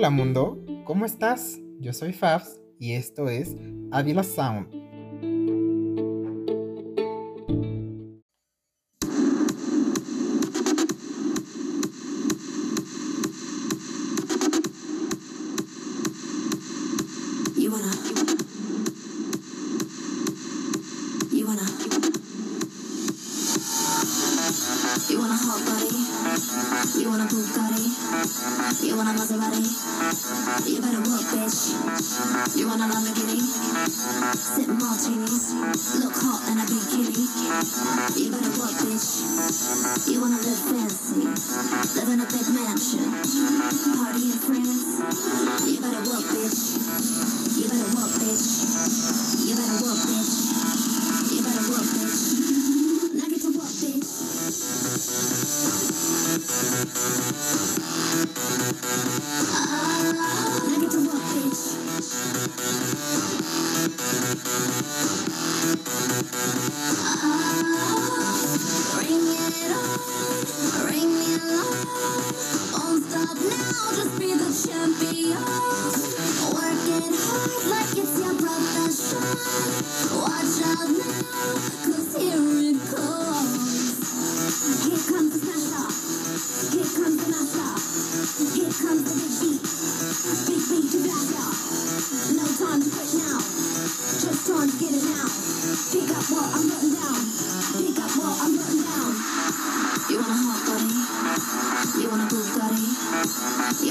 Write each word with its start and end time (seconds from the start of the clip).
Hola 0.00 0.08
mundo, 0.08 0.64
¿cómo 0.86 1.04
estás? 1.04 1.60
Yo 1.78 1.92
soy 1.92 2.14
Fabs 2.14 2.58
y 2.78 2.94
esto 2.94 3.28
es 3.28 3.54
Avila 3.92 4.22
Sound. 4.22 4.79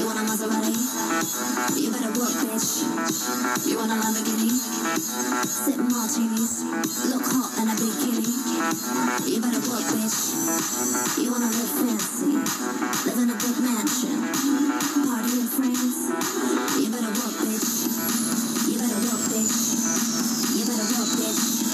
You 0.00 0.06
want 0.06 0.16
a 0.16 0.22
Maserati? 0.22 0.72
You 1.76 1.92
better 1.92 2.08
work, 2.16 2.32
bitch. 2.40 3.68
You 3.68 3.76
want 3.76 3.92
a 3.92 3.96
Lamborghini? 4.00 4.48
Sip 5.44 5.76
martinis, 5.76 6.64
look 7.12 7.20
hot 7.28 7.52
in 7.60 7.68
a 7.68 7.74
bikini. 7.76 8.24
You 9.28 9.40
better 9.42 9.60
work, 9.68 9.84
bitch. 9.92 11.20
You 11.20 11.30
wanna 11.30 11.52
live 11.52 11.72
fancy, 11.76 12.32
live 12.32 13.18
in 13.18 13.28
a 13.28 13.36
big 13.36 13.60
mansion, 13.60 14.24
party 15.04 15.32
in 15.36 15.48
France. 15.52 16.00
You 16.80 16.88
better 16.88 17.12
work, 17.20 17.36
bitch. 17.44 17.68
You 18.72 18.78
better 18.80 19.00
work, 19.04 19.20
bitch. 19.28 19.56
You 20.56 20.64
better 20.64 20.88
work, 20.96 21.10
bitch. 21.20 21.69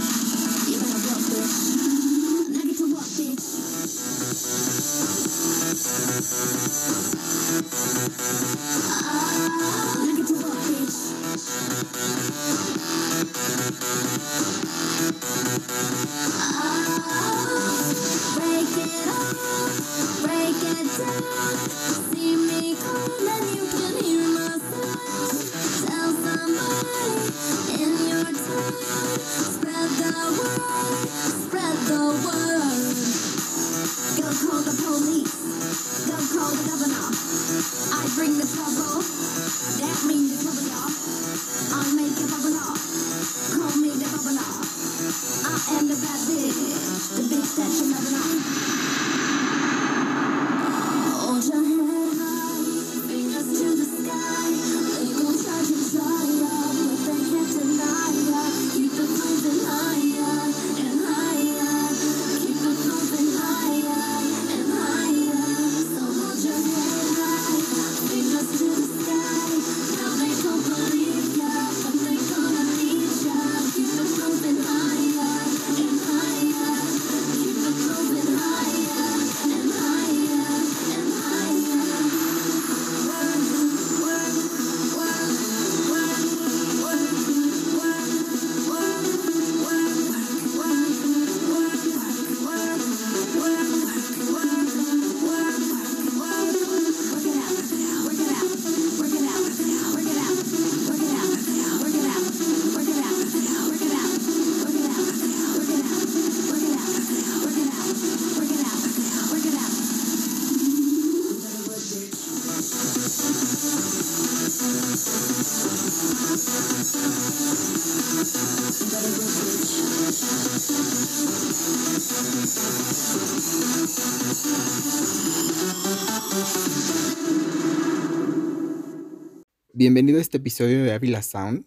Bienvenido 129.89 130.19
a 130.19 130.21
este 130.21 130.39
episodio 130.39 130.83
de 130.83 130.93
Avila 130.93 131.23
Sound. 131.23 131.65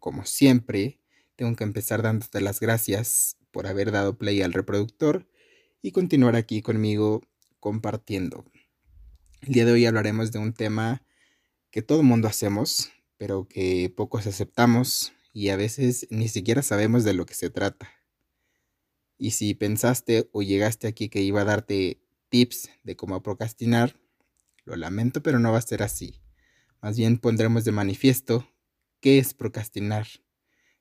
Como 0.00 0.24
siempre, 0.24 0.98
tengo 1.36 1.54
que 1.54 1.62
empezar 1.62 2.02
dándote 2.02 2.40
las 2.40 2.58
gracias 2.58 3.36
por 3.52 3.68
haber 3.68 3.92
dado 3.92 4.18
play 4.18 4.42
al 4.42 4.52
reproductor 4.52 5.28
y 5.80 5.92
continuar 5.92 6.34
aquí 6.34 6.60
conmigo 6.60 7.22
compartiendo. 7.60 8.44
El 9.42 9.52
día 9.52 9.64
de 9.64 9.70
hoy 9.70 9.86
hablaremos 9.86 10.32
de 10.32 10.40
un 10.40 10.54
tema 10.54 11.06
que 11.70 11.82
todo 11.82 12.02
mundo 12.02 12.26
hacemos, 12.26 12.90
pero 13.16 13.46
que 13.46 13.94
pocos 13.96 14.26
aceptamos 14.26 15.12
y 15.32 15.50
a 15.50 15.56
veces 15.56 16.08
ni 16.10 16.26
siquiera 16.26 16.62
sabemos 16.62 17.04
de 17.04 17.14
lo 17.14 17.26
que 17.26 17.34
se 17.34 17.48
trata. 17.48 17.88
Y 19.18 19.30
si 19.30 19.54
pensaste 19.54 20.28
o 20.32 20.42
llegaste 20.42 20.88
aquí 20.88 21.08
que 21.08 21.20
iba 21.20 21.42
a 21.42 21.44
darte 21.44 22.02
tips 22.28 22.70
de 22.82 22.96
cómo 22.96 23.22
procrastinar, 23.22 24.00
lo 24.64 24.74
lamento, 24.74 25.22
pero 25.22 25.38
no 25.38 25.52
va 25.52 25.58
a 25.58 25.62
ser 25.62 25.84
así. 25.84 26.21
Más 26.82 26.96
bien 26.96 27.18
pondremos 27.18 27.64
de 27.64 27.70
manifiesto 27.70 28.48
qué 29.00 29.18
es 29.18 29.34
procrastinar, 29.34 30.08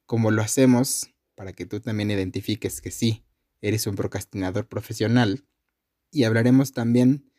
cómo 0.07 0.31
lo 0.31 0.41
hacemos 0.41 1.11
para 1.35 1.53
que 1.53 1.67
tú 1.67 1.79
también 1.79 2.09
identifiques 2.09 2.81
que 2.81 2.89
sí, 2.89 3.23
eres 3.61 3.85
un 3.85 3.95
procrastinador 3.95 4.67
profesional. 4.67 5.45
Y 6.09 6.23
hablaremos 6.23 6.73
también 6.73 7.31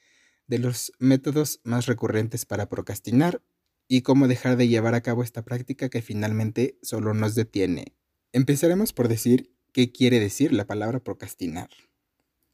de 0.46 0.60
los 0.60 0.92
métodos 1.00 1.60
más 1.64 1.86
recurrentes 1.86 2.46
para 2.46 2.68
procrastinar 2.68 3.42
y 3.88 4.02
cómo 4.02 4.28
dejar 4.28 4.56
de 4.56 4.68
llevar 4.68 4.94
a 4.94 5.02
cabo 5.02 5.24
esta 5.24 5.44
práctica 5.44 5.88
que 5.88 6.00
finalmente 6.00 6.78
solo 6.82 7.14
nos 7.14 7.34
detiene. 7.34 7.96
Empezaremos 8.32 8.92
por 8.92 9.08
decir 9.08 9.52
qué 9.72 9.90
quiere 9.90 10.20
decir 10.20 10.52
la 10.52 10.66
palabra 10.66 11.00
procrastinar. 11.00 11.68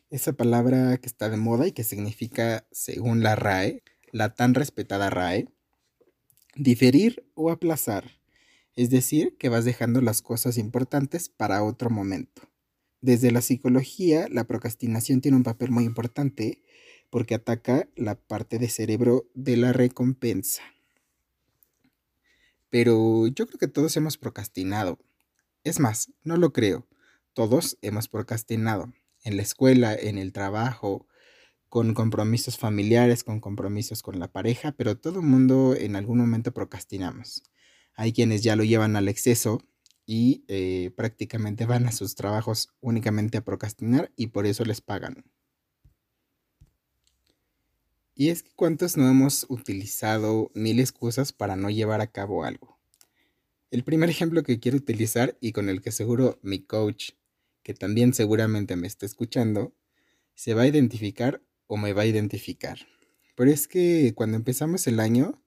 Esa 0.08 0.32
palabra 0.32 0.96
que 0.96 1.06
está 1.06 1.28
de 1.28 1.37
moda 1.37 1.66
y 1.66 1.72
que 1.72 1.84
significa, 1.84 2.66
según 2.72 3.22
la 3.22 3.37
RAE, 3.37 3.82
la 4.10 4.34
tan 4.34 4.55
respetada 4.55 5.10
RAE, 5.10 5.49
diferir 6.58 7.25
o 7.34 7.50
aplazar, 7.50 8.19
es 8.75 8.90
decir, 8.90 9.37
que 9.38 9.49
vas 9.49 9.64
dejando 9.64 10.00
las 10.00 10.22
cosas 10.22 10.58
importantes 10.58 11.28
para 11.28 11.62
otro 11.62 11.88
momento. 11.88 12.43
Desde 13.00 13.31
la 13.31 13.43
psicología, 13.43 14.26
la 14.28 14.44
procrastinación 14.44 15.20
tiene 15.20 15.37
un 15.37 15.44
papel 15.44 15.70
muy 15.70 15.84
importante 15.84 16.62
porque 17.10 17.37
ataca 17.37 17.88
la 17.94 18.16
parte 18.16 18.58
de 18.58 18.69
cerebro 18.69 19.31
de 19.34 19.56
la 19.56 19.72
recompensa. 19.72 20.62
Pero 22.70 23.28
yo 23.28 23.46
creo 23.46 23.58
que 23.58 23.69
todos 23.69 23.96
hemos 23.96 24.19
procrastinado. 24.19 24.99
Es 25.62 25.78
más, 25.78 26.12
no 26.25 26.37
lo 26.37 26.52
creo. 26.52 26.87
Todos 27.34 27.78
hemos 27.82 28.08
procrastinado 28.08 28.93
en 29.22 29.37
la 29.37 29.43
escuela, 29.43 29.94
en 29.94 30.19
el 30.19 30.32
trabajo, 30.32 31.06
con 31.69 31.94
compromisos 31.94 32.59
familiares, 32.59 33.25
con 33.25 33.41
compromisos 33.41 34.03
con 34.03 34.19
la 34.19 34.32
pareja, 34.32 34.73
pero 34.73 34.97
todo 34.97 35.20
el 35.20 35.26
mundo 35.26 35.75
en 35.75 35.97
algún 35.97 36.19
momento 36.19 36.53
procrastinamos. 36.53 37.43
Hay 37.94 38.12
quienes 38.12 38.43
ya 38.43 38.56
lo 38.56 38.65
llevan 38.65 38.97
al 38.97 39.09
exceso 39.09 39.62
y 40.06 40.44
eh, 40.49 40.91
prácticamente 40.97 41.67
van 41.67 41.87
a 41.87 41.93
sus 41.93 42.15
trabajos 42.15 42.70
únicamente 42.81 43.38
a 43.38 43.44
procrastinar 43.44 44.12
y 44.17 44.29
por 44.29 44.47
eso 44.47 44.65
les 44.65 44.81
pagan. 44.81 45.25
Y 48.15 48.31
es 48.31 48.43
que 48.43 48.50
cuántos 48.56 48.97
no 48.97 49.09
hemos 49.09 49.47
utilizado 49.49 50.50
mil 50.55 50.81
excusas 50.81 51.32
para 51.32 51.56
no 51.56 51.70
llevar 51.70 52.00
a 52.00 52.11
cabo 52.11 52.44
algo. 52.44 52.79
El 53.70 53.85
primer 53.85 54.09
ejemplo 54.09 54.43
que 54.43 54.59
quiero 54.59 54.79
utilizar 54.79 55.37
y 55.41 55.53
con 55.53 55.69
el 55.69 55.82
que 55.82 55.93
seguro 55.93 56.38
mi 56.43 56.61
coach 56.61 57.11
que 57.69 57.75
también 57.75 58.15
seguramente 58.15 58.76
me 58.76 58.87
está 58.87 59.05
escuchando, 59.05 59.75
se 60.35 60.55
va 60.55 60.62
a 60.62 60.67
identificar 60.67 61.43
o 61.69 61.76
me 61.76 61.93
va 61.93 62.03
a 62.03 62.06
identificar. 62.06 62.79
Pero 63.37 63.53
es 63.53 63.69
que 63.69 64.12
cuando 64.17 64.37
empezamos 64.37 64.88
el 64.88 64.99
año, 64.99 65.41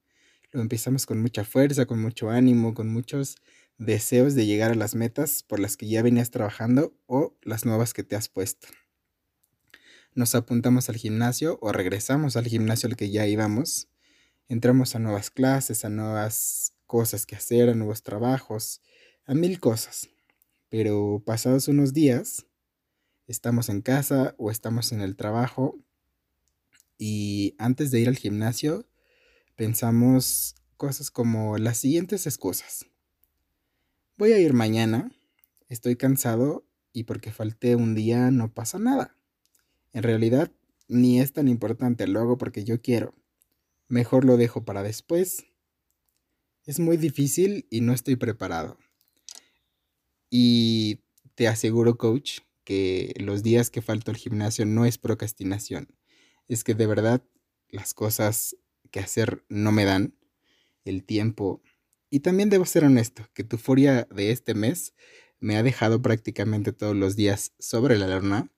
lo 0.51 0.61
empezamos 0.61 1.05
con 1.05 1.21
mucha 1.21 1.43
fuerza, 1.43 1.85
con 1.85 2.01
mucho 2.01 2.29
ánimo, 2.29 2.73
con 2.73 2.87
muchos 2.87 3.35
deseos 3.77 4.35
de 4.35 4.45
llegar 4.45 4.71
a 4.71 4.75
las 4.75 4.95
metas 4.95 5.43
por 5.43 5.59
las 5.59 5.75
que 5.75 5.87
ya 5.87 6.01
venías 6.01 6.31
trabajando 6.31 6.93
o 7.07 7.35
las 7.41 7.65
nuevas 7.65 7.93
que 7.93 8.03
te 8.03 8.15
has 8.15 8.29
puesto. 8.29 8.67
Nos 10.13 10.35
apuntamos 10.35 10.89
al 10.89 10.97
gimnasio 10.97 11.57
o 11.61 11.71
regresamos 11.71 12.37
al 12.37 12.45
gimnasio 12.45 12.87
al 12.87 12.95
que 12.95 13.09
ya 13.09 13.27
íbamos. 13.27 13.89
Entramos 14.47 14.95
a 14.95 14.99
nuevas 14.99 15.31
clases, 15.31 15.83
a 15.83 15.89
nuevas 15.89 16.73
cosas 16.85 17.25
que 17.25 17.35
hacer, 17.35 17.69
a 17.69 17.75
nuevos 17.75 18.03
trabajos, 18.03 18.81
a 19.25 19.33
mil 19.33 19.59
cosas. 19.59 20.09
Pero 20.69 21.23
pasados 21.25 21.67
unos 21.69 21.93
días, 21.93 22.45
estamos 23.27 23.69
en 23.69 23.81
casa 23.81 24.35
o 24.37 24.51
estamos 24.51 24.91
en 24.91 25.01
el 25.01 25.15
trabajo 25.15 25.79
y 27.01 27.55
antes 27.57 27.89
de 27.89 27.99
ir 27.99 28.07
al 28.09 28.15
gimnasio 28.15 28.87
pensamos 29.55 30.53
cosas 30.77 31.09
como 31.09 31.57
las 31.57 31.79
siguientes 31.79 32.27
excusas. 32.27 32.85
Voy 34.17 34.33
a 34.33 34.39
ir 34.39 34.53
mañana, 34.53 35.11
estoy 35.67 35.95
cansado 35.95 36.63
y 36.93 37.05
porque 37.05 37.31
falté 37.31 37.75
un 37.75 37.95
día 37.95 38.29
no 38.29 38.53
pasa 38.53 38.77
nada. 38.77 39.17
En 39.93 40.03
realidad 40.03 40.51
ni 40.87 41.19
es 41.19 41.33
tan 41.33 41.47
importante, 41.47 42.05
lo 42.05 42.19
hago 42.19 42.37
porque 42.37 42.65
yo 42.65 42.79
quiero. 42.83 43.15
Mejor 43.87 44.23
lo 44.23 44.37
dejo 44.37 44.63
para 44.63 44.83
después. 44.83 45.45
Es 46.67 46.79
muy 46.79 46.97
difícil 46.97 47.65
y 47.71 47.81
no 47.81 47.93
estoy 47.93 48.15
preparado. 48.15 48.77
Y 50.29 50.99
te 51.33 51.47
aseguro, 51.47 51.97
coach, 51.97 52.41
que 52.63 53.15
los 53.17 53.41
días 53.41 53.71
que 53.71 53.81
falto 53.81 54.11
al 54.11 54.17
gimnasio 54.17 54.67
no 54.67 54.85
es 54.85 54.99
procrastinación. 54.99 55.87
Es 56.47 56.63
que 56.63 56.73
de 56.75 56.87
verdad 56.87 57.23
las 57.69 57.93
cosas 57.93 58.55
que 58.91 58.99
hacer 58.99 59.43
no 59.49 59.71
me 59.71 59.85
dan, 59.85 60.13
el 60.85 61.03
tiempo. 61.03 61.61
Y 62.09 62.19
también 62.19 62.49
debo 62.49 62.65
ser 62.65 62.83
honesto, 62.83 63.27
que 63.33 63.43
tu 63.43 63.57
furia 63.57 64.07
de 64.13 64.31
este 64.31 64.53
mes 64.53 64.93
me 65.39 65.57
ha 65.57 65.63
dejado 65.63 66.01
prácticamente 66.01 66.73
todos 66.73 66.95
los 66.95 67.15
días 67.15 67.53
sobre 67.59 67.97
la 67.97 68.19
luna 68.19 68.51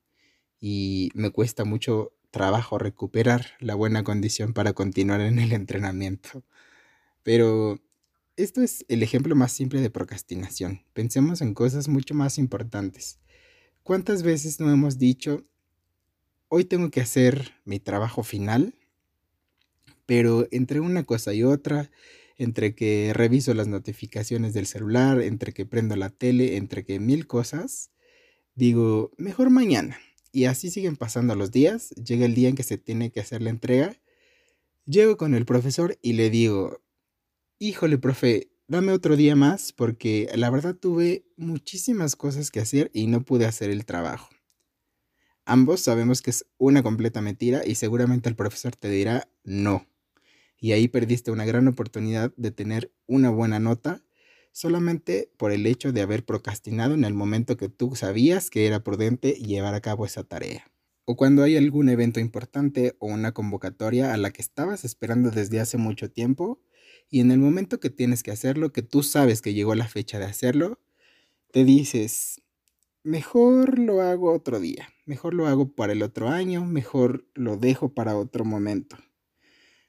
y 0.60 1.10
me 1.14 1.30
cuesta 1.30 1.64
mucho 1.64 2.12
trabajo 2.30 2.78
recuperar 2.78 3.46
la 3.60 3.74
buena 3.74 4.02
condición 4.02 4.52
para 4.52 4.72
continuar 4.72 5.20
en 5.20 5.38
el 5.38 5.52
entrenamiento. 5.52 6.44
Pero 7.22 7.80
esto 8.36 8.60
es 8.60 8.84
el 8.88 9.02
ejemplo 9.02 9.36
más 9.36 9.52
simple 9.52 9.80
de 9.80 9.90
procrastinación. 9.90 10.82
Pensemos 10.92 11.40
en 11.40 11.54
cosas 11.54 11.88
mucho 11.88 12.14
más 12.14 12.38
importantes. 12.38 13.20
¿Cuántas 13.82 14.22
veces 14.22 14.58
no 14.58 14.70
hemos 14.72 14.98
dicho, 14.98 15.46
hoy 16.54 16.64
tengo 16.64 16.88
que 16.90 17.00
hacer 17.00 17.52
mi 17.64 17.80
trabajo 17.80 18.22
final? 18.22 18.76
Pero 20.06 20.46
entre 20.52 20.78
una 20.78 21.02
cosa 21.02 21.34
y 21.34 21.42
otra, 21.42 21.90
entre 22.36 22.76
que 22.76 23.12
reviso 23.12 23.54
las 23.54 23.66
notificaciones 23.66 24.54
del 24.54 24.66
celular, 24.66 25.20
entre 25.20 25.52
que 25.52 25.66
prendo 25.66 25.96
la 25.96 26.10
tele, 26.10 26.56
entre 26.56 26.84
que 26.84 27.00
mil 27.00 27.26
cosas, 27.26 27.90
digo, 28.54 29.10
mejor 29.16 29.50
mañana. 29.50 29.98
Y 30.30 30.44
así 30.44 30.70
siguen 30.70 30.96
pasando 30.96 31.34
los 31.34 31.50
días, 31.50 31.90
llega 31.90 32.24
el 32.24 32.34
día 32.34 32.50
en 32.50 32.54
que 32.54 32.62
se 32.62 32.78
tiene 32.78 33.10
que 33.10 33.20
hacer 33.20 33.42
la 33.42 33.50
entrega, 33.50 33.96
llego 34.86 35.16
con 35.16 35.34
el 35.34 35.46
profesor 35.46 35.98
y 36.02 36.12
le 36.12 36.30
digo, 36.30 36.82
híjole, 37.58 37.98
profe, 37.98 38.52
dame 38.68 38.92
otro 38.92 39.16
día 39.16 39.34
más 39.34 39.72
porque 39.72 40.30
la 40.36 40.50
verdad 40.50 40.76
tuve 40.76 41.24
muchísimas 41.36 42.14
cosas 42.14 42.52
que 42.52 42.60
hacer 42.60 42.92
y 42.94 43.08
no 43.08 43.24
pude 43.24 43.46
hacer 43.46 43.70
el 43.70 43.84
trabajo. 43.84 44.33
Ambos 45.46 45.80
sabemos 45.80 46.22
que 46.22 46.30
es 46.30 46.46
una 46.56 46.82
completa 46.82 47.20
mentira 47.20 47.62
y 47.66 47.74
seguramente 47.74 48.28
el 48.28 48.36
profesor 48.36 48.76
te 48.76 48.88
dirá 48.88 49.28
no. 49.44 49.86
Y 50.58 50.72
ahí 50.72 50.88
perdiste 50.88 51.30
una 51.30 51.44
gran 51.44 51.68
oportunidad 51.68 52.32
de 52.36 52.50
tener 52.50 52.92
una 53.06 53.28
buena 53.28 53.58
nota 53.58 54.02
solamente 54.52 55.30
por 55.36 55.52
el 55.52 55.66
hecho 55.66 55.92
de 55.92 56.00
haber 56.00 56.24
procrastinado 56.24 56.94
en 56.94 57.04
el 57.04 57.12
momento 57.12 57.56
que 57.56 57.68
tú 57.68 57.94
sabías 57.96 58.48
que 58.48 58.66
era 58.66 58.82
prudente 58.82 59.32
llevar 59.32 59.74
a 59.74 59.80
cabo 59.80 60.06
esa 60.06 60.24
tarea. 60.24 60.70
O 61.04 61.16
cuando 61.16 61.42
hay 61.42 61.56
algún 61.58 61.90
evento 61.90 62.20
importante 62.20 62.96
o 62.98 63.08
una 63.08 63.32
convocatoria 63.32 64.14
a 64.14 64.16
la 64.16 64.30
que 64.30 64.40
estabas 64.40 64.84
esperando 64.84 65.30
desde 65.30 65.60
hace 65.60 65.76
mucho 65.76 66.10
tiempo 66.10 66.60
y 67.10 67.20
en 67.20 67.30
el 67.30 67.38
momento 67.38 67.80
que 67.80 67.90
tienes 67.90 68.22
que 68.22 68.30
hacerlo, 68.30 68.72
que 68.72 68.82
tú 68.82 69.02
sabes 69.02 69.42
que 69.42 69.52
llegó 69.52 69.74
la 69.74 69.88
fecha 69.88 70.18
de 70.18 70.24
hacerlo, 70.24 70.80
te 71.52 71.64
dices, 71.64 72.40
mejor 73.04 73.78
lo 73.78 74.00
hago 74.00 74.32
otro 74.32 74.58
día, 74.58 74.88
mejor 75.04 75.34
lo 75.34 75.46
hago 75.46 75.68
para 75.72 75.92
el 75.92 76.02
otro 76.02 76.30
año, 76.30 76.64
mejor 76.64 77.28
lo 77.34 77.56
dejo 77.56 77.94
para 77.94 78.16
otro 78.16 78.44
momento. 78.44 78.96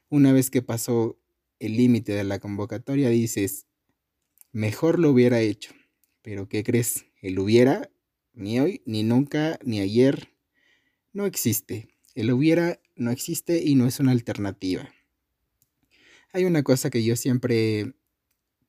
Una 0.08 0.32
vez 0.32 0.50
que 0.50 0.62
pasó 0.62 1.18
el 1.58 1.76
límite 1.76 2.12
de 2.12 2.24
la 2.24 2.38
convocatoria, 2.38 3.08
dices, 3.08 3.66
mejor 4.52 4.98
lo 4.98 5.10
hubiera 5.10 5.40
hecho. 5.40 5.72
Pero 6.22 6.48
¿qué 6.48 6.62
crees? 6.62 7.06
El 7.22 7.38
hubiera, 7.38 7.90
ni 8.34 8.60
hoy, 8.60 8.82
ni 8.84 9.02
nunca, 9.02 9.58
ni 9.64 9.80
ayer, 9.80 10.34
no 11.12 11.24
existe. 11.24 11.88
El 12.14 12.30
hubiera 12.30 12.80
no 12.94 13.10
existe 13.10 13.62
y 13.64 13.74
no 13.74 13.86
es 13.86 13.98
una 13.98 14.12
alternativa. 14.12 14.88
Hay 16.32 16.44
una 16.44 16.62
cosa 16.62 16.90
que 16.90 17.02
yo 17.02 17.16
siempre 17.16 17.94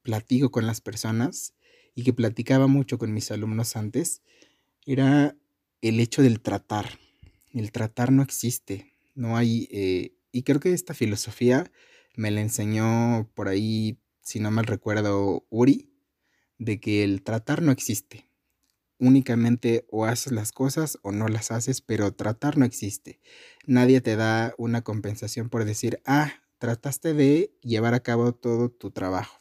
platico 0.03 0.51
con 0.51 0.65
las 0.65 0.79
personas 0.79 1.53
y 1.97 2.03
que 2.03 2.13
platicaba 2.13 2.67
mucho 2.67 2.99
con 2.99 3.11
mis 3.11 3.31
alumnos 3.31 3.75
antes, 3.75 4.21
era 4.85 5.35
el 5.81 5.99
hecho 5.99 6.21
del 6.21 6.41
tratar. 6.41 6.99
El 7.55 7.71
tratar 7.71 8.11
no 8.11 8.21
existe, 8.21 8.93
no 9.15 9.35
hay, 9.35 9.67
eh, 9.71 10.13
y 10.31 10.43
creo 10.43 10.59
que 10.59 10.73
esta 10.73 10.93
filosofía 10.93 11.71
me 12.15 12.29
la 12.29 12.41
enseñó 12.41 13.27
por 13.33 13.47
ahí, 13.47 13.97
si 14.21 14.39
no 14.39 14.51
mal 14.51 14.67
recuerdo, 14.67 15.47
Uri, 15.49 15.89
de 16.59 16.79
que 16.79 17.03
el 17.03 17.23
tratar 17.23 17.63
no 17.63 17.71
existe. 17.71 18.29
Únicamente 18.99 19.87
o 19.89 20.05
haces 20.05 20.31
las 20.33 20.51
cosas 20.51 20.99
o 21.01 21.11
no 21.11 21.27
las 21.27 21.49
haces, 21.49 21.81
pero 21.81 22.13
tratar 22.13 22.59
no 22.59 22.65
existe. 22.65 23.19
Nadie 23.65 24.01
te 24.01 24.15
da 24.15 24.53
una 24.59 24.83
compensación 24.83 25.49
por 25.49 25.65
decir, 25.65 25.99
ah, 26.05 26.31
trataste 26.59 27.15
de 27.15 27.57
llevar 27.63 27.95
a 27.95 28.01
cabo 28.01 28.33
todo 28.33 28.69
tu 28.69 28.91
trabajo. 28.91 29.39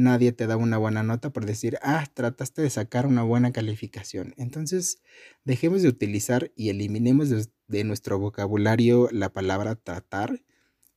Nadie 0.00 0.32
te 0.32 0.46
da 0.46 0.56
una 0.56 0.78
buena 0.78 1.02
nota 1.02 1.30
por 1.30 1.44
decir, 1.44 1.78
ah, 1.82 2.06
trataste 2.14 2.62
de 2.62 2.70
sacar 2.70 3.06
una 3.06 3.22
buena 3.22 3.52
calificación. 3.52 4.32
Entonces, 4.38 5.02
dejemos 5.44 5.82
de 5.82 5.88
utilizar 5.88 6.52
y 6.56 6.70
eliminemos 6.70 7.28
de, 7.28 7.84
nuestro 7.84 8.18
vocabulario 8.18 9.10
la 9.12 9.30
palabra 9.30 9.76
tratar 9.76 10.42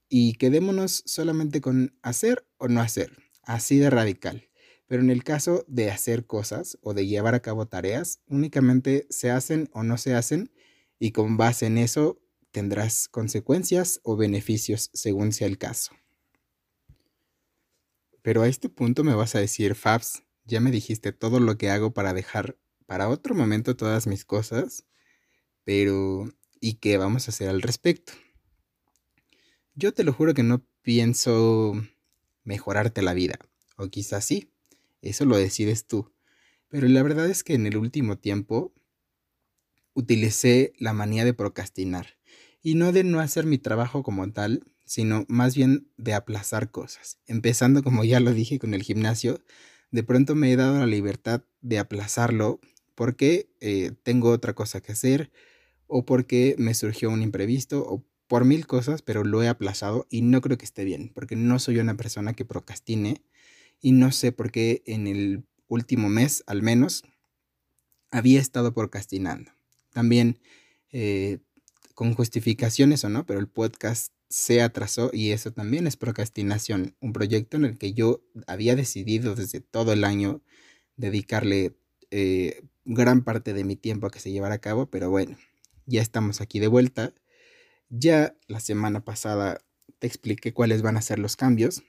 y 0.07 0.35
quedémonos 0.35 1.03
solamente 1.05 1.59
con 1.59 1.99
hacer 2.01 2.47
o 2.55 2.69
no 2.69 2.79
hacer, 2.79 3.11
así 3.41 3.77
de 3.77 3.89
radical. 3.89 4.47
Pero 4.87 5.03
en 5.03 5.09
el 5.09 5.25
caso 5.25 5.65
de 5.67 5.91
hacer 5.91 6.25
cosas 6.25 6.77
o 6.81 6.93
de 6.93 7.05
llevar 7.05 7.35
a 7.35 7.41
cabo 7.41 7.67
tareas, 7.67 8.21
únicamente 8.27 9.05
se 9.09 9.31
hacen 9.31 9.69
o 9.73 9.83
no 9.83 9.97
se 9.97 10.13
hacen 10.13 10.49
y 10.97 11.11
con 11.11 11.35
base 11.35 11.65
en 11.65 11.77
eso 11.77 12.21
tendrás 12.51 13.09
consecuencias 13.09 13.99
o 14.03 14.15
beneficios 14.15 14.91
según 14.93 15.33
sea 15.33 15.47
el 15.47 15.57
caso. 15.57 15.91
Pero 18.23 18.41
a 18.41 18.47
este 18.47 18.69
punto 18.69 19.03
me 19.03 19.13
vas 19.13 19.35
a 19.35 19.39
decir, 19.39 19.75
Fabs, 19.75 20.23
ya 20.45 20.59
me 20.59 20.71
dijiste 20.71 21.11
todo 21.11 21.39
lo 21.39 21.57
que 21.57 21.69
hago 21.69 21.93
para 21.93 22.13
dejar 22.13 22.57
para 22.85 23.09
otro 23.09 23.35
momento 23.35 23.75
todas 23.75 24.07
mis 24.07 24.25
cosas, 24.25 24.85
pero 25.63 26.29
¿y 26.59 26.75
qué 26.75 26.97
vamos 26.97 27.27
a 27.27 27.31
hacer 27.31 27.49
al 27.49 27.61
respecto? 27.61 28.13
Yo 29.75 29.93
te 29.93 30.03
lo 30.03 30.13
juro 30.13 30.33
que 30.33 30.43
no 30.43 30.65
pienso 30.81 31.73
mejorarte 32.43 33.01
la 33.01 33.13
vida, 33.13 33.39
o 33.77 33.87
quizás 33.89 34.25
sí, 34.25 34.51
eso 35.01 35.25
lo 35.25 35.37
decides 35.37 35.87
tú, 35.87 36.13
pero 36.69 36.87
la 36.87 37.03
verdad 37.03 37.29
es 37.29 37.43
que 37.43 37.55
en 37.55 37.67
el 37.67 37.77
último 37.77 38.17
tiempo 38.17 38.73
utilicé 39.93 40.73
la 40.77 40.93
manía 40.93 41.25
de 41.25 41.33
procrastinar, 41.33 42.17
y 42.61 42.75
no 42.75 42.91
de 42.91 43.03
no 43.03 43.19
hacer 43.19 43.45
mi 43.45 43.57
trabajo 43.57 44.03
como 44.03 44.31
tal, 44.31 44.63
sino 44.85 45.25
más 45.27 45.55
bien 45.55 45.87
de 45.97 46.13
aplazar 46.13 46.71
cosas, 46.71 47.19
empezando 47.25 47.83
como 47.83 48.03
ya 48.03 48.19
lo 48.19 48.33
dije 48.33 48.59
con 48.59 48.73
el 48.73 48.83
gimnasio, 48.83 49.41
de 49.91 50.03
pronto 50.03 50.35
me 50.35 50.51
he 50.51 50.55
dado 50.55 50.79
la 50.79 50.87
libertad 50.87 51.43
de 51.61 51.79
aplazarlo 51.79 52.59
porque 52.95 53.49
eh, 53.59 53.91
tengo 54.03 54.29
otra 54.29 54.53
cosa 54.53 54.81
que 54.81 54.91
hacer 54.91 55.31
o 55.87 56.05
porque 56.05 56.55
me 56.57 56.73
surgió 56.73 57.09
un 57.09 57.21
imprevisto 57.21 57.85
o 57.87 58.03
por 58.27 58.45
mil 58.45 58.65
cosas, 58.65 59.01
pero 59.01 59.23
lo 59.23 59.43
he 59.43 59.47
aplazado 59.47 60.07
y 60.09 60.21
no 60.21 60.41
creo 60.41 60.57
que 60.57 60.65
esté 60.65 60.83
bien, 60.83 61.11
porque 61.13 61.35
no 61.35 61.59
soy 61.59 61.77
una 61.77 61.95
persona 61.95 62.33
que 62.33 62.45
procrastine 62.45 63.21
y 63.81 63.91
no 63.91 64.11
sé 64.11 64.31
por 64.31 64.51
qué 64.51 64.81
en 64.85 65.07
el 65.07 65.43
último 65.67 66.09
mes 66.09 66.43
al 66.47 66.63
menos 66.63 67.03
había 68.09 68.39
estado 68.39 68.73
procrastinando. 68.73 69.51
También 69.91 70.39
eh, 70.91 71.39
con 71.93 72.13
justificaciones 72.13 73.03
o 73.03 73.09
no, 73.09 73.25
pero 73.25 73.39
el 73.39 73.47
podcast 73.47 74.13
se 74.33 74.63
atrasó 74.63 75.11
y 75.13 75.29
eso 75.29 75.51
también 75.53 75.85
es 75.85 75.95
procrastinación, 75.95 76.95
un 77.01 77.13
proyecto 77.13 77.55
en 77.55 77.65
el 77.65 77.77
que 77.77 77.93
yo 77.93 78.23
había 78.47 78.75
decidido 78.75 79.35
desde 79.35 79.61
todo 79.61 79.93
el 79.93 80.03
año 80.03 80.41
dedicarle 80.97 81.77
eh, 82.09 82.63
gran 82.83 83.23
parte 83.23 83.53
de 83.53 83.63
mi 83.63 83.75
tiempo 83.75 84.07
a 84.07 84.09
que 84.09 84.19
se 84.19 84.31
llevara 84.31 84.55
a 84.55 84.57
cabo, 84.57 84.87
pero 84.87 85.11
bueno, 85.11 85.37
ya 85.85 86.01
estamos 86.01 86.41
aquí 86.41 86.59
de 86.59 86.65
vuelta. 86.65 87.13
Ya 87.89 88.35
la 88.47 88.59
semana 88.59 89.05
pasada 89.05 89.61
te 89.99 90.07
expliqué 90.07 90.51
cuáles 90.51 90.81
van 90.81 90.97
a 90.97 91.03
ser 91.03 91.19
los 91.19 91.35
cambios 91.35 91.83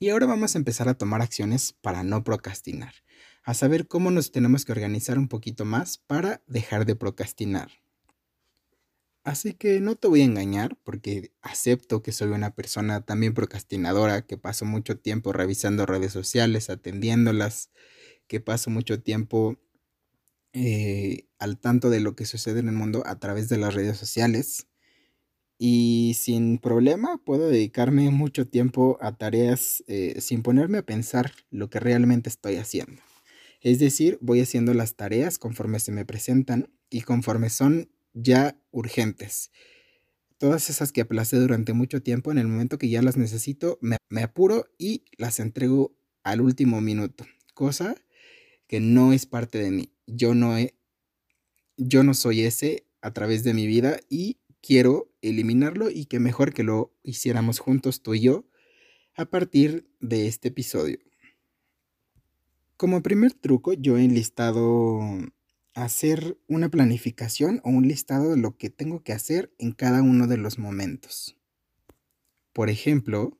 y 0.00 0.08
ahora 0.08 0.26
vamos 0.26 0.56
a 0.56 0.58
empezar 0.58 0.88
a 0.88 0.94
tomar 0.94 1.22
acciones 1.22 1.74
para 1.80 2.02
no 2.02 2.24
procrastinar, 2.24 2.92
a 3.44 3.54
saber 3.54 3.86
cómo 3.86 4.10
nos 4.10 4.32
tenemos 4.32 4.64
que 4.64 4.72
organizar 4.72 5.16
un 5.16 5.28
poquito 5.28 5.64
más 5.64 5.96
para 5.96 6.42
dejar 6.48 6.86
de 6.86 6.96
procrastinar. 6.96 7.81
Así 9.24 9.54
que 9.54 9.80
no 9.80 9.94
te 9.94 10.08
voy 10.08 10.22
a 10.22 10.24
engañar 10.24 10.76
porque 10.82 11.32
acepto 11.42 12.02
que 12.02 12.10
soy 12.10 12.30
una 12.30 12.54
persona 12.54 13.04
también 13.04 13.34
procrastinadora, 13.34 14.26
que 14.26 14.36
paso 14.36 14.64
mucho 14.64 14.98
tiempo 14.98 15.32
revisando 15.32 15.86
redes 15.86 16.12
sociales, 16.12 16.70
atendiéndolas, 16.70 17.70
que 18.26 18.40
paso 18.40 18.70
mucho 18.70 19.00
tiempo 19.00 19.60
eh, 20.52 21.28
al 21.38 21.58
tanto 21.58 21.88
de 21.88 22.00
lo 22.00 22.16
que 22.16 22.26
sucede 22.26 22.60
en 22.60 22.68
el 22.68 22.74
mundo 22.74 23.04
a 23.06 23.18
través 23.20 23.48
de 23.48 23.58
las 23.58 23.74
redes 23.74 23.96
sociales. 23.96 24.66
Y 25.56 26.16
sin 26.18 26.58
problema 26.58 27.18
puedo 27.24 27.48
dedicarme 27.48 28.10
mucho 28.10 28.48
tiempo 28.48 28.98
a 29.00 29.16
tareas 29.16 29.84
eh, 29.86 30.20
sin 30.20 30.42
ponerme 30.42 30.78
a 30.78 30.86
pensar 30.86 31.32
lo 31.50 31.70
que 31.70 31.78
realmente 31.78 32.28
estoy 32.28 32.56
haciendo. 32.56 33.00
Es 33.60 33.78
decir, 33.78 34.18
voy 34.20 34.40
haciendo 34.40 34.74
las 34.74 34.96
tareas 34.96 35.38
conforme 35.38 35.78
se 35.78 35.92
me 35.92 36.04
presentan 36.04 36.72
y 36.90 37.02
conforme 37.02 37.48
son 37.48 37.91
ya 38.14 38.56
urgentes. 38.70 39.50
Todas 40.38 40.70
esas 40.70 40.92
que 40.92 41.02
aplacé 41.02 41.36
durante 41.36 41.72
mucho 41.72 42.02
tiempo, 42.02 42.32
en 42.32 42.38
el 42.38 42.48
momento 42.48 42.78
que 42.78 42.88
ya 42.88 43.02
las 43.02 43.16
necesito, 43.16 43.78
me, 43.80 43.96
apuro 44.22 44.66
y 44.78 45.04
las 45.16 45.38
entrego 45.40 45.94
al 46.24 46.40
último 46.40 46.80
minuto. 46.80 47.24
Cosa 47.54 47.94
que 48.66 48.80
no 48.80 49.12
es 49.12 49.26
parte 49.26 49.58
de 49.58 49.70
mí. 49.70 49.92
Yo 50.06 50.34
no, 50.34 50.56
yo 51.76 52.02
no 52.02 52.14
soy 52.14 52.42
ese 52.42 52.86
a 53.02 53.12
través 53.12 53.44
de 53.44 53.54
mi 53.54 53.66
vida 53.66 54.00
y 54.08 54.38
quiero 54.60 55.12
eliminarlo 55.20 55.90
y 55.90 56.06
que 56.06 56.20
mejor 56.20 56.52
que 56.54 56.62
lo 56.62 56.94
hiciéramos 57.02 57.58
juntos 57.58 58.02
tú 58.02 58.14
y 58.14 58.20
yo 58.20 58.46
a 59.14 59.26
partir 59.26 59.88
de 60.00 60.26
este 60.26 60.48
episodio. 60.48 60.98
Como 62.76 63.02
primer 63.02 63.32
truco, 63.32 63.74
yo 63.74 63.96
he 63.96 64.04
enlistado 64.04 65.00
hacer 65.74 66.38
una 66.48 66.68
planificación 66.68 67.60
o 67.64 67.70
un 67.70 67.88
listado 67.88 68.30
de 68.30 68.36
lo 68.36 68.56
que 68.56 68.70
tengo 68.70 69.02
que 69.02 69.12
hacer 69.12 69.52
en 69.58 69.72
cada 69.72 70.02
uno 70.02 70.26
de 70.26 70.36
los 70.36 70.58
momentos. 70.58 71.36
Por 72.52 72.68
ejemplo, 72.68 73.38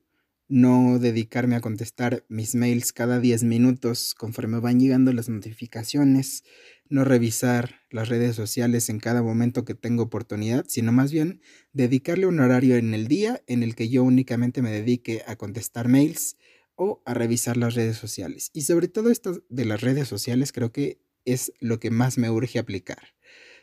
no 0.48 0.98
dedicarme 0.98 1.56
a 1.56 1.60
contestar 1.60 2.26
mis 2.28 2.54
mails 2.54 2.92
cada 2.92 3.20
10 3.20 3.44
minutos 3.44 4.14
conforme 4.14 4.60
van 4.60 4.80
llegando 4.80 5.12
las 5.12 5.28
notificaciones, 5.28 6.44
no 6.88 7.04
revisar 7.04 7.80
las 7.90 8.10
redes 8.10 8.36
sociales 8.36 8.90
en 8.90 9.00
cada 9.00 9.22
momento 9.22 9.64
que 9.64 9.74
tengo 9.74 10.02
oportunidad, 10.02 10.66
sino 10.68 10.92
más 10.92 11.10
bien 11.10 11.40
dedicarle 11.72 12.26
un 12.26 12.40
horario 12.40 12.76
en 12.76 12.92
el 12.92 13.08
día 13.08 13.42
en 13.46 13.62
el 13.62 13.74
que 13.74 13.88
yo 13.88 14.04
únicamente 14.04 14.60
me 14.60 14.70
dedique 14.70 15.22
a 15.26 15.36
contestar 15.36 15.88
mails 15.88 16.36
o 16.74 17.02
a 17.06 17.14
revisar 17.14 17.56
las 17.56 17.74
redes 17.74 17.96
sociales. 17.96 18.50
Y 18.52 18.62
sobre 18.62 18.88
todo 18.88 19.10
esto 19.10 19.42
de 19.48 19.64
las 19.64 19.80
redes 19.80 20.08
sociales 20.08 20.52
creo 20.52 20.70
que 20.70 21.00
es 21.24 21.52
lo 21.60 21.80
que 21.80 21.90
más 21.90 22.18
me 22.18 22.30
urge 22.30 22.58
aplicar. 22.58 23.14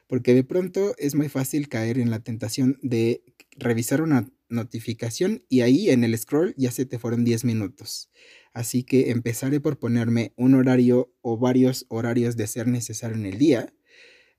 Porque 0.07 0.33
de 0.33 0.43
pronto 0.43 0.95
es 0.97 1.15
muy 1.15 1.29
fácil 1.29 1.69
caer 1.69 1.99
en 1.99 2.09
la 2.09 2.19
tentación 2.19 2.79
de 2.81 3.23
revisar 3.57 4.01
una 4.01 4.27
notificación 4.49 5.43
y 5.47 5.61
ahí 5.61 5.89
en 5.89 6.03
el 6.03 6.17
scroll 6.17 6.55
ya 6.57 6.71
se 6.71 6.85
te 6.85 6.97
fueron 6.97 7.23
10 7.23 7.45
minutos. 7.45 8.09
Así 8.53 8.83
que 8.83 9.11
empezaré 9.11 9.59
por 9.59 9.77
ponerme 9.77 10.33
un 10.35 10.55
horario 10.55 11.13
o 11.21 11.37
varios 11.37 11.85
horarios 11.89 12.35
de 12.35 12.47
ser 12.47 12.67
necesario 12.67 13.15
en 13.15 13.25
el 13.27 13.37
día. 13.37 13.73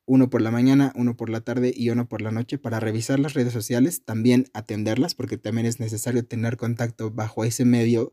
Uno 0.06 0.28
por 0.28 0.42
la 0.42 0.50
mañana, 0.50 0.92
uno 0.96 1.16
por 1.16 1.30
la 1.30 1.42
tarde 1.42 1.72
y 1.74 1.90
uno 1.90 2.08
por 2.08 2.20
la 2.20 2.32
noche 2.32 2.58
para 2.58 2.80
revisar 2.80 3.20
las 3.20 3.34
redes 3.34 3.52
sociales, 3.52 4.04
también 4.04 4.46
atenderlas 4.52 5.14
porque 5.14 5.38
también 5.38 5.66
es 5.66 5.78
necesario 5.78 6.24
tener 6.24 6.56
contacto 6.56 7.12
bajo 7.12 7.44
ese 7.44 7.64
medio, 7.64 8.12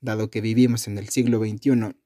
dado 0.00 0.30
que 0.30 0.42
vivimos 0.42 0.86
en 0.88 0.98
el 0.98 1.08
siglo 1.08 1.38
XXI 1.38 1.96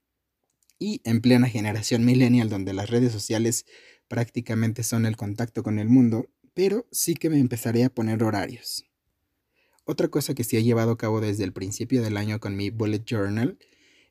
y 0.83 1.01
en 1.05 1.21
plena 1.21 1.49
generación 1.49 2.05
millennial 2.05 2.49
donde 2.49 2.73
las 2.73 2.91
redes 2.91 3.13
sociales 3.13 3.67
prácticamente 4.09 4.83
son 4.83 5.07
el 5.07 5.17
contacto 5.17 5.63
con 5.63 5.79
el 5.79 5.89
mundo, 5.89 6.29
pero 6.55 6.89
sí 6.91 7.15
que 7.15 7.31
me 7.31 7.39
empezaré 7.39 7.85
a 7.85 7.89
poner 7.89 8.25
horarios. 8.25 8.85
Otra 9.85 10.09
cosa 10.09 10.35
que 10.35 10.43
sí 10.43 10.57
he 10.57 10.65
llevado 10.65 10.91
a 10.91 10.99
cabo 10.99 11.21
desde 11.21 11.45
el 11.45 11.53
principio 11.53 12.03
del 12.03 12.17
año 12.17 12.41
con 12.41 12.57
mi 12.57 12.71
bullet 12.71 13.05
journal 13.07 13.59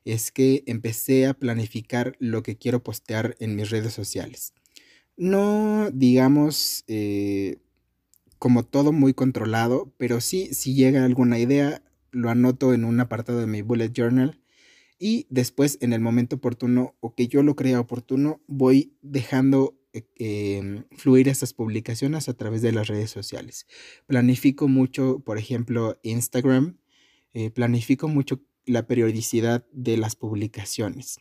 es 0.06 0.32
que 0.32 0.64
empecé 0.66 1.26
a 1.26 1.34
planificar 1.34 2.16
lo 2.18 2.42
que 2.42 2.56
quiero 2.56 2.82
postear 2.82 3.36
en 3.38 3.54
mis 3.54 3.68
redes 3.68 3.92
sociales. 3.92 4.54
No 5.18 5.90
digamos 5.92 6.84
eh, 6.88 7.58
como 8.38 8.64
todo 8.64 8.92
muy 8.92 9.12
controlado, 9.12 9.92
pero 9.98 10.22
sí 10.22 10.54
si 10.54 10.74
llega 10.74 11.04
alguna 11.04 11.38
idea 11.38 11.82
lo 12.12 12.30
anoto 12.30 12.72
en 12.72 12.86
un 12.86 12.98
apartado 12.98 13.40
de 13.40 13.46
mi 13.46 13.60
bullet 13.60 13.92
journal 13.92 14.41
y 15.02 15.26
después 15.30 15.78
en 15.80 15.92
el 15.92 16.00
momento 16.00 16.36
oportuno 16.36 16.94
o 17.00 17.16
que 17.16 17.26
yo 17.26 17.42
lo 17.42 17.56
crea 17.56 17.80
oportuno 17.80 18.40
voy 18.46 18.96
dejando 19.02 19.76
eh, 19.92 20.06
em, 20.14 20.84
fluir 20.96 21.28
esas 21.28 21.52
publicaciones 21.52 22.28
a 22.28 22.34
través 22.34 22.62
de 22.62 22.70
las 22.70 22.86
redes 22.86 23.10
sociales. 23.10 23.66
Planifico 24.06 24.68
mucho, 24.68 25.18
por 25.18 25.38
ejemplo, 25.38 25.98
Instagram, 26.04 26.78
eh, 27.34 27.50
planifico 27.50 28.06
mucho 28.06 28.42
la 28.64 28.86
periodicidad 28.86 29.66
de 29.72 29.96
las 29.96 30.14
publicaciones. 30.14 31.18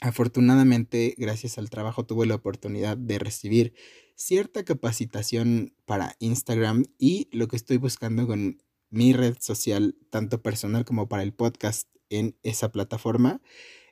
Afortunadamente, 0.00 1.14
gracias 1.18 1.58
al 1.58 1.68
trabajo, 1.68 2.06
tuve 2.06 2.24
la 2.24 2.36
oportunidad 2.36 2.96
de 2.96 3.18
recibir 3.18 3.74
cierta 4.16 4.64
capacitación 4.64 5.74
para 5.84 6.16
Instagram 6.20 6.84
y 6.98 7.28
lo 7.32 7.48
que 7.48 7.56
estoy 7.56 7.76
buscando 7.76 8.26
con 8.26 8.62
mi 8.88 9.12
red 9.12 9.36
social, 9.40 9.94
tanto 10.08 10.40
personal 10.40 10.86
como 10.86 11.06
para 11.06 11.22
el 11.22 11.34
podcast, 11.34 11.93
en 12.16 12.36
esa 12.42 12.72
plataforma 12.72 13.40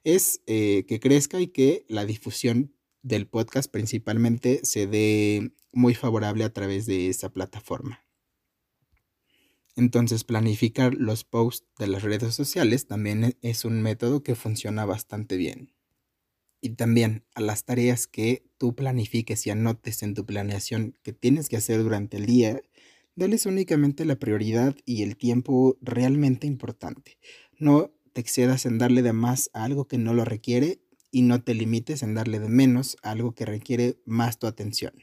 es 0.04 0.42
eh, 0.46 0.84
que 0.86 1.00
crezca 1.00 1.40
y 1.40 1.48
que 1.48 1.84
la 1.88 2.04
difusión 2.04 2.74
del 3.02 3.26
podcast 3.26 3.70
principalmente 3.70 4.60
se 4.64 4.86
dé 4.86 5.52
muy 5.72 5.94
favorable 5.94 6.44
a 6.44 6.52
través 6.52 6.86
de 6.86 7.08
esa 7.08 7.32
plataforma. 7.32 8.04
Entonces, 9.74 10.24
planificar 10.24 10.94
los 10.94 11.24
posts 11.24 11.66
de 11.78 11.86
las 11.86 12.02
redes 12.02 12.34
sociales 12.34 12.86
también 12.86 13.24
e, 13.24 13.36
es 13.40 13.64
un 13.64 13.80
método 13.80 14.22
que 14.22 14.34
funciona 14.34 14.84
bastante 14.84 15.36
bien. 15.36 15.72
Y 16.60 16.70
también 16.70 17.24
a 17.34 17.40
las 17.40 17.64
tareas 17.64 18.06
que 18.06 18.44
tú 18.58 18.74
planifiques 18.74 19.46
y 19.46 19.50
anotes 19.50 20.02
en 20.02 20.14
tu 20.14 20.26
planeación 20.26 20.96
que 21.02 21.12
tienes 21.12 21.48
que 21.48 21.56
hacer 21.56 21.82
durante 21.82 22.18
el 22.18 22.26
día, 22.26 22.60
dales 23.16 23.46
únicamente 23.46 24.04
la 24.04 24.16
prioridad 24.16 24.76
y 24.84 25.02
el 25.02 25.16
tiempo 25.16 25.76
realmente 25.80 26.46
importante. 26.46 27.18
No 27.58 27.92
te 28.12 28.20
excedas 28.20 28.66
en 28.66 28.78
darle 28.78 29.02
de 29.02 29.12
más 29.12 29.50
a 29.52 29.64
algo 29.64 29.86
que 29.86 29.98
no 29.98 30.14
lo 30.14 30.24
requiere 30.24 30.80
y 31.10 31.22
no 31.22 31.42
te 31.42 31.54
limites 31.54 32.02
en 32.02 32.14
darle 32.14 32.40
de 32.40 32.48
menos 32.48 32.96
a 33.02 33.10
algo 33.10 33.34
que 33.34 33.44
requiere 33.44 33.98
más 34.04 34.38
tu 34.38 34.46
atención. 34.46 34.94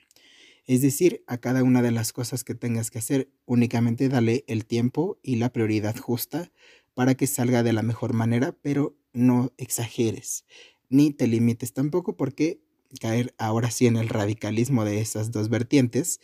Es 0.65 0.81
decir, 0.81 1.23
a 1.27 1.37
cada 1.39 1.63
una 1.63 1.81
de 1.81 1.91
las 1.91 2.13
cosas 2.13 2.43
que 2.43 2.55
tengas 2.55 2.91
que 2.91 2.99
hacer, 2.99 3.31
únicamente 3.45 4.07
dale 4.09 4.43
el 4.47 4.65
tiempo 4.65 5.19
y 5.23 5.37
la 5.37 5.51
prioridad 5.51 5.95
justa 5.97 6.51
para 6.93 7.15
que 7.15 7.27
salga 7.27 7.63
de 7.63 7.73
la 7.73 7.81
mejor 7.81 8.13
manera, 8.13 8.55
pero 8.61 8.95
no 9.13 9.51
exageres, 9.57 10.45
ni 10.89 11.11
te 11.11 11.27
limites 11.27 11.73
tampoco 11.73 12.17
porque 12.17 12.61
caer 12.99 13.33
ahora 13.37 13.71
sí 13.71 13.87
en 13.87 13.97
el 13.97 14.09
radicalismo 14.09 14.85
de 14.85 14.99
esas 14.99 15.31
dos 15.31 15.49
vertientes 15.49 16.19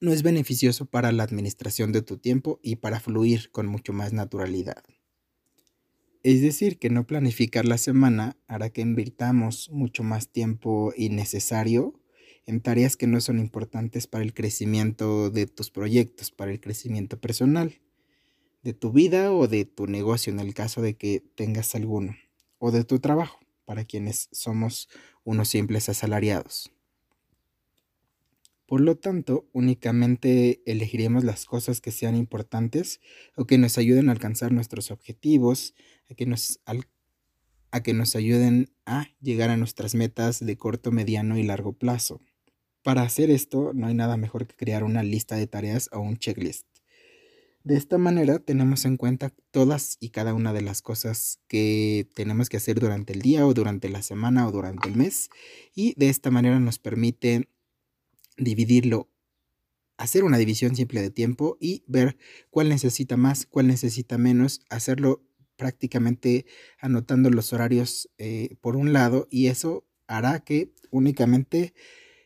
no 0.00 0.12
es 0.12 0.22
beneficioso 0.22 0.86
para 0.86 1.12
la 1.12 1.22
administración 1.22 1.92
de 1.92 2.02
tu 2.02 2.16
tiempo 2.16 2.58
y 2.62 2.76
para 2.76 3.00
fluir 3.00 3.50
con 3.50 3.66
mucho 3.66 3.92
más 3.92 4.12
naturalidad. 4.12 4.82
Es 6.22 6.42
decir, 6.42 6.78
que 6.78 6.90
no 6.90 7.06
planificar 7.06 7.64
la 7.64 7.78
semana 7.78 8.36
hará 8.46 8.68
que 8.68 8.82
invirtamos 8.82 9.70
mucho 9.70 10.02
más 10.02 10.28
tiempo 10.28 10.92
innecesario 10.94 11.98
en 12.44 12.60
tareas 12.60 12.98
que 12.98 13.06
no 13.06 13.22
son 13.22 13.38
importantes 13.38 14.06
para 14.06 14.22
el 14.22 14.34
crecimiento 14.34 15.30
de 15.30 15.46
tus 15.46 15.70
proyectos, 15.70 16.30
para 16.30 16.52
el 16.52 16.60
crecimiento 16.60 17.18
personal, 17.18 17.80
de 18.62 18.74
tu 18.74 18.92
vida 18.92 19.32
o 19.32 19.48
de 19.48 19.64
tu 19.64 19.86
negocio 19.86 20.30
en 20.30 20.40
el 20.40 20.52
caso 20.52 20.82
de 20.82 20.94
que 20.94 21.20
tengas 21.36 21.74
alguno, 21.74 22.14
o 22.58 22.70
de 22.70 22.84
tu 22.84 22.98
trabajo, 22.98 23.38
para 23.64 23.86
quienes 23.86 24.28
somos 24.30 24.90
unos 25.24 25.48
simples 25.48 25.88
asalariados. 25.88 26.70
Por 28.66 28.80
lo 28.82 28.96
tanto, 28.96 29.48
únicamente 29.52 30.62
elegiremos 30.64 31.24
las 31.24 31.44
cosas 31.44 31.80
que 31.80 31.90
sean 31.90 32.14
importantes 32.14 33.00
o 33.34 33.44
que 33.44 33.58
nos 33.58 33.78
ayuden 33.78 34.08
a 34.08 34.12
alcanzar 34.12 34.52
nuestros 34.52 34.92
objetivos, 34.92 35.74
a 36.10 36.14
que 36.14 36.26
nos, 36.26 36.60
a 37.70 37.82
que 37.82 37.94
nos 37.94 38.16
ayuden 38.16 38.72
a 38.84 39.08
llegar 39.20 39.50
a 39.50 39.56
nuestras 39.56 39.94
metas 39.94 40.44
de 40.44 40.56
corto, 40.56 40.90
mediano 40.92 41.38
y 41.38 41.42
largo 41.42 41.72
plazo. 41.72 42.20
Para 42.82 43.02
hacer 43.02 43.30
esto, 43.30 43.72
no 43.74 43.86
hay 43.86 43.94
nada 43.94 44.16
mejor 44.16 44.46
que 44.46 44.56
crear 44.56 44.84
una 44.84 45.02
lista 45.02 45.36
de 45.36 45.46
tareas 45.46 45.88
o 45.92 46.00
un 46.00 46.16
checklist. 46.16 46.66
De 47.62 47.76
esta 47.76 47.98
manera 47.98 48.38
tenemos 48.38 48.86
en 48.86 48.96
cuenta 48.96 49.34
todas 49.50 49.98
y 50.00 50.10
cada 50.10 50.32
una 50.32 50.54
de 50.54 50.62
las 50.62 50.80
cosas 50.80 51.40
que 51.46 52.08
tenemos 52.14 52.48
que 52.48 52.56
hacer 52.56 52.80
durante 52.80 53.12
el 53.12 53.20
día 53.20 53.46
o 53.46 53.52
durante 53.52 53.90
la 53.90 54.00
semana 54.00 54.48
o 54.48 54.52
durante 54.52 54.88
el 54.88 54.96
mes 54.96 55.28
y 55.74 55.92
de 55.98 56.08
esta 56.08 56.30
manera 56.30 56.58
nos 56.58 56.78
permite 56.78 57.50
dividirlo, 58.38 59.10
hacer 59.98 60.24
una 60.24 60.38
división 60.38 60.74
simple 60.74 61.02
de 61.02 61.10
tiempo 61.10 61.58
y 61.60 61.84
ver 61.86 62.16
cuál 62.48 62.70
necesita 62.70 63.18
más, 63.18 63.44
cuál 63.44 63.66
necesita 63.66 64.16
menos, 64.16 64.62
hacerlo 64.70 65.22
prácticamente 65.60 66.46
anotando 66.80 67.28
los 67.28 67.52
horarios 67.52 68.08
eh, 68.16 68.56
por 68.62 68.76
un 68.76 68.94
lado 68.94 69.28
y 69.30 69.48
eso 69.48 69.86
hará 70.06 70.40
que 70.40 70.72
únicamente 70.90 71.74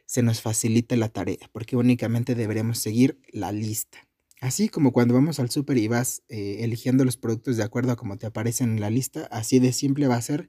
se 0.07 0.23
nos 0.23 0.41
facilite 0.41 0.97
la 0.97 1.09
tarea, 1.09 1.51
porque 1.51 1.75
únicamente 1.75 2.37
deberemos 2.37 2.79
seguir 2.79 3.19
la 3.33 3.51
lista. 3.51 4.07
Así 4.41 4.69
como 4.69 4.93
cuando 4.93 5.15
vamos 5.15 5.41
al 5.41 5.51
súper 5.51 5.79
y 5.79 5.89
vas 5.89 6.23
eh, 6.29 6.59
eligiendo 6.61 7.05
los 7.05 7.17
productos 7.17 7.57
de 7.57 7.65
acuerdo 7.65 7.91
a 7.91 7.97
cómo 7.97 8.19
te 8.19 8.27
aparecen 8.27 8.71
en 8.71 8.81
la 8.81 8.91
lista, 8.91 9.25
así 9.33 9.59
de 9.59 9.73
simple 9.73 10.07
va 10.07 10.15
a 10.15 10.23
ser 10.23 10.49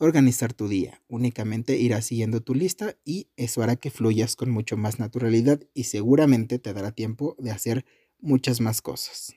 organizar 0.00 0.52
tu 0.52 0.66
día. 0.66 1.02
Únicamente 1.06 1.76
irás 1.76 2.06
siguiendo 2.06 2.42
tu 2.42 2.56
lista 2.56 2.98
y 3.04 3.28
eso 3.36 3.62
hará 3.62 3.76
que 3.76 3.90
fluyas 3.92 4.34
con 4.34 4.50
mucho 4.50 4.76
más 4.76 4.98
naturalidad 4.98 5.60
y 5.74 5.84
seguramente 5.84 6.58
te 6.58 6.72
dará 6.72 6.90
tiempo 6.90 7.36
de 7.38 7.52
hacer 7.52 7.84
muchas 8.18 8.60
más 8.60 8.82
cosas. 8.82 9.36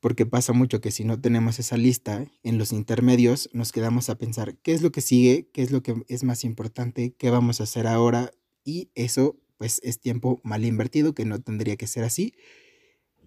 Porque 0.00 0.26
pasa 0.26 0.52
mucho 0.52 0.80
que 0.80 0.90
si 0.90 1.04
no 1.04 1.20
tenemos 1.20 1.58
esa 1.58 1.76
lista, 1.76 2.24
en 2.42 2.58
los 2.58 2.72
intermedios 2.72 3.50
nos 3.52 3.72
quedamos 3.72 4.10
a 4.10 4.18
pensar 4.18 4.56
qué 4.58 4.72
es 4.72 4.82
lo 4.82 4.92
que 4.92 5.00
sigue, 5.00 5.48
qué 5.52 5.62
es 5.62 5.72
lo 5.72 5.82
que 5.82 5.94
es 6.08 6.22
más 6.24 6.44
importante, 6.44 7.14
qué 7.18 7.30
vamos 7.30 7.60
a 7.60 7.64
hacer 7.64 7.86
ahora 7.86 8.30
y 8.64 8.90
eso 8.94 9.36
pues 9.56 9.80
es 9.82 9.98
tiempo 9.98 10.40
mal 10.44 10.64
invertido 10.64 11.14
que 11.14 11.24
no 11.24 11.40
tendría 11.40 11.76
que 11.76 11.88
ser 11.88 12.04
así 12.04 12.34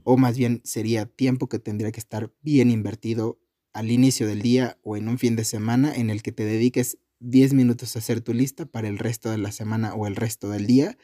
o 0.04 0.18
más 0.18 0.38
bien 0.38 0.62
sería 0.64 1.06
tiempo 1.06 1.48
que 1.48 1.60
tendría 1.60 1.92
que 1.92 2.00
estar 2.00 2.32
bien 2.42 2.72
invertido 2.72 3.40
al 3.74 3.92
inicio 3.92 4.28
del 4.28 4.42
día 4.42 4.78
o 4.84 4.98
en 4.98 5.08
un 5.08 5.18
fin 5.18 5.36
de 5.36 5.46
semana 5.46 5.94
en 5.94 6.10
el 6.10 6.24
que 6.24 6.32
te 6.32 6.44
dediques 6.44 6.98
10 7.20 7.54
minutos 7.54 7.96
a 7.96 8.00
hacer 8.00 8.22
tu 8.22 8.34
lista 8.34 8.66
para 8.66 8.88
el 8.88 8.98
resto 8.98 9.30
de 9.30 9.38
la 9.38 9.52
semana 9.52 9.94
o 9.94 10.08
el 10.08 10.16
resto 10.16 10.50
del 10.50 10.66
día, 10.66 10.98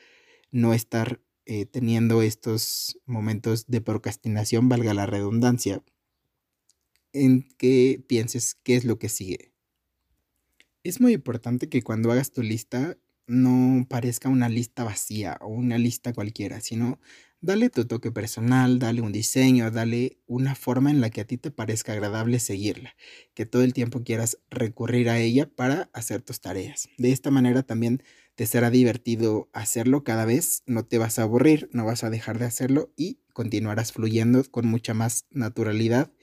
no 0.51 0.73
estar 0.73 1.21
eh, 1.47 1.65
teniendo 1.65 2.21
estos 2.21 2.99
momentos 3.05 3.67
de 3.67 3.81
procrastinación, 3.81 4.69
valga 4.69 4.93
la 4.93 5.05
redundancia, 5.05 5.83
en 7.13 7.47
que 7.57 8.03
pienses 8.07 8.55
qué 8.63 8.75
es 8.75 8.86
lo 8.86 8.99
que 8.99 9.10
sigue. 9.10 9.53
Es 10.83 11.01
muy 11.01 11.13
importante 11.13 11.69
que 11.69 11.81
cuando 11.81 12.12
hagas 12.12 12.31
tu 12.31 12.43
lista 12.43 12.97
no 13.25 13.86
parezca 13.89 14.29
una 14.29 14.49
lista 14.49 14.83
vacía 14.83 15.38
o 15.41 15.47
una 15.47 15.77
lista 15.77 16.13
cualquiera, 16.13 16.62
sino 16.62 16.99
Dale 17.39 17.69
tu 17.69 17.86
toque 17.86 18.12
personal, 18.12 18.79
dale 18.79 19.01
un 19.01 19.12
diseño, 19.12 19.69
dale 19.69 20.17
una 20.25 20.55
forma 20.55 20.89
en 20.89 21.01
la 21.01 21.12
que 21.12 21.21
a 21.21 21.25
ti 21.25 21.38
te 21.38 21.51
parezca 21.51 21.93
agradable 21.93 22.39
seguirla, 22.39 22.95
que 23.36 23.45
todo 23.45 23.62
el 23.62 23.73
tiempo 23.73 24.03
quieras 24.03 24.39
recurrir 24.49 25.07
a 25.07 25.19
ella 25.19 25.47
para 25.47 25.91
hacer 25.93 26.23
tus 26.23 26.41
tareas. 26.41 26.89
De 26.97 27.12
esta 27.12 27.29
manera 27.29 27.62
también 27.62 28.01
te 28.38 28.45
será 28.45 28.69
divertido 28.69 29.50
hacerlo 29.52 30.06
cada 30.06 30.23
vez, 30.23 30.63
no 30.65 30.86
te 30.86 30.97
vas 30.97 31.19
a 31.19 31.23
aburrir, 31.23 31.69
no 31.73 31.84
vas 31.84 32.06
a 32.06 32.10
dejar 32.10 32.39
de 32.39 32.45
hacerlo 32.45 32.93
y 32.95 33.19
continuarás 33.34 33.91
fluyendo 33.91 34.41
con 34.50 34.65
mucha 34.65 34.93
más 34.93 35.26
naturalidad 35.30 36.13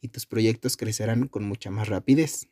y 0.00 0.08
tus 0.08 0.24
proyectos 0.24 0.78
crecerán 0.78 1.28
con 1.28 1.44
mucha 1.44 1.70
más 1.70 1.88
rapidez. 1.88 2.48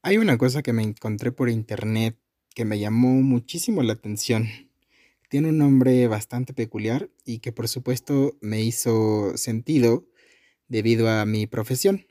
Hay 0.00 0.16
una 0.16 0.38
cosa 0.38 0.62
que 0.62 0.72
me 0.72 0.82
encontré 0.82 1.32
por 1.32 1.50
internet 1.50 2.18
que 2.54 2.64
me 2.64 2.78
llamó 2.78 3.10
muchísimo 3.20 3.82
la 3.82 3.92
atención 3.92 4.48
tiene 5.34 5.48
un 5.48 5.58
nombre 5.58 6.06
bastante 6.06 6.54
peculiar 6.54 7.10
y 7.24 7.40
que 7.40 7.50
por 7.50 7.66
supuesto 7.66 8.38
me 8.40 8.62
hizo 8.62 9.36
sentido 9.36 10.06
debido 10.68 11.10
a 11.10 11.26
mi 11.26 11.48
profesión. 11.48 12.06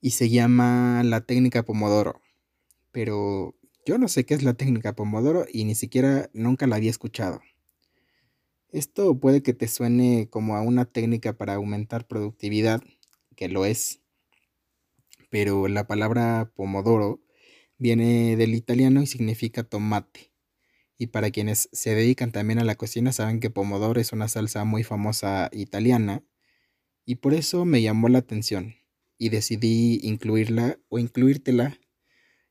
Y 0.00 0.10
se 0.10 0.28
llama 0.30 1.02
la 1.02 1.22
técnica 1.22 1.64
Pomodoro. 1.64 2.22
Pero 2.92 3.55
yo 3.86 3.96
no 3.96 4.08
sé 4.08 4.26
qué 4.26 4.34
es 4.34 4.42
la 4.42 4.54
técnica 4.54 4.94
Pomodoro 4.94 5.46
y 5.50 5.64
ni 5.64 5.74
siquiera 5.74 6.28
nunca 6.34 6.66
la 6.66 6.76
había 6.76 6.90
escuchado. 6.90 7.40
Esto 8.70 9.18
puede 9.18 9.42
que 9.42 9.54
te 9.54 9.68
suene 9.68 10.28
como 10.28 10.56
a 10.56 10.60
una 10.60 10.84
técnica 10.84 11.38
para 11.38 11.54
aumentar 11.54 12.06
productividad, 12.06 12.82
que 13.36 13.48
lo 13.48 13.64
es. 13.64 14.02
Pero 15.30 15.68
la 15.68 15.86
palabra 15.86 16.52
Pomodoro 16.54 17.22
viene 17.78 18.36
del 18.36 18.54
italiano 18.54 19.02
y 19.02 19.06
significa 19.06 19.62
tomate 19.62 20.32
y 20.98 21.08
para 21.08 21.30
quienes 21.30 21.68
se 21.72 21.94
dedican 21.94 22.32
también 22.32 22.58
a 22.58 22.64
la 22.64 22.74
cocina 22.74 23.12
saben 23.12 23.40
que 23.40 23.50
pomodoro 23.50 24.00
es 24.00 24.12
una 24.12 24.28
salsa 24.28 24.64
muy 24.64 24.82
famosa 24.82 25.50
italiana 25.52 26.24
y 27.04 27.16
por 27.16 27.34
eso 27.34 27.64
me 27.64 27.82
llamó 27.82 28.08
la 28.08 28.18
atención 28.18 28.76
y 29.18 29.28
decidí 29.28 30.00
incluirla 30.02 30.78
o 30.88 30.98
incluírtela 30.98 31.78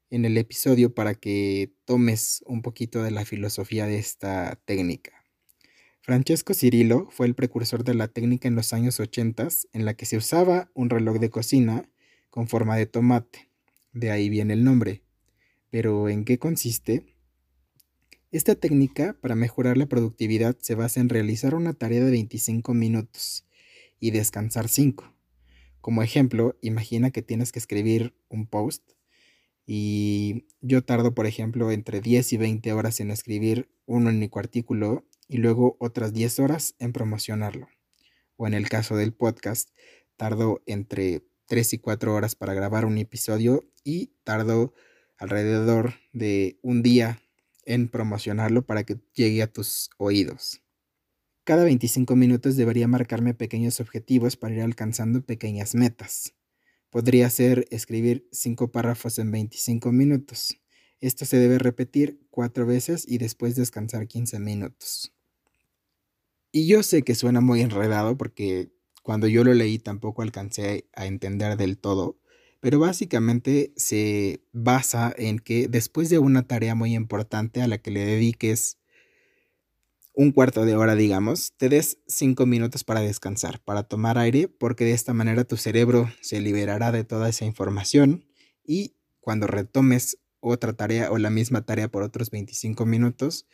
en 0.09 0.25
el 0.25 0.37
episodio 0.37 0.93
para 0.93 1.15
que 1.15 1.73
tomes 1.85 2.43
un 2.45 2.61
poquito 2.61 3.03
de 3.03 3.11
la 3.11 3.25
filosofía 3.25 3.85
de 3.85 3.97
esta 3.97 4.59
técnica. 4.65 5.11
Francesco 6.01 6.53
Cirillo 6.53 7.07
fue 7.09 7.25
el 7.25 7.33
precursor 7.33 7.83
de 7.83 7.95
la 7.95 8.07
técnica 8.07 8.47
en 8.47 8.55
los 8.55 8.73
años 8.73 8.99
80 8.99 9.47
en 9.73 9.85
la 9.85 9.95
que 9.95 10.05
se 10.05 10.17
usaba 10.17 10.69
un 10.75 10.89
reloj 10.89 11.17
de 11.17 11.31
cocina 11.31 11.89
con 12.29 12.47
forma 12.47 12.77
de 12.77 12.85
tomate. 12.85 13.49
De 13.91 14.11
ahí 14.11 14.29
viene 14.29 14.53
el 14.53 14.63
nombre. 14.63 15.01
Pero 15.71 16.07
¿en 16.09 16.23
qué 16.23 16.37
consiste? 16.37 17.15
Esta 18.31 18.53
técnica 18.53 19.17
para 19.19 19.33
mejorar 19.33 19.77
la 19.77 19.87
productividad 19.87 20.55
se 20.59 20.75
basa 20.75 20.99
en 20.99 21.09
realizar 21.09 21.55
una 21.55 21.73
tarea 21.73 22.03
de 22.03 22.11
25 22.11 22.73
minutos 22.73 23.47
y 23.99 24.11
descansar 24.11 24.67
5. 24.67 25.11
Como 25.81 26.03
ejemplo, 26.03 26.57
imagina 26.61 27.11
que 27.11 27.21
tienes 27.21 27.51
que 27.51 27.59
escribir 27.59 28.13
un 28.29 28.45
post 28.45 28.91
y 29.65 30.45
yo 30.61 30.83
tardo, 30.83 31.13
por 31.13 31.25
ejemplo, 31.25 31.71
entre 31.71 32.01
10 32.01 32.33
y 32.33 32.37
20 32.37 32.73
horas 32.73 32.99
en 32.99 33.11
escribir 33.11 33.69
un 33.85 34.07
único 34.07 34.39
artículo 34.39 35.05
y 35.27 35.37
luego 35.37 35.75
otras 35.79 36.13
10 36.13 36.39
horas 36.39 36.75
en 36.79 36.93
promocionarlo. 36.93 37.67
O 38.37 38.47
en 38.47 38.53
el 38.53 38.69
caso 38.69 38.95
del 38.95 39.13
podcast, 39.13 39.69
tardo 40.17 40.61
entre 40.65 41.23
3 41.47 41.73
y 41.73 41.77
4 41.79 42.13
horas 42.13 42.35
para 42.35 42.53
grabar 42.53 42.85
un 42.85 42.97
episodio 42.97 43.63
y 43.83 44.13
tardo 44.23 44.73
alrededor 45.17 45.93
de 46.13 46.59
un 46.61 46.83
día 46.83 47.21
en 47.65 47.87
promocionarlo 47.87 48.65
para 48.65 48.83
que 48.83 48.99
llegue 49.13 49.41
a 49.41 49.51
tus 49.51 49.89
oídos. 49.97 50.61
Cada 51.43 51.63
25 51.63 52.15
minutos 52.15 52.55
debería 52.55 52.87
marcarme 52.87 53.33
pequeños 53.33 53.79
objetivos 53.79 54.35
para 54.35 54.55
ir 54.55 54.61
alcanzando 54.61 55.21
pequeñas 55.21 55.75
metas. 55.75 56.33
Podría 56.95 57.29
ser 57.29 57.67
escribir 57.71 58.25
5 58.31 58.71
párrafos 58.71 59.19
en 59.19 59.29
25 59.29 59.91
minutos. 59.91 60.55
Esto 61.01 61.25
se 61.25 61.35
debe 61.35 61.59
repetir 61.59 62.21
4 62.29 62.65
veces 62.65 63.03
y 63.05 63.17
después 63.17 63.57
descansar 63.57 64.07
15 64.07 64.39
minutos. 64.39 65.13
Y 66.53 66.67
yo 66.67 66.83
sé 66.83 67.01
que 67.01 67.13
suena 67.13 67.41
muy 67.41 67.59
enredado 67.59 68.15
porque 68.15 68.71
cuando 69.03 69.27
yo 69.27 69.43
lo 69.43 69.53
leí 69.53 69.77
tampoco 69.77 70.21
alcancé 70.21 70.87
a 70.93 71.05
entender 71.05 71.57
del 71.57 71.77
todo, 71.77 72.17
pero 72.61 72.79
básicamente 72.79 73.73
se 73.75 74.45
basa 74.53 75.13
en 75.17 75.39
que 75.39 75.67
después 75.67 76.09
de 76.09 76.19
una 76.19 76.47
tarea 76.47 76.75
muy 76.75 76.95
importante 76.95 77.61
a 77.61 77.67
la 77.67 77.77
que 77.77 77.91
le 77.91 78.05
dediques 78.05 78.77
un 80.15 80.31
cuarto 80.31 80.65
de 80.65 80.75
hora, 80.75 80.95
digamos, 80.95 81.53
te 81.57 81.67
des 81.67 81.99
cinco 82.07 82.45
minutos 82.45 82.83
para 82.83 83.01
descansar, 83.01 83.59
para 83.59 83.83
tomar 83.83 84.17
aire, 84.17 84.47
porque 84.47 84.85
de 84.85 84.93
esta 84.93 85.13
manera 85.13 85.43
tu 85.43 85.57
cerebro 85.57 86.09
se 86.21 86.39
liberará 86.39 86.91
de 86.91 87.03
toda 87.03 87.27
esa 87.27 87.45
información 87.45 88.25
y 88.63 88.95
cuando 89.19 89.47
retomes 89.47 90.17
otra 90.39 90.73
tarea 90.73 91.11
o 91.11 91.17
la 91.17 91.29
misma 91.29 91.65
tarea 91.65 91.89
por 91.89 92.03
otros 92.03 92.29
25 92.29 92.85
minutos, 92.85 93.45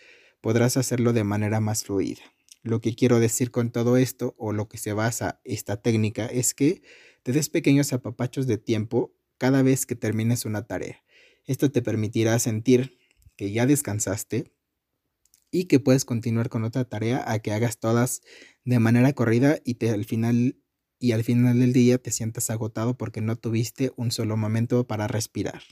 podrás 0.42 0.78
hacerlo 0.78 1.14
de 1.14 1.24
manera 1.24 1.60
más 1.60 1.84
fluida. 1.84 2.22
Lo 2.64 2.80
que 2.80 2.94
quiero 2.94 3.20
decir 3.20 3.50
con 3.50 3.72
todo 3.72 3.98
esto 3.98 4.36
o 4.38 4.54
lo 4.54 4.68
que 4.68 4.78
se 4.78 4.94
basa 4.94 5.40
esta 5.44 5.78
técnica 5.78 6.28
es 6.28 6.54
que 6.54 6.84
te 7.24 7.32
des 7.32 7.50
pequeños 7.50 7.92
apapachos 7.94 8.46
de 8.46 8.58
tiempo 8.58 9.14
cada 9.38 9.64
vez 9.64 9.86
que 9.86 9.96
termines 9.96 10.46
una 10.46 10.68
tarea. 10.68 11.04
Esto 11.46 11.72
te 11.72 11.82
permitirá 11.82 12.38
sentir 12.38 13.00
que 13.36 13.52
ya 13.52 13.66
descansaste 13.66 14.52
y 15.52 15.66
que 15.66 15.80
puedes 15.80 16.06
continuar 16.06 16.50
con 16.50 16.64
otra 16.64 16.86
tarea 16.86 17.24
a 17.30 17.40
que 17.40 17.52
hagas 17.52 17.78
todas 17.78 18.22
de 18.64 18.80
manera 18.80 19.14
corrida 19.14 19.60
y 19.64 19.76
te, 19.76 19.90
al 19.90 20.06
final 20.06 20.58
y 20.98 21.14
al 21.14 21.24
final 21.24 21.60
del 21.60 21.74
día 21.74 21.98
te 21.98 22.12
sientas 22.12 22.50
agotado 22.52 22.96
porque 22.96 23.22
no 23.22 23.36
tuviste 23.36 23.92
un 23.96 24.12
solo 24.12 24.38
momento 24.38 24.86
para 24.86 25.08
respirar. 25.08 25.64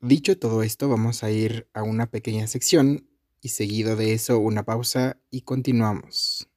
Dicho 0.00 0.38
todo 0.38 0.62
esto, 0.62 0.88
vamos 0.88 1.24
a 1.24 1.30
ir 1.30 1.68
a 1.72 1.82
una 1.82 2.10
pequeña 2.10 2.46
sección 2.46 3.08
y 3.40 3.48
seguido 3.48 3.96
de 3.96 4.12
eso 4.12 4.38
una 4.38 4.64
pausa 4.64 5.18
y 5.30 5.40
continuamos. 5.40 6.48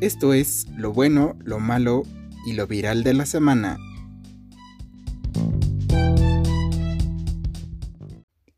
Esto 0.00 0.34
es 0.34 0.66
lo 0.76 0.92
bueno, 0.92 1.38
lo 1.44 1.60
malo 1.60 2.02
y 2.46 2.54
lo 2.54 2.66
viral 2.66 3.04
de 3.04 3.14
la 3.14 3.26
semana. 3.26 3.78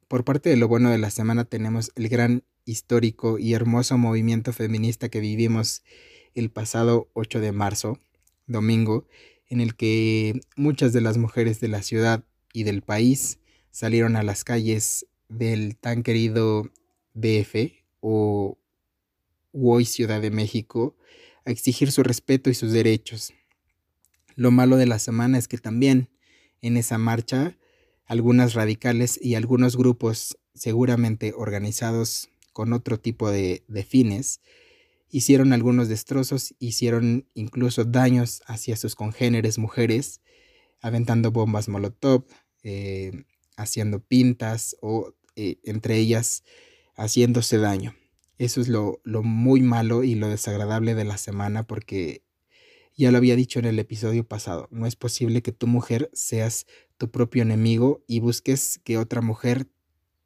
Por 0.09 0.25
parte 0.25 0.51
de 0.51 0.57
lo 0.57 0.69
bueno 0.69 0.91
de 0.91 0.99
la 0.99 1.11
semana 1.11 1.45
tenemos 1.45 1.91
el 1.97 2.09
gran, 2.09 2.45
histórico 2.65 3.39
y 3.39 3.55
hermoso 3.55 3.97
movimiento 3.97 4.53
feminista 4.53 5.09
que 5.09 5.21
vivimos 5.21 5.83
el 6.35 6.51
pasado 6.51 7.09
8 7.15 7.41
de 7.41 7.53
marzo, 7.53 7.99
domingo, 8.47 9.07
en 9.49 9.61
el 9.61 9.77
que 9.77 10.41
muchas 10.57 10.93
de 10.93 11.01
las 11.01 11.17
mujeres 11.17 11.61
de 11.61 11.69
la 11.69 11.83
ciudad 11.83 12.25
y 12.53 12.65
del 12.65 12.83
país 12.83 13.39
salieron 13.71 14.17
a 14.17 14.23
las 14.23 14.45
calles 14.45 15.07
del 15.29 15.77
tan 15.77 16.03
querido 16.03 16.71
DF 17.15 17.73
o 18.01 18.59
hoy 19.53 19.85
Ciudad 19.85 20.21
de 20.21 20.31
México 20.31 20.97
a 21.45 21.51
exigir 21.51 21.93
su 21.93 22.03
respeto 22.03 22.51
y 22.51 22.55
sus 22.55 22.73
derechos. 22.73 23.33
Lo 24.35 24.51
malo 24.51 24.77
de 24.77 24.87
la 24.87 24.99
semana 24.99 25.39
es 25.39 25.49
que 25.49 25.59
también 25.59 26.11
en 26.63 26.77
esa 26.77 26.99
marcha 26.99 27.57
algunas 28.07 28.55
radicales 28.55 29.19
y 29.21 29.35
algunos 29.35 29.77
grupos 29.77 30.39
seguramente 30.55 31.33
organizados 31.37 32.31
con 32.53 32.73
otro 32.73 32.99
tipo 32.99 33.31
de, 33.31 33.63
fines 33.89 34.41
hicieron 35.11 35.53
algunos 35.53 35.89
destrozos, 35.89 36.55
hicieron 36.59 37.27
incluso 37.35 37.85
daños 37.85 38.43
hacia 38.47 38.77
sus 38.77 38.95
congéneres 38.95 39.59
mujeres, 39.59 40.21
aventando 40.81 41.31
bombas 41.31 41.69
molotov, 41.69 42.25
eh, 42.63 43.25
haciendo 43.57 44.01
pintas 44.01 44.77
o 44.81 45.15
eh, 45.37 45.59
entre 45.65 45.97
ellas 45.97 46.45
haciéndose 46.97 47.59
daño. 47.59 47.95
Eso 48.39 48.61
es 48.61 48.69
lo, 48.69 49.01
lo 49.05 49.23
muy 49.23 49.61
malo 49.61 50.03
y 50.03 50.15
lo 50.15 50.29
desagradable 50.29 50.95
de 50.95 51.05
la 51.05 51.19
semana 51.19 51.67
porque 51.67 52.23
ya 52.97 53.11
lo 53.11 53.19
había 53.19 53.37
dicho 53.37 53.59
en 53.59 53.67
el 53.67 53.79
episodio 53.79 54.27
pasado, 54.27 54.69
no 54.71 54.87
es 54.87 54.97
posible 54.97 55.43
que 55.43 55.53
tu 55.53 55.67
mujer 55.67 56.11
seas 56.15 56.67
tu 56.99 57.11
propio 57.11 57.43
enemigo 57.43 58.05
y 58.07 58.21
busques 58.21 58.81
que 58.85 58.99
otra 58.99 59.21
mujer 59.21 59.69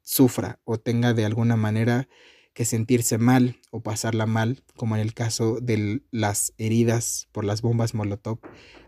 sufra 0.01 0.59
o 0.63 0.77
tenga 0.77 1.13
de 1.13 1.25
alguna 1.25 1.55
manera 1.55 2.07
que 2.53 2.65
sentirse 2.65 3.17
mal 3.17 3.59
o 3.71 3.81
pasarla 3.81 4.25
mal, 4.25 4.63
como 4.75 4.95
en 4.95 5.01
el 5.01 5.13
caso 5.13 5.59
de 5.61 6.01
las 6.11 6.53
heridas 6.57 7.27
por 7.31 7.45
las 7.45 7.61
bombas 7.61 7.93
Molotov. 7.93 8.39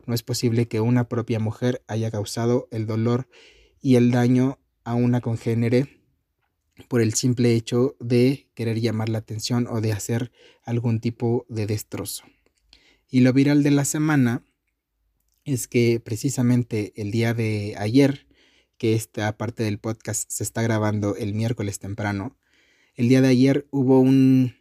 No 0.05 0.13
es 0.13 0.23
posible 0.23 0.67
que 0.67 0.81
una 0.81 1.07
propia 1.07 1.39
mujer 1.39 1.83
haya 1.87 2.11
causado 2.11 2.67
el 2.71 2.85
dolor 2.85 3.29
y 3.81 3.95
el 3.95 4.11
daño 4.11 4.59
a 4.83 4.95
una 4.95 5.21
congénere 5.21 6.01
por 6.89 7.01
el 7.01 7.13
simple 7.13 7.53
hecho 7.53 7.95
de 7.99 8.49
querer 8.53 8.81
llamar 8.81 9.09
la 9.09 9.19
atención 9.19 9.67
o 9.67 9.79
de 9.79 9.93
hacer 9.93 10.31
algún 10.63 10.99
tipo 10.99 11.45
de 11.47 11.65
destrozo. 11.65 12.23
Y 13.07 13.21
lo 13.21 13.31
viral 13.31 13.63
de 13.63 13.71
la 13.71 13.85
semana 13.85 14.43
es 15.45 15.67
que 15.67 15.99
precisamente 15.99 16.93
el 16.95 17.12
día 17.12 17.34
de 17.34 17.75
ayer, 17.77 18.27
que 18.77 18.93
esta 18.93 19.38
parte 19.38 19.63
del 19.63 19.79
podcast 19.79 20.29
se 20.29 20.43
está 20.43 20.62
grabando 20.62 21.15
el 21.15 21.34
miércoles 21.34 21.79
temprano, 21.79 22.38
el 22.95 23.10
día 23.10 23.21
de 23.21 23.29
ayer 23.29 23.67
hubo 23.71 23.99
un 23.99 24.56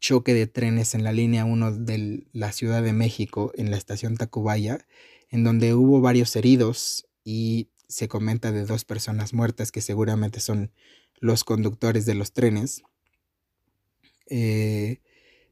choque 0.00 0.34
de 0.34 0.46
trenes 0.46 0.94
en 0.94 1.04
la 1.04 1.12
línea 1.12 1.44
1 1.44 1.72
de 1.72 2.26
la 2.32 2.52
Ciudad 2.52 2.82
de 2.82 2.92
México, 2.92 3.52
en 3.56 3.70
la 3.70 3.76
estación 3.76 4.16
Tacubaya, 4.16 4.86
en 5.30 5.44
donde 5.44 5.74
hubo 5.74 6.00
varios 6.00 6.34
heridos 6.36 7.08
y 7.24 7.70
se 7.88 8.08
comenta 8.08 8.52
de 8.52 8.64
dos 8.64 8.84
personas 8.84 9.32
muertas 9.32 9.72
que 9.72 9.80
seguramente 9.80 10.40
son 10.40 10.72
los 11.18 11.44
conductores 11.44 12.06
de 12.06 12.14
los 12.14 12.32
trenes. 12.32 12.82
Eh, 14.28 15.00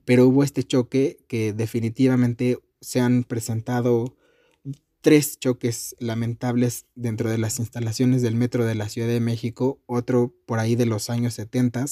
pero 0.05 0.27
hubo 0.27 0.45
este 0.45 0.65
choque 0.65 1.19
que 1.29 1.53
definitivamente 1.53 2.59
se 2.81 3.01
han 3.01 3.25
presentado 3.25 4.17
tres 5.05 5.39
choques 5.39 5.95
lamentables 5.99 6.87
dentro 6.95 7.29
de 7.29 7.37
las 7.37 7.59
instalaciones 7.59 8.23
del 8.23 8.37
metro 8.37 8.65
de 8.65 8.75
la 8.75 8.89
Ciudad 8.89 9.07
de 9.07 9.21
México, 9.21 9.83
otro 9.85 10.35
por 10.47 10.59
ahí 10.59 10.77
de 10.77 10.87
los 10.87 11.11
años 11.11 11.35
70, 11.35 11.85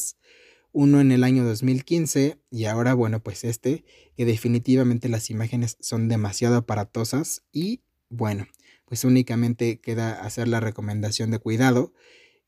uno 0.73 0.99
en 0.99 1.13
el 1.13 1.23
año 1.23 1.45
2015 1.45 2.39
y 2.51 2.65
ahora 2.65 2.95
bueno 2.95 3.23
pues 3.23 3.45
este, 3.45 3.85
que 4.17 4.25
definitivamente 4.25 5.11
las 5.11 5.29
imágenes 5.29 5.77
son 5.79 6.09
demasiado 6.09 6.57
aparatosas 6.57 7.43
y 7.53 7.83
bueno, 8.09 8.47
pues 8.87 9.05
únicamente 9.05 9.79
queda 9.79 10.23
hacer 10.25 10.49
la 10.49 10.61
recomendación 10.61 11.31
de 11.31 11.39
cuidado, 11.39 11.93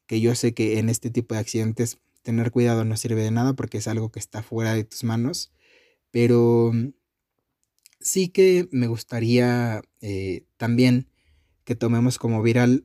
que 0.06 0.22
yo 0.22 0.34
sé 0.34 0.54
que 0.54 0.78
en 0.78 0.88
este 0.88 1.10
tipo 1.10 1.34
de 1.34 1.40
accidentes 1.40 1.98
tener 2.22 2.50
cuidado 2.50 2.86
no 2.86 2.96
sirve 2.96 3.20
de 3.20 3.32
nada 3.32 3.52
porque 3.52 3.76
es 3.76 3.86
algo 3.86 4.10
que 4.10 4.18
está 4.18 4.42
fuera 4.42 4.72
de 4.72 4.84
tus 4.84 5.04
manos, 5.04 5.52
pero 6.10 6.72
sí 8.00 8.28
que 8.28 8.68
me 8.70 8.86
gustaría 8.86 9.82
eh, 10.00 10.44
también 10.56 11.08
que 11.64 11.74
tomemos 11.74 12.18
como 12.18 12.42
viral 12.42 12.84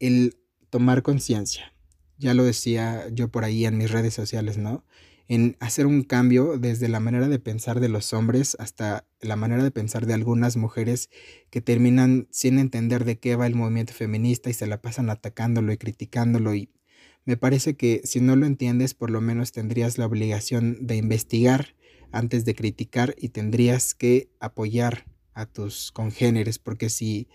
el 0.00 0.36
tomar 0.70 1.02
conciencia. 1.02 1.72
Ya 2.18 2.34
lo 2.34 2.44
decía 2.44 3.08
yo 3.12 3.28
por 3.30 3.44
ahí 3.44 3.66
en 3.66 3.78
mis 3.78 3.90
redes 3.90 4.14
sociales, 4.14 4.58
¿no? 4.58 4.84
En 5.28 5.56
hacer 5.60 5.86
un 5.86 6.02
cambio 6.02 6.56
desde 6.56 6.88
la 6.88 7.00
manera 7.00 7.28
de 7.28 7.38
pensar 7.38 7.80
de 7.80 7.88
los 7.88 8.12
hombres 8.12 8.56
hasta 8.60 9.06
la 9.20 9.36
manera 9.36 9.62
de 9.62 9.70
pensar 9.70 10.06
de 10.06 10.14
algunas 10.14 10.56
mujeres 10.56 11.10
que 11.50 11.60
terminan 11.60 12.28
sin 12.30 12.58
entender 12.58 13.04
de 13.04 13.18
qué 13.18 13.36
va 13.36 13.46
el 13.46 13.54
movimiento 13.54 13.92
feminista 13.92 14.50
y 14.50 14.54
se 14.54 14.66
la 14.66 14.80
pasan 14.80 15.10
atacándolo 15.10 15.72
y 15.72 15.78
criticándolo 15.78 16.54
y 16.54 16.70
me 17.24 17.36
parece 17.36 17.76
que 17.76 18.00
si 18.04 18.20
no 18.20 18.36
lo 18.36 18.46
entiendes 18.46 18.94
por 18.94 19.10
lo 19.10 19.20
menos 19.20 19.50
tendrías 19.50 19.98
la 19.98 20.06
obligación 20.06 20.86
de 20.86 20.96
investigar 20.96 21.74
antes 22.12 22.44
de 22.44 22.54
criticar 22.54 23.14
y 23.18 23.30
tendrías 23.30 23.94
que 23.94 24.30
apoyar 24.40 25.06
a 25.34 25.46
tus 25.46 25.92
congéneres, 25.92 26.58
porque 26.58 26.88
si 26.88 27.28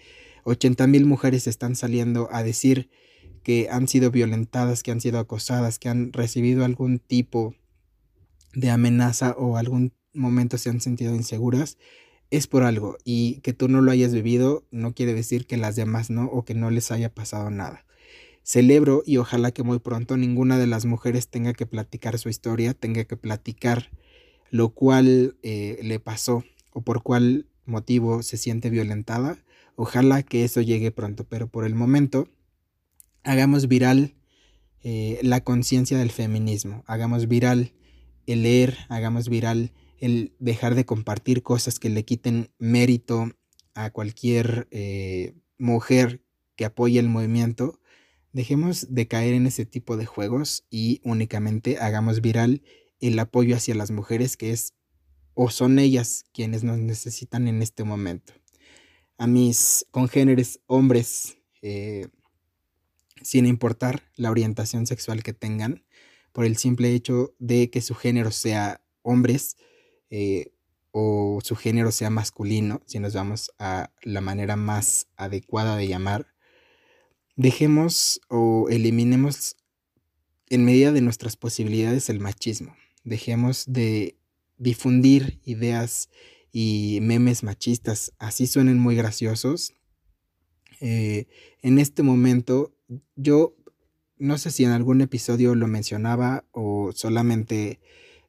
80 0.44 0.88
mil 0.88 1.06
mujeres 1.06 1.48
están 1.48 1.76
saliendo 1.76 2.30
a 2.32 2.44
decir 2.44 2.90
que 3.44 3.70
han 3.70 3.88
sido 3.88 4.12
violentadas, 4.12 4.84
que 4.84 4.92
han 4.92 5.02
sido 5.02 5.20
acosadas, 5.20 5.80
que 5.80 5.90
han 5.90 6.14
recibido 6.14 6.66
algún 6.66 7.00
tipo 7.00 7.56
de 8.54 8.70
amenaza 8.70 9.32
o 9.38 9.58
algún 9.58 9.94
momento 10.14 10.58
se 10.58 10.70
han 10.70 10.82
sentido 10.82 11.16
inseguras, 11.16 11.78
es 12.30 12.48
por 12.48 12.64
algo. 12.64 12.98
Y 13.04 13.40
que 13.42 13.54
tú 13.54 13.68
no 13.68 13.82
lo 13.82 13.92
hayas 13.92 14.14
vivido 14.14 14.66
no 14.72 14.94
quiere 14.94 15.14
decir 15.14 15.46
que 15.46 15.58
las 15.58 15.76
demás 15.76 16.10
no 16.10 16.26
o 16.26 16.44
que 16.46 16.54
no 16.54 16.70
les 16.72 16.92
haya 16.92 17.14
pasado 17.14 17.50
nada. 17.50 17.86
Celebro 18.44 19.04
y 19.06 19.18
ojalá 19.18 19.52
que 19.52 19.64
muy 19.64 19.80
pronto 19.80 20.18
ninguna 20.18 20.58
de 20.58 20.68
las 20.68 20.86
mujeres 20.86 21.28
tenga 21.28 21.54
que 21.54 21.68
platicar 21.68 22.18
su 22.18 22.30
historia, 22.30 22.74
tenga 22.74 23.04
que 23.04 23.16
platicar 23.16 23.92
lo 24.52 24.70
cual 24.70 25.38
eh, 25.42 25.80
le 25.82 26.00
pasó 26.00 26.44
o 26.72 26.82
por 26.82 27.02
cuál 27.02 27.48
motivo 27.66 28.22
se 28.22 28.38
siente 28.38 28.70
violentada. 28.70 29.38
Ojalá 29.76 30.22
que 30.22 30.44
eso 30.44 30.62
llegue 30.62 30.92
pronto, 30.92 31.24
pero 31.24 31.48
por 31.48 31.66
el 31.66 31.74
momento 31.74 32.28
hagamos 33.24 33.68
viral 33.68 34.16
eh, 34.84 35.20
la 35.24 35.42
conciencia 35.42 35.98
del 35.98 36.12
feminismo, 36.12 36.84
hagamos 36.86 37.28
viral 37.28 37.74
el 38.28 38.44
leer, 38.44 38.78
hagamos 38.90 39.30
viral 39.30 39.74
el 40.00 40.34
dejar 40.40 40.76
de 40.76 40.86
compartir 40.86 41.44
cosas 41.44 41.80
que 41.80 41.90
le 41.90 42.04
quiten 42.04 42.52
mérito 42.58 43.32
a 43.74 43.92
cualquier 43.92 44.68
eh, 44.72 45.36
mujer 45.58 46.24
que 46.56 46.66
apoye 46.66 47.00
el 47.00 47.08
movimiento. 47.08 47.80
Dejemos 48.34 48.94
de 48.94 49.08
caer 49.08 49.34
en 49.34 49.46
ese 49.46 49.66
tipo 49.66 49.98
de 49.98 50.06
juegos 50.06 50.66
y 50.70 51.00
únicamente 51.04 51.78
hagamos 51.78 52.22
viral 52.22 52.64
el 53.02 53.20
apoyo 53.20 53.56
hacia 53.56 53.76
las 53.76 53.92
mujeres 53.92 54.38
que 54.38 54.52
es 54.52 54.74
o 55.34 55.50
son 55.50 55.80
ellas 55.80 56.26
quienes 56.34 56.64
nos 56.64 56.78
necesitan 56.78 57.48
en 57.48 57.62
este 57.62 57.84
momento. 57.84 58.34
A 59.18 59.28
mis 59.28 59.86
congéneres 59.92 60.60
hombres, 60.68 61.38
eh, 61.62 62.08
sin 63.22 63.46
importar 63.46 64.04
la 64.16 64.32
orientación 64.32 64.88
sexual 64.88 65.24
que 65.24 65.34
tengan, 65.34 65.84
por 66.32 66.46
el 66.46 66.58
simple 66.58 66.94
hecho 66.94 67.36
de 67.40 67.70
que 67.70 67.82
su 67.82 67.96
género 67.96 68.32
sea 68.32 68.82
hombres 69.02 69.58
eh, 70.10 70.54
o 70.92 71.40
su 71.44 71.56
género 71.56 71.92
sea 71.92 72.10
masculino, 72.10 72.82
si 72.86 73.00
nos 73.00 73.14
vamos 73.14 73.52
a 73.60 73.92
la 74.04 74.22
manera 74.22 74.56
más 74.56 75.08
adecuada 75.16 75.78
de 75.78 75.88
llamar, 75.88 76.28
dejemos 77.36 78.22
o 78.28 78.68
eliminemos 78.70 79.56
en 80.50 80.66
medida 80.66 80.92
de 80.92 81.02
nuestras 81.02 81.38
posibilidades 81.38 82.10
el 82.10 82.20
machismo. 82.20 82.76
Dejemos 83.04 83.66
de 83.68 84.18
difundir 84.58 85.40
ideas 85.44 86.10
y 86.52 87.00
memes 87.02 87.44
machistas, 87.44 88.14
así 88.20 88.48
suenen 88.48 88.78
muy 88.78 88.96
graciosos. 88.96 89.74
Eh, 90.80 91.28
en 91.62 91.80
este 91.80 92.04
momento, 92.04 92.76
yo 93.16 93.56
no 94.18 94.38
sé 94.38 94.52
si 94.52 94.64
en 94.64 94.72
algún 94.72 95.02
episodio 95.02 95.56
lo 95.56 95.68
mencionaba 95.68 96.46
o 96.52 96.92
solamente 96.94 97.80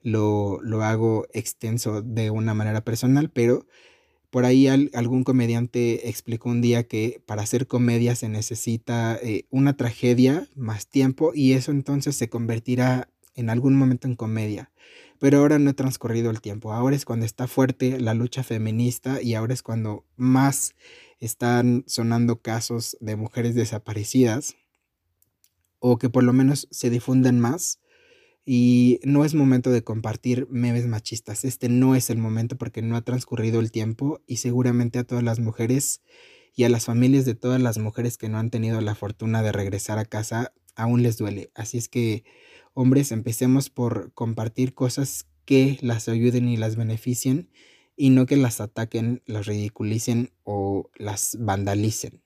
lo, 0.03 0.61
lo 0.63 0.83
hago 0.83 1.27
extenso 1.33 2.03
de 2.03 2.31
una 2.31 2.55
manera 2.55 2.83
personal, 2.83 3.31
pero 3.31 3.67
por 4.33 4.47
ahí 4.47 4.67
algún 4.67 5.25
comediante 5.25 6.09
explicó 6.09 6.49
un 6.49 6.63
día 6.63 6.85
que 6.85 7.23
para 7.27 7.43
hacer 7.43 7.67
comedia 7.67 8.15
se 8.15 8.31
necesita 8.31 9.19
eh, 9.23 9.45
una 9.51 9.77
tragedia 9.77 10.49
más 10.57 10.87
tiempo 10.87 11.33
y 11.35 11.53
eso 11.53 11.71
entonces 11.71 12.17
se 12.17 12.31
convertirá 12.31 13.11
en 13.35 13.51
algún 13.51 13.75
momento 13.77 14.09
en 14.09 14.17
comedia. 14.17 14.71
Pero 15.19 15.39
ahora 15.39 15.59
no 15.59 15.71
ha 15.71 15.75
transcurrido 15.75 16.31
el 16.31 16.41
tiempo. 16.41 16.73
Ahora 16.73 16.97
es 16.97 17.05
cuando 17.05 17.27
está 17.27 17.47
fuerte 17.47 18.01
la 18.01 18.15
lucha 18.15 18.43
feminista 18.43 19.23
y 19.23 19.35
ahora 19.35 19.55
es 19.55 19.63
cuando 19.63 20.05
más 20.17 20.75
están 21.21 21.85
sonando 21.87 22.41
casos 22.43 22.97
de 23.01 23.17
mujeres 23.17 23.55
desaparecidas 23.55 24.57
o 25.79 25.99
que 25.99 26.11
por 26.11 26.25
lo 26.25 26.33
menos 26.33 26.69
se 26.71 26.91
difunden 26.91 27.39
más 27.39 27.81
y 28.45 28.99
no 29.05 29.25
es 29.25 29.35
momento 29.35 29.71
de 29.71 29.85
compartir 29.85 30.49
memes 30.51 30.87
machistas. 30.87 31.45
Este 31.45 31.69
no 31.69 31.95
es 31.95 32.11
el 32.11 32.19
momento 32.19 32.57
porque 32.57 32.83
no 32.83 32.97
ha 32.97 33.03
transcurrido 33.03 33.61
el 33.61 33.71
tiempo 33.71 34.21
y 34.27 34.39
seguramente 34.39 34.99
a 34.99 35.05
todas 35.05 35.23
las 35.23 35.39
mujeres 35.39 36.03
y 36.55 36.65
a 36.65 36.69
las 36.69 36.87
familias 36.87 37.25
de 37.25 37.35
todas 37.35 37.61
las 37.61 37.79
mujeres 37.79 38.19
que 38.19 38.29
no 38.29 38.39
han 38.39 38.51
tenido 38.51 38.81
la 38.81 38.95
fortuna 38.95 39.43
de 39.43 39.53
regresar 39.53 39.99
a 39.99 40.05
casa 40.05 40.53
aún 40.75 41.03
les 41.03 41.17
duele. 41.19 41.51
Así 41.55 41.79
es 41.79 41.89
que, 41.89 42.25
hombres, 42.75 43.13
empecemos 43.13 43.71
por 43.71 44.13
compartir 44.13 44.75
cosas 44.75 45.27
que 45.45 45.79
las 45.83 46.09
ayuden 46.09 46.49
y 46.49 46.57
las 46.57 46.77
beneficien 46.77 47.51
y 47.97 48.11
no 48.11 48.27
que 48.27 48.37
las 48.37 48.61
ataquen, 48.61 49.23
las 49.27 49.47
ridiculicen 49.47 50.31
o 50.45 50.91
las 50.97 51.37
vandalicen. 51.39 52.23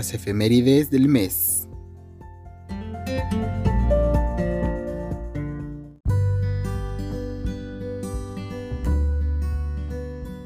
Las 0.00 0.14
efemérides 0.14 0.88
del 0.88 1.08
mes. 1.08 1.68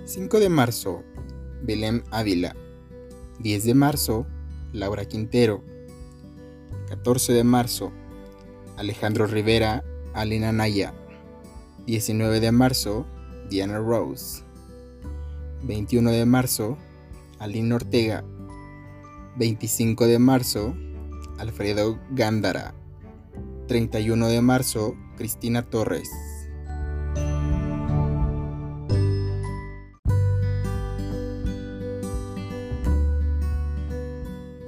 ...5 0.06 0.40
de 0.40 0.48
marzo... 0.48 1.04
Belén 1.62 2.02
Ávila... 2.10 2.56
...10 3.38 3.62
de 3.62 3.74
marzo... 3.74 4.26
Laura 4.72 5.04
Quintero... 5.04 5.62
...14 6.88 7.32
de 7.32 7.44
marzo... 7.44 7.92
Alejandro 8.76 9.28
Rivera... 9.28 9.84
Alina 10.14 10.50
Naya... 10.50 10.92
...19 11.86 12.40
de 12.40 12.50
marzo... 12.50 13.06
Diana 13.48 13.78
Rose... 13.78 14.42
21 15.62 16.10
de 16.10 16.26
marzo, 16.26 16.76
Aline 17.38 17.74
Ortega. 17.76 18.24
25 19.36 20.06
de 20.06 20.18
marzo, 20.18 20.76
Alfredo 21.38 21.98
Gándara. 22.10 22.74
31 23.66 24.28
de 24.28 24.40
marzo, 24.40 24.94
Cristina 25.16 25.62
Torres. 25.62 26.08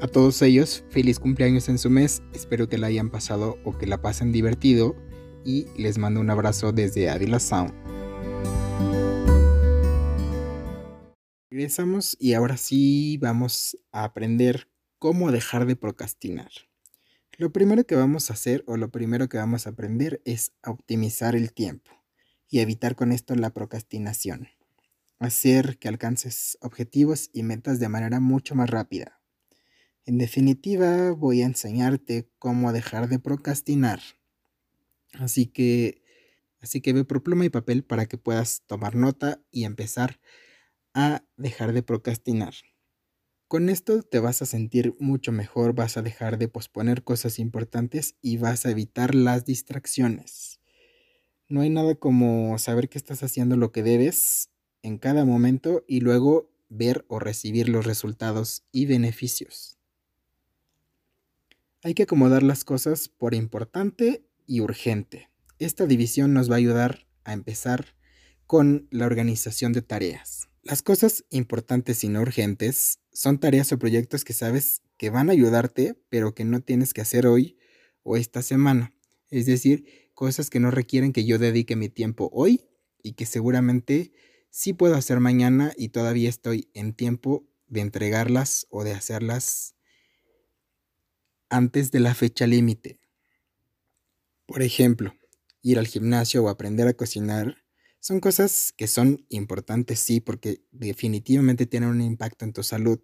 A 0.00 0.08
todos 0.08 0.40
ellos, 0.42 0.84
feliz 0.90 1.18
cumpleaños 1.18 1.68
en 1.68 1.78
su 1.78 1.90
mes, 1.90 2.22
espero 2.32 2.68
que 2.68 2.78
la 2.78 2.88
hayan 2.88 3.10
pasado 3.10 3.58
o 3.64 3.76
que 3.76 3.86
la 3.86 4.02
pasen 4.02 4.32
divertido 4.32 4.96
y 5.44 5.66
les 5.76 5.98
mando 5.98 6.20
un 6.20 6.30
abrazo 6.30 6.72
desde 6.72 7.08
Avila 7.08 7.38
Sound. 7.38 7.95
Regresamos 11.56 12.18
y 12.20 12.34
ahora 12.34 12.58
sí 12.58 13.16
vamos 13.16 13.78
a 13.90 14.04
aprender 14.04 14.68
cómo 14.98 15.32
dejar 15.32 15.64
de 15.64 15.74
procrastinar. 15.74 16.50
Lo 17.38 17.50
primero 17.50 17.86
que 17.86 17.94
vamos 17.94 18.28
a 18.28 18.34
hacer 18.34 18.62
o 18.66 18.76
lo 18.76 18.90
primero 18.90 19.30
que 19.30 19.38
vamos 19.38 19.66
a 19.66 19.70
aprender 19.70 20.20
es 20.26 20.52
optimizar 20.62 21.34
el 21.34 21.54
tiempo 21.54 21.92
y 22.50 22.58
evitar 22.58 22.94
con 22.94 23.10
esto 23.10 23.34
la 23.36 23.54
procrastinación. 23.54 24.48
Hacer 25.18 25.78
que 25.78 25.88
alcances 25.88 26.58
objetivos 26.60 27.30
y 27.32 27.42
metas 27.42 27.80
de 27.80 27.88
manera 27.88 28.20
mucho 28.20 28.54
más 28.54 28.68
rápida. 28.68 29.22
En 30.04 30.18
definitiva, 30.18 31.12
voy 31.12 31.40
a 31.40 31.46
enseñarte 31.46 32.28
cómo 32.38 32.74
dejar 32.74 33.08
de 33.08 33.18
procrastinar. 33.18 34.02
Así 35.14 35.46
que, 35.46 36.02
así 36.60 36.82
que 36.82 36.92
ve 36.92 37.06
por 37.06 37.22
pluma 37.22 37.46
y 37.46 37.48
papel 37.48 37.82
para 37.82 38.04
que 38.04 38.18
puedas 38.18 38.62
tomar 38.66 38.94
nota 38.94 39.40
y 39.50 39.64
empezar 39.64 40.20
dejar 41.36 41.72
de 41.72 41.82
procrastinar. 41.82 42.54
Con 43.48 43.68
esto 43.68 44.02
te 44.02 44.18
vas 44.18 44.42
a 44.42 44.46
sentir 44.46 44.94
mucho 44.98 45.30
mejor, 45.30 45.74
vas 45.74 45.96
a 45.96 46.02
dejar 46.02 46.38
de 46.38 46.48
posponer 46.48 47.04
cosas 47.04 47.38
importantes 47.38 48.16
y 48.20 48.38
vas 48.38 48.66
a 48.66 48.70
evitar 48.70 49.14
las 49.14 49.44
distracciones. 49.44 50.60
No 51.48 51.60
hay 51.60 51.70
nada 51.70 51.94
como 51.94 52.58
saber 52.58 52.88
que 52.88 52.98
estás 52.98 53.22
haciendo 53.22 53.56
lo 53.56 53.70
que 53.70 53.84
debes 53.84 54.50
en 54.82 54.98
cada 54.98 55.24
momento 55.24 55.84
y 55.86 56.00
luego 56.00 56.50
ver 56.68 57.04
o 57.08 57.20
recibir 57.20 57.68
los 57.68 57.86
resultados 57.86 58.64
y 58.72 58.86
beneficios. 58.86 59.78
Hay 61.84 61.94
que 61.94 62.02
acomodar 62.02 62.42
las 62.42 62.64
cosas 62.64 63.08
por 63.08 63.32
importante 63.34 64.26
y 64.44 64.60
urgente. 64.60 65.30
Esta 65.60 65.86
división 65.86 66.34
nos 66.34 66.50
va 66.50 66.54
a 66.54 66.58
ayudar 66.58 67.06
a 67.22 67.32
empezar 67.32 67.94
con 68.48 68.88
la 68.90 69.06
organización 69.06 69.72
de 69.72 69.82
tareas. 69.82 70.45
Las 70.68 70.82
cosas 70.82 71.24
importantes 71.30 72.02
y 72.02 72.08
no 72.08 72.20
urgentes 72.20 72.98
son 73.12 73.38
tareas 73.38 73.70
o 73.70 73.78
proyectos 73.78 74.24
que 74.24 74.32
sabes 74.32 74.82
que 74.96 75.10
van 75.10 75.28
a 75.28 75.32
ayudarte, 75.32 75.96
pero 76.08 76.34
que 76.34 76.44
no 76.44 76.60
tienes 76.60 76.92
que 76.92 77.00
hacer 77.00 77.28
hoy 77.28 77.56
o 78.02 78.16
esta 78.16 78.42
semana. 78.42 78.92
Es 79.30 79.46
decir, 79.46 80.10
cosas 80.12 80.50
que 80.50 80.58
no 80.58 80.72
requieren 80.72 81.12
que 81.12 81.24
yo 81.24 81.38
dedique 81.38 81.76
mi 81.76 81.88
tiempo 81.88 82.30
hoy 82.32 82.64
y 83.00 83.12
que 83.12 83.26
seguramente 83.26 84.12
sí 84.50 84.72
puedo 84.72 84.96
hacer 84.96 85.20
mañana 85.20 85.72
y 85.76 85.90
todavía 85.90 86.28
estoy 86.28 86.68
en 86.74 86.94
tiempo 86.94 87.46
de 87.68 87.82
entregarlas 87.82 88.66
o 88.68 88.82
de 88.82 88.90
hacerlas 88.90 89.76
antes 91.48 91.92
de 91.92 92.00
la 92.00 92.12
fecha 92.12 92.48
límite. 92.48 92.98
Por 94.46 94.62
ejemplo, 94.62 95.14
ir 95.62 95.78
al 95.78 95.86
gimnasio 95.86 96.42
o 96.42 96.48
aprender 96.48 96.88
a 96.88 96.94
cocinar 96.94 97.65
son 98.06 98.20
cosas 98.20 98.72
que 98.76 98.86
son 98.86 99.26
importantes, 99.30 99.98
sí, 99.98 100.20
porque 100.20 100.62
definitivamente 100.70 101.66
tienen 101.66 101.88
un 101.88 102.00
impacto 102.00 102.44
en 102.44 102.52
tu 102.52 102.62
salud, 102.62 103.00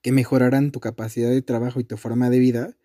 que 0.00 0.10
mejorarán 0.10 0.72
tu 0.72 0.80
capacidad 0.80 1.30
de 1.30 1.40
trabajo 1.40 1.78
y 1.78 1.84
tu 1.84 1.96
forma 1.96 2.28
de 2.28 2.40
vida, 2.40 2.76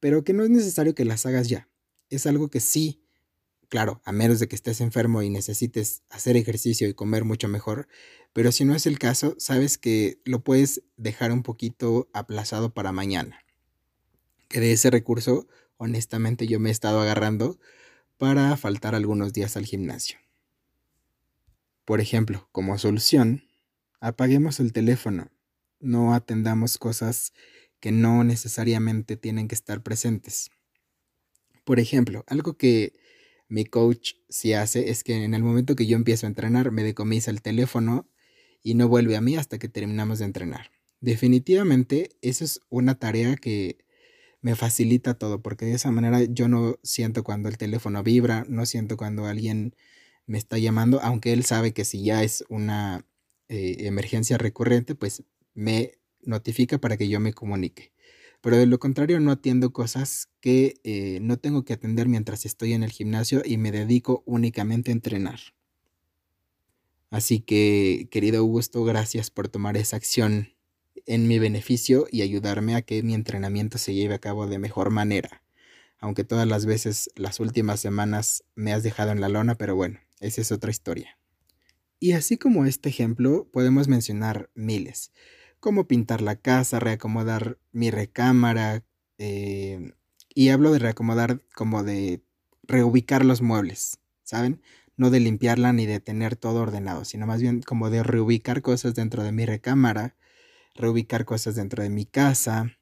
pero 0.00 0.22
que 0.22 0.34
no 0.34 0.44
es 0.44 0.50
necesario 0.50 0.94
que 0.94 1.06
las 1.06 1.24
hagas 1.24 1.48
ya. 1.48 1.70
Es 2.10 2.26
algo 2.26 2.50
que 2.50 2.60
sí, 2.60 3.02
claro, 3.70 4.02
a 4.04 4.12
menos 4.12 4.38
de 4.38 4.48
que 4.48 4.54
estés 4.54 4.82
enfermo 4.82 5.22
y 5.22 5.30
necesites 5.30 6.02
hacer 6.10 6.36
ejercicio 6.36 6.86
y 6.86 6.92
comer 6.92 7.24
mucho 7.24 7.48
mejor, 7.48 7.88
pero 8.34 8.52
si 8.52 8.66
no 8.66 8.74
es 8.74 8.84
el 8.84 8.98
caso, 8.98 9.36
sabes 9.38 9.78
que 9.78 10.20
lo 10.26 10.44
puedes 10.44 10.82
dejar 10.98 11.32
un 11.32 11.42
poquito 11.42 12.10
aplazado 12.12 12.74
para 12.74 12.92
mañana. 12.92 13.46
Que 14.48 14.60
de 14.60 14.72
ese 14.72 14.90
recurso, 14.90 15.48
honestamente, 15.78 16.46
yo 16.46 16.60
me 16.60 16.68
he 16.68 16.72
estado 16.72 17.00
agarrando 17.00 17.58
para 18.18 18.54
faltar 18.58 18.94
algunos 18.94 19.32
días 19.32 19.56
al 19.56 19.64
gimnasio. 19.64 20.18
Por 21.90 22.00
ejemplo, 22.00 22.48
como 22.52 22.78
solución, 22.78 23.42
apaguemos 23.98 24.60
el 24.60 24.72
teléfono, 24.72 25.32
no 25.80 26.14
atendamos 26.14 26.78
cosas 26.78 27.32
que 27.80 27.90
no 27.90 28.22
necesariamente 28.22 29.16
tienen 29.16 29.48
que 29.48 29.56
estar 29.56 29.82
presentes. 29.82 30.52
Por 31.64 31.80
ejemplo, 31.80 32.22
algo 32.28 32.56
que 32.56 32.92
mi 33.48 33.64
coach 33.64 34.12
sí 34.28 34.52
hace 34.52 34.90
es 34.90 35.02
que 35.02 35.24
en 35.24 35.34
el 35.34 35.42
momento 35.42 35.74
que 35.74 35.88
yo 35.88 35.96
empiezo 35.96 36.26
a 36.26 36.28
entrenar 36.28 36.70
me 36.70 36.84
decomisa 36.84 37.32
el 37.32 37.42
teléfono 37.42 38.08
y 38.62 38.74
no 38.74 38.86
vuelve 38.86 39.16
a 39.16 39.20
mí 39.20 39.34
hasta 39.34 39.58
que 39.58 39.68
terminamos 39.68 40.20
de 40.20 40.26
entrenar. 40.26 40.70
Definitivamente, 41.00 42.10
eso 42.22 42.44
es 42.44 42.60
una 42.68 43.00
tarea 43.00 43.34
que 43.34 43.78
me 44.42 44.54
facilita 44.54 45.14
todo, 45.14 45.42
porque 45.42 45.64
de 45.64 45.74
esa 45.74 45.90
manera 45.90 46.22
yo 46.22 46.46
no 46.46 46.78
siento 46.84 47.24
cuando 47.24 47.48
el 47.48 47.58
teléfono 47.58 48.04
vibra, 48.04 48.46
no 48.48 48.64
siento 48.64 48.96
cuando 48.96 49.26
alguien 49.26 49.74
me 50.30 50.38
está 50.38 50.58
llamando, 50.58 51.00
aunque 51.02 51.32
él 51.32 51.44
sabe 51.44 51.72
que 51.72 51.84
si 51.84 52.04
ya 52.04 52.22
es 52.22 52.44
una 52.48 53.04
eh, 53.48 53.78
emergencia 53.80 54.38
recurrente, 54.38 54.94
pues 54.94 55.24
me 55.54 55.98
notifica 56.22 56.78
para 56.78 56.96
que 56.96 57.08
yo 57.08 57.18
me 57.18 57.32
comunique. 57.32 57.92
Pero 58.40 58.56
de 58.56 58.66
lo 58.66 58.78
contrario, 58.78 59.18
no 59.18 59.32
atiendo 59.32 59.72
cosas 59.72 60.28
que 60.40 60.80
eh, 60.84 61.18
no 61.20 61.36
tengo 61.36 61.64
que 61.64 61.72
atender 61.72 62.06
mientras 62.06 62.46
estoy 62.46 62.74
en 62.74 62.84
el 62.84 62.92
gimnasio 62.92 63.42
y 63.44 63.56
me 63.56 63.72
dedico 63.72 64.22
únicamente 64.24 64.92
a 64.92 64.94
entrenar. 64.94 65.40
Así 67.10 67.40
que, 67.40 68.06
querido 68.12 68.38
Augusto, 68.38 68.84
gracias 68.84 69.30
por 69.30 69.48
tomar 69.48 69.76
esa 69.76 69.96
acción 69.96 70.54
en 71.06 71.26
mi 71.26 71.40
beneficio 71.40 72.06
y 72.08 72.22
ayudarme 72.22 72.76
a 72.76 72.82
que 72.82 73.02
mi 73.02 73.14
entrenamiento 73.14 73.78
se 73.78 73.94
lleve 73.94 74.14
a 74.14 74.20
cabo 74.20 74.46
de 74.46 74.60
mejor 74.60 74.90
manera. 74.90 75.42
Aunque 75.98 76.22
todas 76.22 76.46
las 76.46 76.66
veces, 76.66 77.10
las 77.16 77.40
últimas 77.40 77.80
semanas, 77.80 78.44
me 78.54 78.72
has 78.72 78.84
dejado 78.84 79.10
en 79.10 79.20
la 79.20 79.28
lona, 79.28 79.56
pero 79.56 79.74
bueno, 79.74 79.98
esa 80.20 80.40
es 80.40 80.52
otra 80.52 80.70
historia. 80.70 81.18
Y 81.98 82.12
así 82.12 82.38
como 82.38 82.64
este 82.64 82.88
ejemplo, 82.88 83.48
podemos 83.52 83.88
mencionar 83.88 84.50
miles, 84.54 85.12
como 85.58 85.86
pintar 85.86 86.22
la 86.22 86.36
casa, 86.36 86.80
reacomodar 86.80 87.58
mi 87.72 87.90
recámara, 87.90 88.84
eh, 89.18 89.92
y 90.34 90.48
hablo 90.48 90.72
de 90.72 90.78
reacomodar 90.78 91.42
como 91.54 91.82
de 91.82 92.22
reubicar 92.62 93.24
los 93.24 93.42
muebles, 93.42 93.98
¿saben? 94.22 94.62
No 94.96 95.10
de 95.10 95.20
limpiarla 95.20 95.72
ni 95.72 95.86
de 95.86 96.00
tener 96.00 96.36
todo 96.36 96.62
ordenado, 96.62 97.04
sino 97.04 97.26
más 97.26 97.42
bien 97.42 97.60
como 97.60 97.90
de 97.90 98.02
reubicar 98.02 98.62
cosas 98.62 98.94
dentro 98.94 99.22
de 99.22 99.32
mi 99.32 99.44
recámara, 99.44 100.16
reubicar 100.74 101.24
cosas 101.24 101.56
dentro 101.56 101.82
de 101.82 101.90
mi 101.90 102.06
casa, 102.06 102.78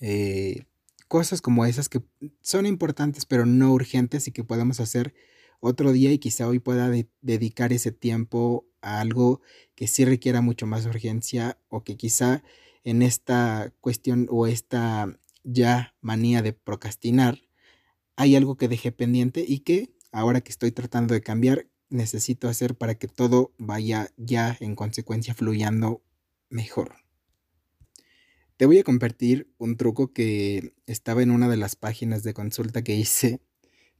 eh, 0.00 0.64
cosas 1.08 1.42
como 1.42 1.66
esas 1.66 1.88
que 1.88 2.02
son 2.40 2.66
importantes 2.66 3.26
pero 3.26 3.46
no 3.46 3.72
urgentes 3.72 4.28
y 4.28 4.32
que 4.32 4.44
podemos 4.44 4.80
hacer 4.80 5.14
otro 5.60 5.92
día 5.92 6.12
y 6.12 6.18
quizá 6.18 6.46
hoy 6.46 6.58
pueda 6.58 6.90
dedicar 7.22 7.72
ese 7.72 7.92
tiempo 7.92 8.66
a 8.80 9.00
algo 9.00 9.40
que 9.74 9.86
sí 9.86 10.04
requiera 10.04 10.40
mucho 10.40 10.66
más 10.66 10.86
urgencia 10.86 11.58
o 11.68 11.84
que 11.84 11.96
quizá 11.96 12.42
en 12.84 13.02
esta 13.02 13.72
cuestión 13.80 14.26
o 14.30 14.46
esta 14.46 15.18
ya 15.42 15.94
manía 16.00 16.42
de 16.42 16.52
procrastinar 16.52 17.38
hay 18.16 18.36
algo 18.36 18.56
que 18.56 18.68
dejé 18.68 18.92
pendiente 18.92 19.44
y 19.46 19.60
que 19.60 19.92
ahora 20.12 20.40
que 20.40 20.50
estoy 20.50 20.72
tratando 20.72 21.14
de 21.14 21.22
cambiar 21.22 21.66
necesito 21.90 22.48
hacer 22.48 22.76
para 22.76 22.94
que 22.96 23.08
todo 23.08 23.52
vaya 23.58 24.10
ya 24.16 24.56
en 24.60 24.74
consecuencia 24.74 25.34
fluyendo 25.34 26.02
mejor. 26.48 26.96
Te 28.56 28.66
voy 28.66 28.78
a 28.78 28.84
compartir 28.84 29.52
un 29.58 29.76
truco 29.76 30.12
que 30.12 30.74
estaba 30.86 31.22
en 31.22 31.30
una 31.30 31.48
de 31.48 31.56
las 31.56 31.74
páginas 31.74 32.22
de 32.22 32.34
consulta 32.34 32.82
que 32.82 32.94
hice 32.94 33.40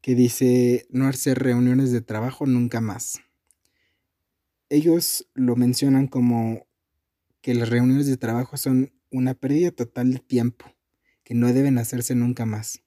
que 0.05 0.15
dice 0.15 0.87
no 0.91 1.09
hacer 1.09 1.39
reuniones 1.39 1.91
de 1.91 2.03
trabajo 2.03 2.45
nunca 2.45 2.83
más. 2.83 3.23
Ellos 4.69 5.27
lo 5.33 5.57
mencionan 5.57 6.09
como 6.09 6.67
que 7.41 7.55
las 7.55 7.71
reuniones 7.71 8.07
de 8.07 8.19
trabajo 8.19 8.59
son 8.59 8.93
una 9.11 9.33
pérdida 9.33 9.71
total 9.71 10.13
de 10.13 10.19
tiempo 10.19 10.67
que 11.23 11.33
no 11.33 11.51
deben 11.51 11.79
hacerse 11.79 12.15
nunca 12.15 12.45
más. 12.45 12.83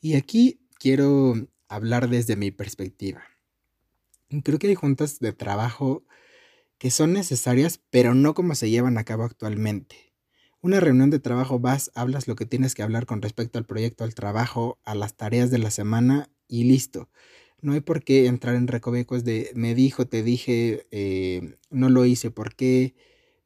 Y 0.00 0.14
aquí 0.14 0.60
quiero 0.78 1.34
hablar 1.66 2.08
desde 2.08 2.36
mi 2.36 2.52
perspectiva. 2.52 3.24
Creo 4.44 4.60
que 4.60 4.68
hay 4.68 4.76
juntas 4.76 5.18
de 5.18 5.32
trabajo 5.32 6.04
que 6.78 6.92
son 6.92 7.12
necesarias, 7.12 7.80
pero 7.90 8.14
no 8.14 8.34
como 8.34 8.54
se 8.54 8.70
llevan 8.70 8.98
a 8.98 9.04
cabo 9.04 9.24
actualmente. 9.24 10.09
Una 10.62 10.78
reunión 10.78 11.08
de 11.08 11.20
trabajo 11.20 11.58
vas, 11.58 11.90
hablas 11.94 12.28
lo 12.28 12.36
que 12.36 12.44
tienes 12.44 12.74
que 12.74 12.82
hablar 12.82 13.06
con 13.06 13.22
respecto 13.22 13.58
al 13.58 13.64
proyecto, 13.64 14.04
al 14.04 14.14
trabajo, 14.14 14.78
a 14.84 14.94
las 14.94 15.16
tareas 15.16 15.50
de 15.50 15.56
la 15.56 15.70
semana 15.70 16.28
y 16.48 16.64
listo. 16.64 17.08
No 17.62 17.72
hay 17.72 17.80
por 17.80 18.04
qué 18.04 18.26
entrar 18.26 18.54
en 18.56 18.66
recovecos 18.66 19.24
de 19.24 19.50
me 19.54 19.74
dijo, 19.74 20.06
te 20.06 20.22
dije, 20.22 20.86
eh, 20.90 21.56
no 21.70 21.88
lo 21.88 22.04
hice, 22.04 22.30
¿por 22.30 22.54
qué? 22.54 22.94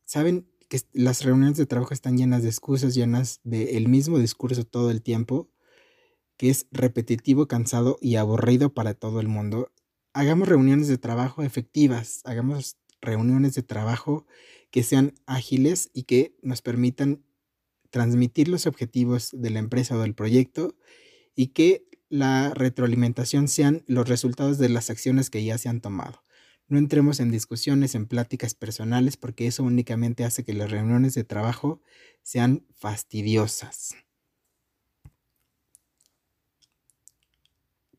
Saben 0.05 0.49
que 0.69 0.81
las 0.93 1.23
reuniones 1.23 1.57
de 1.57 1.67
trabajo 1.67 1.95
están 1.95 2.19
llenas 2.19 2.43
de 2.43 2.49
excusas, 2.49 2.97
llenas 2.97 3.41
del 3.45 3.89
mismo 3.89 4.19
discurso 4.19 4.65
todo 4.65 4.91
el 4.91 5.01
tiempo, 5.01 5.49
que 6.37 6.51
es 6.51 6.67
repetitivo, 6.73 7.47
cansado 7.47 7.97
y 8.01 8.17
aburrido 8.17 8.75
para 8.75 8.95
todo 8.95 9.21
el 9.21 9.29
mundo. 9.29 9.71
Hagamos 10.15 10.49
reuniones 10.49 10.89
de 10.89 10.99
trabajo 10.99 11.45
efectivas, 11.45 12.23
hagamos 12.25 12.77
reuniones 13.01 13.55
de 13.55 13.63
trabajo 13.63 14.27
que 14.75 14.83
sean 14.83 15.15
ágiles 15.27 15.89
y 15.93 16.03
que 16.03 16.35
nos 16.43 16.61
permitan 16.61 17.23
transmitir 17.91 18.49
los 18.49 18.67
objetivos 18.67 19.31
de 19.33 19.51
la 19.51 19.61
empresa 19.61 19.97
o 19.97 20.01
del 20.01 20.17
proyecto 20.17 20.75
y 21.37 21.53
que 21.53 21.87
la 22.09 22.53
retroalimentación 22.53 23.47
sean 23.47 23.85
los 23.87 24.09
resultados 24.09 24.59
de 24.59 24.69
las 24.69 24.91
acciones 24.91 25.31
que 25.31 25.45
ya 25.45 25.59
se 25.59 25.69
han 25.69 25.81
tomado. 25.81 26.25
No 26.67 26.79
entremos 26.79 27.21
en 27.21 27.31
discusiones, 27.31 27.95
en 27.95 28.07
pláticas 28.07 28.55
personales, 28.55 29.17
porque 29.17 29.47
eso 29.47 29.63
únicamente 29.63 30.25
hace 30.25 30.43
que 30.43 30.55
las 30.55 30.73
reuniones 30.73 31.15
de 31.15 31.23
trabajo 31.23 31.81
sean 32.25 32.67
fastidiosas. 32.75 33.95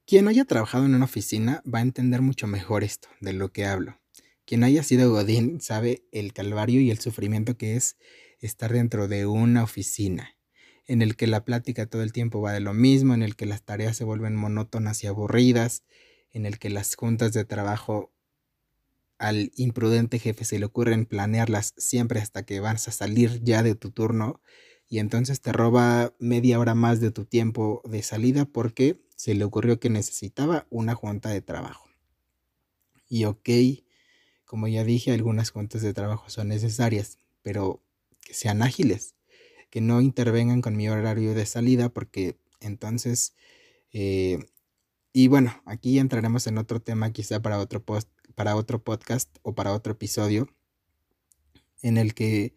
Quien 0.06 0.28
haya 0.28 0.44
trabajado 0.44 0.84
en 0.84 0.96
una 0.96 1.06
oficina 1.06 1.64
va 1.74 1.80
a 1.80 1.84
entender 1.84 2.22
mucho 2.22 2.48
mejor 2.48 2.84
esto 2.84 3.08
de 3.22 3.32
lo 3.32 3.54
que 3.54 3.64
hablo. 3.64 3.98
Quien 4.46 4.64
haya 4.64 4.84
sido 4.84 5.12
Godín 5.12 5.60
sabe 5.60 6.06
el 6.12 6.34
calvario 6.34 6.80
y 6.80 6.91
el 6.91 7.00
sufrimiento 7.00 7.58
que 7.58 7.76
es 7.76 7.98
estar 8.39 8.72
dentro 8.72 9.08
de 9.08 9.26
una 9.26 9.64
oficina, 9.64 10.38
en 10.86 11.02
el 11.02 11.16
que 11.16 11.28
la 11.28 11.43
plática 11.43 11.88
todo 11.88 12.04
el 12.04 12.14
tiempo 12.14 12.41
va 12.41 12.54
de 12.54 12.60
lo 12.60 12.74
mismo, 12.74 13.14
en 13.14 13.24
el 13.24 13.36
que 13.36 13.46
las 13.46 13.64
tareas 13.64 13.98
se 13.98 14.04
vuelven 14.04 14.36
monótonas 14.36 15.04
y 15.04 15.08
aburridas, 15.08 15.84
en 16.32 16.46
el 16.46 16.60
que 16.60 16.70
las 16.70 16.96
juntas 16.96 17.34
de 17.34 17.46
trabajo 17.46 18.14
al 19.18 19.52
imprudente 19.56 20.20
jefe 20.20 20.46
se 20.46 20.60
le 20.60 20.66
ocurren 20.66 21.06
planearlas 21.06 21.74
siempre 21.78 22.20
hasta 22.20 22.46
que 22.46 22.60
vas 22.60 22.88
a 22.88 22.91
salir 22.91 23.41
ya 23.43 23.64
de 23.64 23.76
tu 23.76 23.91
turno 23.91 24.41
y 24.88 25.00
entonces 25.00 25.41
te 25.41 25.52
roba 25.52 26.14
media 26.20 26.60
hora 26.60 26.76
más 26.76 27.00
de 27.00 27.12
tu 27.12 27.26
tiempo 27.26 27.82
de 27.86 28.04
salida 28.04 28.46
porque 28.46 29.02
se 29.16 29.34
le 29.34 29.46
ocurrió 29.46 29.80
que 29.80 29.89
necesitaba 29.89 30.68
una 30.70 30.93
junta 30.93 31.30
de 31.30 31.41
trabajo. 31.41 31.89
Y 33.08 33.26
ok, 33.26 33.50
como 34.46 34.68
ya 34.68 34.84
dije, 34.84 35.12
algunas 35.12 35.50
juntas 35.50 35.82
de 35.82 35.93
trabajo 35.93 36.30
son 36.30 36.48
necesarias, 36.48 37.20
pero 37.41 37.84
que 38.22 38.34
sean 38.34 38.62
ágiles, 38.62 39.16
que 39.70 39.82
no 39.82 40.02
intervengan 40.02 40.62
con 40.62 40.76
mi 40.76 40.88
horario 40.89 41.34
de 41.34 41.46
salida 41.46 41.89
porque 41.89 42.38
entonces... 42.60 43.34
Eh, 43.91 44.39
y 45.14 45.30
bueno, 45.30 45.62
aquí 45.66 45.98
entraremos 45.98 46.46
en 46.46 46.58
otro 46.58 46.82
tema 46.82 47.14
quizá 47.14 47.41
para 47.41 47.58
otro, 47.60 47.82
post, 47.82 48.10
para 48.36 48.58
otro 48.58 48.84
podcast 48.84 49.38
o 49.43 49.56
para 49.56 49.72
otro 49.72 49.93
episodio 49.93 50.50
en 51.82 51.98
el 51.98 52.14
que 52.14 52.54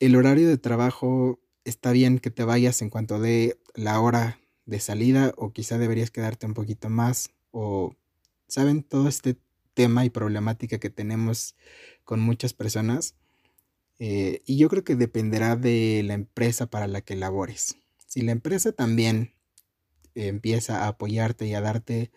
el 0.00 0.16
horario 0.16 0.48
de 0.48 0.58
trabajo 0.58 1.38
está 1.64 1.92
bien 1.92 2.18
que 2.18 2.30
te 2.30 2.44
vayas 2.44 2.82
en 2.82 2.90
cuanto 2.90 3.20
de 3.20 3.60
la 3.74 4.00
hora 4.00 4.40
de 4.66 4.80
salida 4.80 5.32
o 5.36 5.52
quizá 5.52 5.78
deberías 5.78 6.10
quedarte 6.10 6.46
un 6.46 6.54
poquito 6.54 6.88
más 6.88 7.30
o 7.52 7.94
saben 8.48 8.82
todo 8.82 9.08
este 9.08 9.36
tema 9.74 10.04
y 10.04 10.10
problemática 10.10 10.78
que 10.78 10.90
tenemos 10.90 11.56
con 12.04 12.20
muchas 12.20 12.54
personas. 12.54 13.14
Eh, 13.98 14.42
y 14.46 14.56
yo 14.58 14.68
creo 14.68 14.84
que 14.84 14.96
dependerá 14.96 15.56
de 15.56 16.02
la 16.04 16.14
empresa 16.14 16.66
para 16.66 16.88
la 16.88 17.02
que 17.02 17.16
labores. 17.16 17.76
Si 18.06 18.22
la 18.22 18.32
empresa 18.32 18.72
también 18.72 19.32
empieza 20.14 20.84
a 20.84 20.88
apoyarte 20.88 21.46
y 21.46 21.54
a 21.54 21.60
darte 21.60 22.10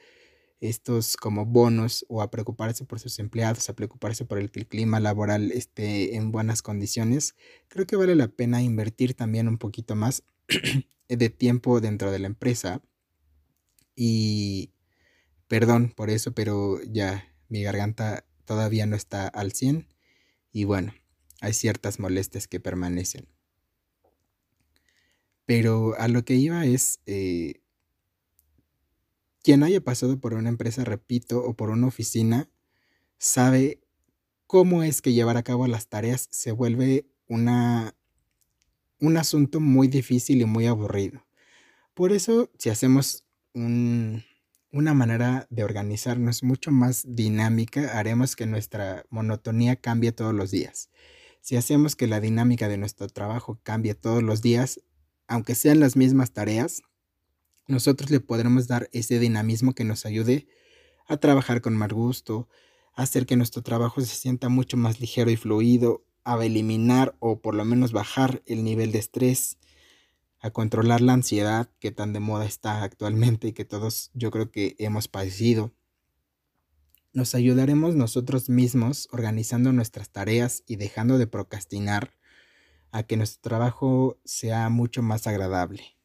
estos 0.60 1.18
como 1.18 1.46
bonos 1.46 2.06
o 2.10 2.22
a 2.22 2.32
preocuparse 2.32 2.86
por 2.86 3.00
sus 3.00 3.20
empleados, 3.20 3.70
a 3.70 3.76
preocuparse 3.76 4.26
por 4.26 4.40
el 4.40 4.52
que 4.52 4.62
el 4.62 4.68
clima 4.68 5.00
laboral 5.00 5.52
esté 5.52 6.16
en 6.16 6.32
buenas 6.32 6.62
condiciones, 6.62 7.36
creo 7.68 7.86
que 7.86 7.96
vale 7.96 8.16
la 8.16 8.28
pena 8.28 8.62
invertir 8.62 9.14
también 9.14 9.48
un 9.48 9.58
poquito 9.58 9.96
más 9.96 10.24
de 11.08 11.30
tiempo 11.30 11.82
dentro 11.82 12.12
de 12.12 12.20
la 12.20 12.28
empresa. 12.28 12.82
Y 13.96 14.72
perdón 15.48 15.94
por 15.96 16.10
eso, 16.10 16.34
pero 16.34 16.82
ya 16.84 17.35
mi 17.50 17.64
garganta 17.64 18.26
todavía 18.46 18.86
no 18.86 18.96
está 18.96 19.28
al 19.28 19.52
100 19.52 19.88
y 20.52 20.64
bueno, 20.64 20.94
hay 21.42 21.54
ciertas 21.54 22.00
molestias 22.00 22.48
que 22.48 22.60
permanecen. 22.60 23.28
Pero 25.46 25.96
a 26.00 26.08
lo 26.08 26.26
que 26.26 26.36
iba 26.36 26.66
es, 26.66 27.02
eh, 27.06 27.62
quien 29.44 29.64
haya 29.64 29.82
pasado 29.82 30.20
por 30.20 30.34
una 30.34 30.50
empresa, 30.50 30.84
repito, 30.84 31.44
o 31.44 31.54
por 31.54 31.70
una 31.70 31.88
oficina, 31.88 32.50
sabe 33.18 33.80
cómo 34.48 34.84
es 34.84 35.02
que 35.02 35.14
llevar 35.14 35.38
a 35.38 35.44
cabo 35.44 35.68
las 35.68 35.88
tareas 35.88 36.28
se 36.32 36.52
vuelve 36.52 37.06
una, 37.28 37.96
un 39.00 39.18
asunto 39.18 39.60
muy 39.60 39.88
difícil 39.88 40.42
y 40.42 40.46
muy 40.46 40.66
aburrido. 40.66 41.26
Por 41.94 42.12
eso, 42.12 42.50
si 42.58 42.70
hacemos 42.70 43.26
un, 43.54 44.24
una 44.76 44.94
manera 44.94 45.48
de 45.50 45.64
organizarnos 45.64 46.44
mucho 46.44 46.70
más 46.70 47.06
dinámica, 47.08 47.98
haremos 47.98 48.36
que 48.36 48.46
nuestra 48.46 49.06
monotonía 49.10 49.78
cambie 49.78 50.12
todos 50.12 50.34
los 50.34 50.52
días. 50.52 50.90
Si 51.40 51.56
hacemos 51.56 51.96
que 51.96 52.08
la 52.08 52.20
dinámica 52.20 52.68
de 52.68 52.76
nuestro 52.76 53.08
trabajo 53.08 53.58
cambie 53.64 53.96
todos 53.96 54.22
los 54.22 54.42
días, 54.42 54.82
aunque 55.30 55.56
sean 55.56 55.80
las 55.80 55.96
mismas 55.96 56.34
tareas, 56.34 56.82
nosotros 57.68 58.12
le 58.12 58.20
podremos 58.20 58.68
dar 58.68 58.90
ese 58.92 59.18
dinamismo 59.18 59.74
que 59.74 59.86
nos 59.86 60.06
ayude 60.06 60.46
a 61.08 61.16
trabajar 61.16 61.62
con 61.62 61.78
más 61.78 61.94
gusto, 61.94 62.50
a 62.96 63.04
hacer 63.04 63.26
que 63.26 63.38
nuestro 63.38 63.62
trabajo 63.62 64.02
se 64.02 64.14
sienta 64.14 64.50
mucho 64.50 64.76
más 64.76 65.00
ligero 65.00 65.32
y 65.32 65.38
fluido, 65.38 66.04
a 66.26 66.36
eliminar 66.44 67.16
o 67.20 67.40
por 67.40 67.56
lo 67.56 67.64
menos 67.64 67.94
bajar 67.94 68.44
el 68.46 68.66
nivel 68.66 68.92
de 68.92 69.00
estrés, 69.00 69.58
a 70.46 70.52
controlar 70.52 71.02
la 71.02 71.14
ansiedad 71.14 71.72
que 71.80 71.90
tan 71.90 72.14
de 72.14 72.20
moda 72.20 72.46
está 72.46 72.84
actualmente 72.84 73.48
y 73.48 73.54
que 73.54 73.66
todos 73.66 74.12
yo 74.14 74.30
creo 74.30 74.52
que 74.52 74.76
hemos 74.78 75.08
padecido. 75.08 75.74
Nos 77.14 77.34
ayudaremos 77.34 77.96
nosotros 77.96 78.48
mismos 78.48 79.08
organizando 79.12 79.74
nuestras 79.74 80.12
tareas 80.12 80.62
y 80.68 80.76
dejando 80.76 81.18
de 81.18 81.26
procrastinar 81.26 82.12
a 82.92 83.02
que 83.02 83.18
nuestro 83.18 83.42
trabajo 83.42 84.20
sea 84.24 84.70
mucho 84.70 85.02
más 85.02 85.26
agradable. 85.26 85.98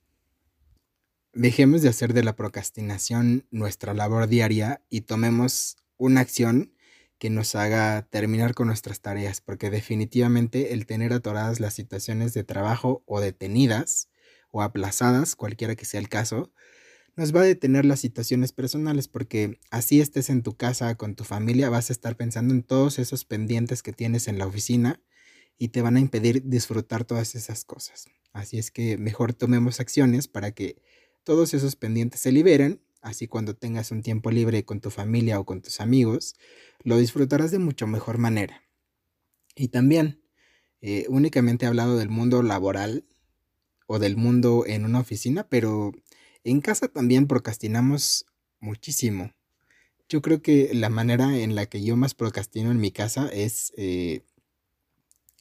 Dejemos 1.34 1.82
de 1.82 1.90
hacer 1.90 2.14
de 2.14 2.24
la 2.24 2.34
procrastinación 2.34 3.46
nuestra 3.50 3.92
labor 3.92 4.26
diaria 4.26 4.82
y 4.88 5.02
tomemos 5.02 5.76
una 5.98 6.22
acción 6.22 6.72
que 7.18 7.28
nos 7.28 7.54
haga 7.54 8.08
terminar 8.08 8.54
con 8.54 8.68
nuestras 8.68 9.02
tareas, 9.02 9.42
porque 9.42 9.68
definitivamente 9.68 10.72
el 10.72 10.86
tener 10.86 11.12
atoradas 11.12 11.60
las 11.60 11.74
situaciones 11.74 12.32
de 12.32 12.42
trabajo 12.42 13.02
o 13.04 13.20
detenidas 13.20 14.09
o 14.50 14.62
aplazadas, 14.62 15.36
cualquiera 15.36 15.76
que 15.76 15.84
sea 15.84 16.00
el 16.00 16.08
caso, 16.08 16.52
nos 17.16 17.34
va 17.34 17.40
a 17.40 17.44
detener 17.44 17.84
las 17.84 18.00
situaciones 18.00 18.52
personales 18.52 19.08
porque 19.08 19.58
así 19.70 20.00
estés 20.00 20.30
en 20.30 20.42
tu 20.42 20.56
casa 20.56 20.94
con 20.96 21.14
tu 21.14 21.24
familia, 21.24 21.68
vas 21.70 21.90
a 21.90 21.92
estar 21.92 22.16
pensando 22.16 22.54
en 22.54 22.62
todos 22.62 22.98
esos 22.98 23.24
pendientes 23.24 23.82
que 23.82 23.92
tienes 23.92 24.28
en 24.28 24.38
la 24.38 24.46
oficina 24.46 25.00
y 25.58 25.68
te 25.68 25.82
van 25.82 25.96
a 25.96 26.00
impedir 26.00 26.44
disfrutar 26.46 27.04
todas 27.04 27.34
esas 27.34 27.64
cosas. 27.64 28.06
Así 28.32 28.58
es 28.58 28.70
que 28.70 28.96
mejor 28.96 29.34
tomemos 29.34 29.80
acciones 29.80 30.28
para 30.28 30.52
que 30.52 30.80
todos 31.24 31.52
esos 31.52 31.76
pendientes 31.76 32.20
se 32.20 32.32
liberen, 32.32 32.80
así 33.02 33.26
cuando 33.26 33.54
tengas 33.54 33.90
un 33.90 34.02
tiempo 34.02 34.30
libre 34.30 34.64
con 34.64 34.80
tu 34.80 34.90
familia 34.90 35.38
o 35.38 35.44
con 35.44 35.60
tus 35.60 35.80
amigos, 35.80 36.36
lo 36.82 36.96
disfrutarás 36.96 37.50
de 37.50 37.58
mucho 37.58 37.86
mejor 37.86 38.18
manera. 38.18 38.62
Y 39.54 39.68
también, 39.68 40.22
eh, 40.80 41.04
únicamente 41.08 41.66
he 41.66 41.68
hablado 41.68 41.98
del 41.98 42.08
mundo 42.08 42.42
laboral, 42.42 43.04
o 43.92 43.98
del 43.98 44.16
mundo 44.16 44.66
en 44.68 44.84
una 44.84 45.00
oficina, 45.00 45.48
pero 45.48 45.90
en 46.44 46.60
casa 46.60 46.86
también 46.86 47.26
procrastinamos 47.26 48.24
muchísimo. 48.60 49.32
Yo 50.08 50.22
creo 50.22 50.42
que 50.42 50.70
la 50.74 50.90
manera 50.90 51.36
en 51.36 51.56
la 51.56 51.66
que 51.66 51.82
yo 51.82 51.96
más 51.96 52.14
procrastino 52.14 52.70
en 52.70 52.78
mi 52.78 52.92
casa 52.92 53.28
es 53.32 53.72
eh, 53.76 54.22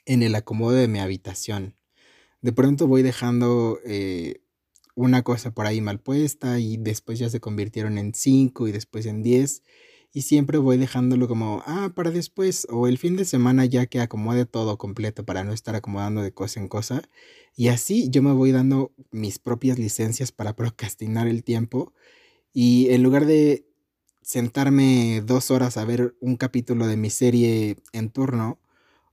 en 0.07 0.23
el 0.23 0.33
acomodo 0.33 0.71
de 0.71 0.87
mi 0.87 0.97
habitación. 0.97 1.75
De 2.41 2.51
pronto 2.51 2.87
voy 2.87 3.03
dejando 3.03 3.79
eh, 3.85 4.41
una 4.95 5.21
cosa 5.21 5.51
por 5.51 5.67
ahí 5.67 5.79
mal 5.79 5.99
puesta 5.99 6.57
y 6.57 6.77
después 6.77 7.19
ya 7.19 7.29
se 7.29 7.39
convirtieron 7.39 7.99
en 7.99 8.15
cinco 8.15 8.67
y 8.67 8.71
después 8.71 9.05
en 9.05 9.21
diez 9.21 9.61
y 10.13 10.23
siempre 10.23 10.57
voy 10.57 10.77
dejándolo 10.77 11.27
como, 11.27 11.63
ah, 11.65 11.91
para 11.95 12.11
después 12.11 12.67
o 12.69 12.87
el 12.87 12.97
fin 12.97 13.15
de 13.15 13.25
semana 13.25 13.65
ya 13.65 13.85
que 13.85 13.99
acomode 13.99 14.45
todo 14.45 14.77
completo 14.77 15.25
para 15.25 15.43
no 15.43 15.53
estar 15.53 15.75
acomodando 15.75 16.21
de 16.21 16.33
cosa 16.33 16.59
en 16.59 16.67
cosa. 16.67 17.03
Y 17.55 17.67
así 17.67 18.09
yo 18.09 18.21
me 18.23 18.31
voy 18.33 18.51
dando 18.51 18.93
mis 19.11 19.39
propias 19.39 19.77
licencias 19.77 20.31
para 20.31 20.55
procrastinar 20.55 21.27
el 21.27 21.43
tiempo 21.43 21.93
y 22.53 22.89
en 22.91 23.03
lugar 23.03 23.25
de 23.25 23.65
sentarme 24.21 25.21
dos 25.25 25.51
horas 25.51 25.77
a 25.77 25.85
ver 25.85 26.15
un 26.19 26.35
capítulo 26.37 26.87
de 26.87 26.97
mi 26.97 27.09
serie 27.09 27.77
en 27.93 28.09
turno, 28.09 28.59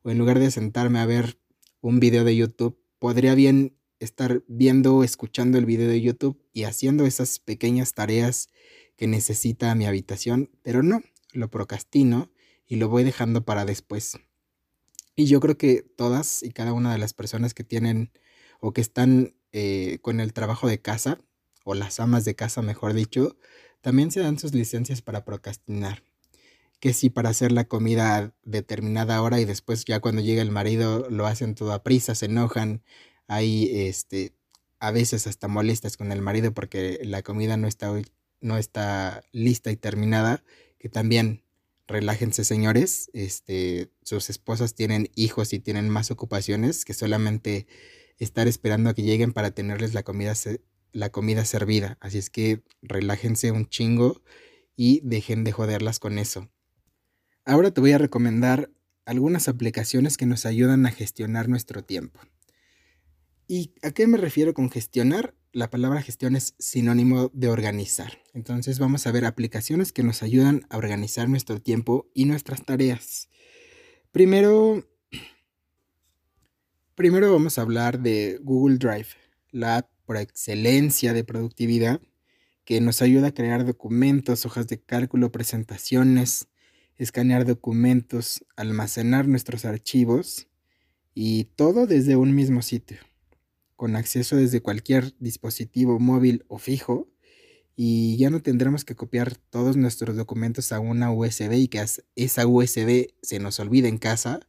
o 0.03 0.11
en 0.11 0.19
lugar 0.19 0.39
de 0.39 0.51
sentarme 0.51 0.99
a 0.99 1.07
ver 1.07 1.39
un 1.81 2.01
video 2.01 2.23
de 2.23 2.37
YouTube, 2.37 2.79
podría 2.99 3.35
bien 3.35 3.77
estar 3.99 4.45
viendo 4.47 4.97
o 4.97 5.05
escuchando 5.05 5.59
el 5.59 5.67
video 5.67 5.89
de 5.89 6.01
YouTube 6.01 6.39
y 6.53 6.65
haciendo 6.65 7.07
esas 7.07 7.39
pequeñas 7.39 7.95
tareas 7.95 8.49
que 8.97 9.07
necesita 9.07 9.75
mi 9.75 9.87
habitación, 9.87 10.51
pero 10.63 10.83
no, 10.83 11.03
lo 11.33 11.51
procrastino 11.51 12.31
y 12.67 12.77
lo 12.77 12.89
voy 12.89 13.05
dejando 13.05 13.45
para 13.45 13.65
después. 13.65 14.19
Y 15.15 15.27
yo 15.27 15.41
creo 15.41 15.57
que 15.57 15.83
todas 15.83 16.43
y 16.43 16.51
cada 16.51 16.73
una 16.73 16.93
de 16.93 16.99
las 16.99 17.15
personas 17.15 17.55
que 17.55 17.65
tienen 17.65 18.11
o 18.61 18.73
que 18.73 18.81
están 18.81 19.35
eh, 19.53 19.99
con 20.03 20.21
el 20.21 20.33
trabajo 20.33 20.69
de 20.69 20.81
casa, 20.81 21.21
o 21.65 21.75
las 21.75 21.99
amas 21.99 22.25
de 22.25 22.37
casa, 22.37 22.63
mejor 22.63 22.95
dicho, 22.95 23.37
también 23.81 24.11
se 24.13 24.21
dan 24.21 24.39
sus 24.39 24.55
licencias 24.55 25.03
para 25.03 25.25
procrastinar. 25.25 26.05
Que 26.79 26.93
si 26.93 27.11
para 27.11 27.31
hacer 27.31 27.51
la 27.51 27.65
comida 27.65 28.17
a 28.17 28.35
determinada 28.45 29.21
hora 29.21 29.41
y 29.41 29.45
después 29.45 29.85
ya 29.85 30.01
cuando 30.01 30.23
llega 30.23 30.43
el 30.43 30.53
marido 30.53 31.09
lo 31.11 31.27
hacen 31.27 31.55
todo 31.55 31.73
a 31.73 31.83
prisa, 31.83 32.15
se 32.15 32.27
enojan, 32.27 32.83
hay 33.27 33.69
este, 33.89 34.33
a 34.79 34.93
veces 34.93 35.27
hasta 35.27 35.49
molestas 35.49 35.97
con 35.97 36.13
el 36.13 36.23
marido 36.23 36.53
porque 36.53 37.01
la 37.03 37.23
comida 37.23 37.57
no 37.57 37.67
está 37.67 37.91
no 38.41 38.59
está 38.59 39.22
lista 39.32 39.70
y 39.70 39.76
terminada, 39.76 40.43
que 40.78 40.89
también 40.89 41.43
relájense 41.87 42.45
señores, 42.45 43.11
este, 43.12 43.91
sus 44.03 44.28
esposas 44.30 44.74
tienen 44.74 45.11
hijos 45.14 45.53
y 45.53 45.61
tienen 45.61 45.89
más 45.89 46.11
ocupaciones 46.11 46.84
que 46.84 46.95
solamente 46.95 47.66
estar 48.18 48.49
esperando 48.49 48.91
a 48.91 48.95
que 48.95 49.03
lleguen 49.03 49.32
para 49.32 49.51
tenerles 49.53 49.95
la 49.95 50.03
comida, 50.03 50.34
la 50.93 51.11
comida 51.11 51.45
servida. 51.45 51.97
Así 52.01 52.18
es 52.18 52.30
que 52.30 52.62
relájense 52.82 53.53
un 53.53 53.68
chingo 53.68 54.22
y 54.74 55.01
dejen 55.05 55.45
de 55.45 55.53
joderlas 55.53 55.99
con 55.99 56.18
eso. 56.18 56.51
Ahora 57.45 57.70
te 57.70 57.80
voy 57.80 57.93
a 57.93 57.99
recomendar 57.99 58.70
algunas 59.05 59.49
aplicaciones 59.49 60.16
que 60.16 60.26
nos 60.26 60.47
ayudan 60.47 60.84
a 60.87 60.91
gestionar 60.91 61.49
nuestro 61.49 61.84
tiempo. 61.84 62.20
¿Y 63.47 63.72
a 63.82 63.93
qué 63.93 64.09
me 64.09 64.18
refiero 64.18 64.53
con 64.53 64.70
gestionar? 64.70 65.34
La 65.57 65.71
palabra 65.71 66.03
gestión 66.03 66.37
es 66.37 66.55
sinónimo 66.59 67.31
de 67.33 67.49
organizar. 67.49 68.19
Entonces 68.35 68.79
vamos 68.79 69.07
a 69.07 69.11
ver 69.11 69.25
aplicaciones 69.25 69.91
que 69.91 70.03
nos 70.03 70.23
ayudan 70.23 70.67
a 70.69 70.77
organizar 70.77 71.31
nuestro 71.31 71.63
tiempo 71.63 72.11
y 72.13 72.27
nuestras 72.27 72.67
tareas. 72.67 73.31
Primero, 74.13 74.87
primero 76.95 77.33
vamos 77.33 77.57
a 77.57 77.63
hablar 77.63 78.01
de 78.01 78.39
Google 78.43 78.77
Drive, 78.77 79.07
la 79.51 79.79
app 79.79 79.91
por 80.05 80.19
excelencia 80.19 81.15
de 81.15 81.25
productividad 81.25 82.03
que 82.67 82.83
nos 82.83 83.01
ayuda 83.01 83.29
a 83.29 83.35
crear 83.35 83.65
documentos, 83.65 84.45
hojas 84.45 84.67
de 84.67 84.79
cálculo, 84.79 85.33
presentaciones, 85.33 86.49
escanear 86.99 87.47
documentos, 87.47 88.45
almacenar 88.57 89.27
nuestros 89.27 89.65
archivos 89.65 90.49
y 91.15 91.45
todo 91.57 91.87
desde 91.87 92.17
un 92.17 92.35
mismo 92.35 92.61
sitio 92.61 92.99
con 93.77 93.95
acceso 93.95 94.37
desde 94.37 94.61
cualquier 94.61 95.14
dispositivo 95.20 95.99
móvil 95.99 96.45
o 96.49 96.59
fijo 96.59 97.09
y 97.77 98.16
ya 98.16 98.31
no 98.31 98.41
tendremos 98.41 98.85
que 98.87 98.97
copiar 98.97 99.37
todos 99.37 99.77
nuestros 99.77 100.16
documentos 100.16 100.72
a 100.72 100.81
una 100.81 101.12
USB 101.12 101.53
y 101.53 101.68
que 101.68 101.85
esa 102.16 102.47
USB 102.47 103.09
se 103.20 103.39
nos 103.39 103.61
olvide 103.61 103.89
en 103.89 103.99
casa. 103.99 104.41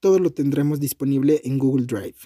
Todo 0.00 0.18
lo 0.18 0.32
tendremos 0.32 0.80
disponible 0.80 1.40
en 1.44 1.58
Google 1.58 1.86
Drive. 1.86 2.16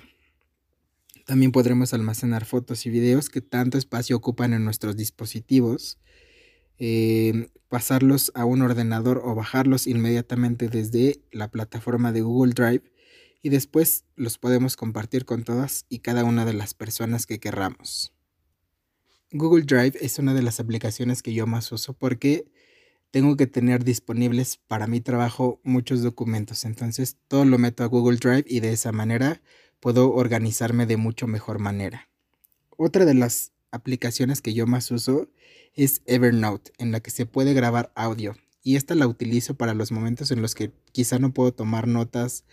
También 1.26 1.53
podremos 1.53 1.93
almacenar 1.93 2.47
fotos 2.47 2.87
y 2.87 2.91
videos 2.91 3.28
que 3.28 3.43
tanto 3.43 3.76
espacio 3.76 4.16
ocupan 4.16 4.55
en 4.55 4.64
nuestros 4.64 4.97
dispositivos, 4.97 5.99
eh, 6.78 7.49
pasarlos 7.68 8.33
a 8.35 8.45
un 8.45 8.62
ordenador 8.62 9.20
o 9.24 9.35
bajarlos 9.35 9.87
inmediatamente 9.87 10.68
desde 10.68 11.20
la 11.30 11.51
plataforma 11.51 12.11
de 12.11 12.22
Google 12.22 12.55
Drive 12.55 12.91
y 13.43 13.49
después 13.49 14.05
los 14.16 14.38
podemos 14.38 14.76
compartir 14.76 15.24
con 15.24 15.43
todas 15.43 15.84
y 15.88 15.99
cada 15.99 16.24
una 16.24 16.45
de 16.45 16.55
las 16.55 16.74
personas 16.74 17.26
que 17.26 17.40
querramos. 17.40 18.12
Google 19.32 19.64
Drive 19.64 19.99
es 20.01 20.18
una 20.18 20.34
de 20.34 20.43
las 20.43 20.61
aplicaciones 20.61 21.22
que 21.22 21.34
yo 21.34 21.47
más 21.47 21.72
uso 21.72 21.95
porque 21.95 22.47
tengo 23.11 23.36
que 23.36 23.47
tener 23.47 23.84
disponibles 23.84 24.59
para 24.68 24.86
mi 24.86 25.01
trabajo 25.01 25.61
muchos 25.64 26.03
documentos. 26.03 26.64
Entonces 26.64 27.16
todo 27.28 27.45
lo 27.45 27.59
meto 27.59 27.82
a 27.82 27.86
Google 27.86 28.18
Drive 28.18 28.45
y 28.47 28.61
de 28.61 28.72
esa 28.72 28.93
manera 28.93 29.43
puedo 29.80 30.12
organizarme 30.12 30.86
de 30.86 30.97
mucho 30.97 31.26
mejor 31.26 31.59
manera. 31.59 32.09
Otra 32.76 33.05
de 33.05 33.14
las 33.14 33.53
aplicaciones 33.70 34.40
que 34.40 34.55
yo 34.55 34.66
más 34.66 34.90
uso 34.90 35.28
es 35.74 36.03
Evernote, 36.07 36.72
en 36.78 36.93
la 36.93 37.01
que 37.01 37.11
se 37.11 37.26
puede 37.26 37.55
grabar 37.55 37.93
audio. 37.95 38.36
Y 38.62 38.76
esta 38.76 38.95
la 38.95 39.07
utilizo 39.07 39.55
para 39.55 39.74
los 39.74 39.90
momentos 39.90 40.30
en 40.30 40.40
los 40.40 40.55
que 40.55 40.72
quizá 40.93 41.18
no 41.18 41.32
puedo 41.32 41.53
tomar 41.53 41.88
notas 41.88 42.45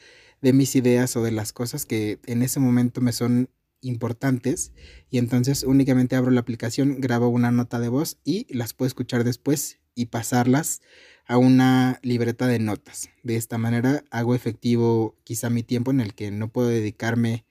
de 0.42 0.54
mis 0.54 0.76
ideas 0.76 1.16
o 1.16 1.24
de 1.24 1.32
las 1.32 1.54
cosas 1.54 1.86
que 1.86 2.20
en 2.26 2.44
ese 2.44 2.60
momento 2.60 3.02
me 3.02 3.12
son 3.12 3.50
importantes 3.82 4.74
y 5.10 5.18
entonces 5.18 5.64
únicamente 5.64 6.16
abro 6.16 6.32
la 6.32 6.42
aplicación, 6.42 7.00
grabo 7.00 7.30
una 7.30 7.52
nota 7.52 7.80
de 7.80 7.90
voz 7.90 8.20
y 8.24 8.46
las 8.54 8.74
puedo 8.74 8.88
escuchar 8.88 9.24
después 9.24 9.80
y 9.96 10.08
pasarlas 10.08 10.82
a 11.26 11.38
una 11.38 12.00
libreta 12.02 12.48
de 12.48 12.60
notas. 12.60 13.10
De 13.24 13.36
esta 13.36 13.58
manera 13.58 14.04
hago 14.12 14.36
efectivo 14.36 15.16
quizá 15.24 15.50
mi 15.50 15.64
tiempo 15.64 15.92
en 15.92 16.02
el 16.02 16.14
que 16.14 16.32
no 16.32 16.52
puedo 16.52 16.70
dedicarme 16.70 17.46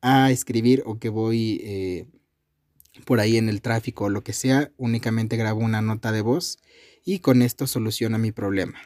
a 0.00 0.30
escribir 0.30 0.82
o 0.86 0.98
que 0.98 1.08
voy 1.08 1.60
eh, 1.62 2.06
por 3.04 3.20
ahí 3.20 3.36
en 3.36 3.48
el 3.48 3.60
tráfico 3.60 4.04
o 4.04 4.08
lo 4.08 4.24
que 4.24 4.32
sea, 4.32 4.72
únicamente 4.76 5.36
grabo 5.36 5.60
una 5.60 5.82
nota 5.82 6.12
de 6.12 6.22
voz 6.22 6.58
y 7.04 7.20
con 7.20 7.42
esto 7.42 7.66
soluciona 7.66 8.18
mi 8.18 8.32
problema. 8.32 8.78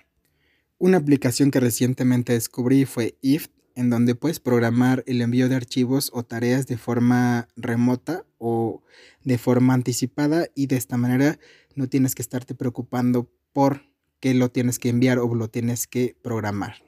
Una 0.85 0.99
aplicación 0.99 1.51
que 1.51 1.61
recientemente 1.61 2.35
descubrí 2.35 2.85
fue 2.85 3.17
IFT, 3.23 3.51
en 3.75 3.89
donde 3.89 4.15
puedes 4.15 4.39
programar 4.39 5.03
el 5.07 5.23
envío 5.23 5.49
de 5.49 5.55
archivos 5.55 6.11
o 6.13 6.25
tareas 6.25 6.67
de 6.67 6.77
forma 6.77 7.49
remota 7.57 8.27
o 8.37 8.83
de 9.23 9.39
forma 9.39 9.73
anticipada 9.73 10.47
y 10.55 10.67
de 10.67 10.77
esta 10.77 10.99
manera 10.99 11.39
no 11.75 11.89
tienes 11.89 12.15
que 12.15 12.21
estarte 12.21 12.55
preocupando 12.55 13.33
por 13.55 13.81
qué 14.21 14.35
lo 14.35 14.51
tienes 14.51 14.79
que 14.79 14.91
enviar 14.91 15.21
o 15.21 15.35
lo 15.35 15.49
tienes 15.49 15.87
que 15.87 16.19
programar. 16.21 16.83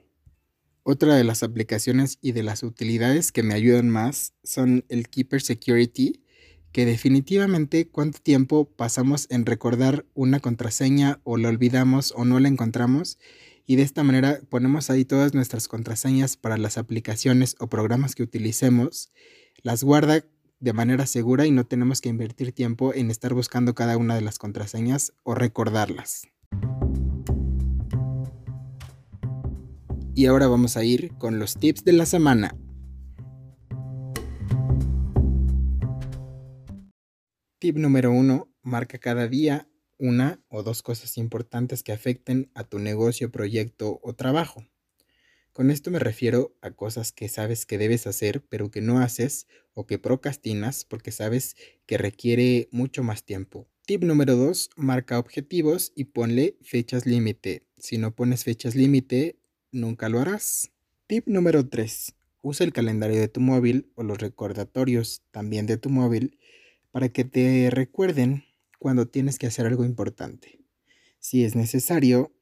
Otra 0.82 1.14
de 1.14 1.24
las 1.24 1.42
aplicaciones 1.42 2.18
y 2.20 2.32
de 2.32 2.42
las 2.42 2.64
utilidades 2.64 3.32
que 3.32 3.42
me 3.42 3.54
ayudan 3.54 3.88
más 3.88 4.34
son 4.44 4.84
el 4.90 5.08
Keeper 5.08 5.40
Security, 5.40 6.22
que 6.70 6.84
definitivamente 6.84 7.88
cuánto 7.88 8.18
tiempo 8.18 8.66
pasamos 8.66 9.26
en 9.30 9.46
recordar 9.46 10.04
una 10.12 10.40
contraseña 10.40 11.18
o 11.24 11.38
la 11.38 11.48
olvidamos 11.48 12.12
o 12.14 12.26
no 12.26 12.38
la 12.40 12.48
encontramos 12.48 13.16
y 13.66 13.76
de 13.76 13.82
esta 13.82 14.04
manera 14.04 14.40
ponemos 14.48 14.90
ahí 14.90 15.04
todas 15.04 15.34
nuestras 15.34 15.66
contraseñas 15.66 16.36
para 16.36 16.56
las 16.56 16.78
aplicaciones 16.78 17.56
o 17.58 17.66
programas 17.66 18.14
que 18.14 18.22
utilicemos, 18.22 19.12
las 19.62 19.82
guarda 19.82 20.24
de 20.60 20.72
manera 20.72 21.06
segura 21.06 21.46
y 21.46 21.50
no 21.50 21.66
tenemos 21.66 22.00
que 22.00 22.08
invertir 22.08 22.52
tiempo 22.52 22.94
en 22.94 23.10
estar 23.10 23.34
buscando 23.34 23.74
cada 23.74 23.96
una 23.96 24.14
de 24.14 24.22
las 24.22 24.38
contraseñas 24.38 25.12
o 25.24 25.34
recordarlas. 25.34 26.28
Y 30.14 30.26
ahora 30.26 30.46
vamos 30.46 30.76
a 30.76 30.84
ir 30.84 31.12
con 31.18 31.38
los 31.38 31.56
tips 31.56 31.84
de 31.84 31.92
la 31.92 32.06
semana. 32.06 32.56
Tip 37.58 37.76
número 37.76 38.12
1. 38.12 38.48
Marca 38.62 38.98
cada 38.98 39.28
día 39.28 39.68
una 39.98 40.40
o 40.48 40.62
dos 40.62 40.82
cosas 40.82 41.18
importantes 41.18 41.82
que 41.82 41.92
afecten 41.92 42.50
a 42.54 42.64
tu 42.64 42.78
negocio, 42.78 43.30
proyecto 43.30 44.00
o 44.02 44.14
trabajo. 44.14 44.64
Con 45.52 45.70
esto 45.70 45.90
me 45.90 45.98
refiero 45.98 46.54
a 46.60 46.70
cosas 46.72 47.12
que 47.12 47.28
sabes 47.28 47.64
que 47.64 47.78
debes 47.78 48.06
hacer, 48.06 48.44
pero 48.48 48.70
que 48.70 48.82
no 48.82 48.98
haces 48.98 49.46
o 49.72 49.86
que 49.86 49.98
procrastinas 49.98 50.84
porque 50.84 51.12
sabes 51.12 51.56
que 51.86 51.96
requiere 51.96 52.68
mucho 52.72 53.02
más 53.02 53.24
tiempo. 53.24 53.66
Tip 53.86 54.02
número 54.02 54.36
2. 54.36 54.70
Marca 54.76 55.18
objetivos 55.18 55.92
y 55.94 56.04
ponle 56.04 56.56
fechas 56.60 57.06
límite. 57.06 57.66
Si 57.78 57.98
no 57.98 58.14
pones 58.14 58.44
fechas 58.44 58.74
límite, 58.74 59.38
nunca 59.70 60.08
lo 60.08 60.20
harás. 60.20 60.72
Tip 61.06 61.28
número 61.28 61.68
3. 61.68 62.14
Usa 62.42 62.66
el 62.66 62.72
calendario 62.72 63.18
de 63.18 63.28
tu 63.28 63.40
móvil 63.40 63.90
o 63.94 64.02
los 64.02 64.18
recordatorios 64.18 65.22
también 65.30 65.66
de 65.66 65.78
tu 65.78 65.88
móvil 65.88 66.38
para 66.90 67.08
que 67.10 67.24
te 67.24 67.70
recuerden 67.70 68.45
cuando 68.78 69.06
tienes 69.06 69.38
que 69.38 69.46
hacer 69.46 69.66
algo 69.66 69.84
importante. 69.84 70.60
Si 71.18 71.44
es 71.44 71.56
necesario, 71.56 72.32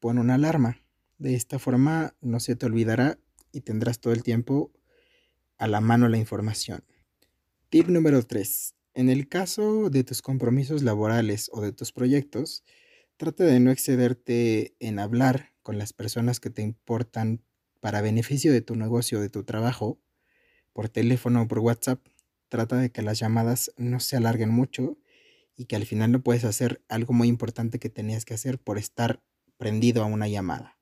pon 0.00 0.18
una 0.18 0.34
alarma. 0.34 0.82
De 1.18 1.34
esta 1.34 1.58
forma 1.58 2.14
no 2.20 2.40
se 2.40 2.56
te 2.56 2.66
olvidará 2.66 3.18
y 3.52 3.62
tendrás 3.62 4.00
todo 4.00 4.12
el 4.12 4.22
tiempo 4.22 4.72
a 5.58 5.66
la 5.68 5.80
mano 5.80 6.08
la 6.08 6.18
información. 6.18 6.84
Tip 7.70 7.88
número 7.88 8.22
3. 8.22 8.74
En 8.94 9.10
el 9.10 9.28
caso 9.28 9.90
de 9.90 10.04
tus 10.04 10.22
compromisos 10.22 10.82
laborales 10.82 11.50
o 11.52 11.60
de 11.60 11.72
tus 11.72 11.92
proyectos, 11.92 12.62
Trata 13.18 13.44
de 13.44 13.60
no 13.60 13.70
excederte 13.70 14.76
en 14.78 14.98
hablar 14.98 15.54
con 15.62 15.78
las 15.78 15.94
personas 15.94 16.38
que 16.38 16.50
te 16.50 16.60
importan 16.60 17.42
para 17.80 18.02
beneficio 18.02 18.52
de 18.52 18.60
tu 18.60 18.76
negocio, 18.76 19.22
de 19.22 19.30
tu 19.30 19.42
trabajo, 19.42 19.98
por 20.74 20.90
teléfono 20.90 21.40
o 21.40 21.48
por 21.48 21.60
WhatsApp. 21.60 22.06
Trata 22.50 22.76
de 22.76 22.90
que 22.90 23.00
las 23.00 23.18
llamadas 23.18 23.72
no 23.78 24.00
se 24.00 24.18
alarguen 24.18 24.50
mucho 24.50 24.98
y 25.56 25.64
que 25.64 25.76
al 25.76 25.86
final 25.86 26.12
no 26.12 26.22
puedes 26.22 26.44
hacer 26.44 26.84
algo 26.88 27.14
muy 27.14 27.28
importante 27.28 27.78
que 27.78 27.88
tenías 27.88 28.24
que 28.24 28.34
hacer 28.34 28.58
por 28.58 28.78
estar 28.78 29.22
prendido 29.56 30.02
a 30.02 30.06
una 30.06 30.28
llamada. 30.28 30.78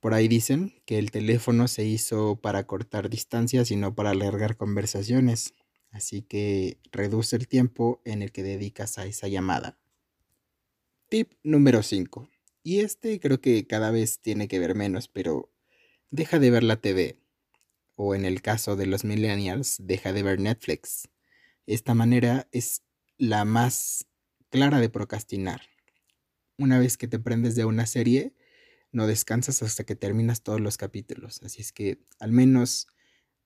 Por 0.00 0.12
ahí 0.12 0.28
dicen 0.28 0.82
que 0.84 0.98
el 0.98 1.10
teléfono 1.10 1.66
se 1.66 1.84
hizo 1.84 2.36
para 2.36 2.66
cortar 2.66 3.08
distancias 3.08 3.70
y 3.70 3.76
no 3.76 3.94
para 3.94 4.10
alargar 4.10 4.56
conversaciones, 4.56 5.54
así 5.90 6.20
que 6.20 6.78
reduce 6.92 7.36
el 7.36 7.48
tiempo 7.48 8.02
en 8.04 8.20
el 8.20 8.30
que 8.30 8.42
dedicas 8.42 8.98
a 8.98 9.06
esa 9.06 9.28
llamada. 9.28 9.78
Tip 11.08 11.32
número 11.42 11.82
5. 11.82 12.28
Y 12.62 12.80
este 12.80 13.18
creo 13.20 13.40
que 13.40 13.66
cada 13.66 13.90
vez 13.90 14.20
tiene 14.20 14.48
que 14.48 14.58
ver 14.58 14.74
menos, 14.74 15.08
pero 15.08 15.50
deja 16.10 16.38
de 16.38 16.50
ver 16.50 16.64
la 16.64 16.76
TV. 16.76 17.18
O 17.94 18.14
en 18.14 18.24
el 18.24 18.42
caso 18.42 18.76
de 18.76 18.86
los 18.86 19.04
millennials, 19.04 19.76
deja 19.80 20.12
de 20.12 20.22
ver 20.22 20.40
Netflix. 20.40 21.08
Esta 21.66 21.94
manera 21.94 22.46
es 22.52 22.83
la 23.18 23.44
más 23.44 24.06
clara 24.50 24.80
de 24.80 24.88
procrastinar. 24.88 25.62
Una 26.58 26.78
vez 26.78 26.96
que 26.96 27.08
te 27.08 27.18
prendes 27.18 27.56
de 27.56 27.64
una 27.64 27.86
serie, 27.86 28.34
no 28.92 29.06
descansas 29.06 29.62
hasta 29.62 29.84
que 29.84 29.96
terminas 29.96 30.42
todos 30.42 30.60
los 30.60 30.76
capítulos. 30.76 31.42
Así 31.42 31.60
es 31.60 31.72
que 31.72 31.98
al 32.20 32.32
menos 32.32 32.86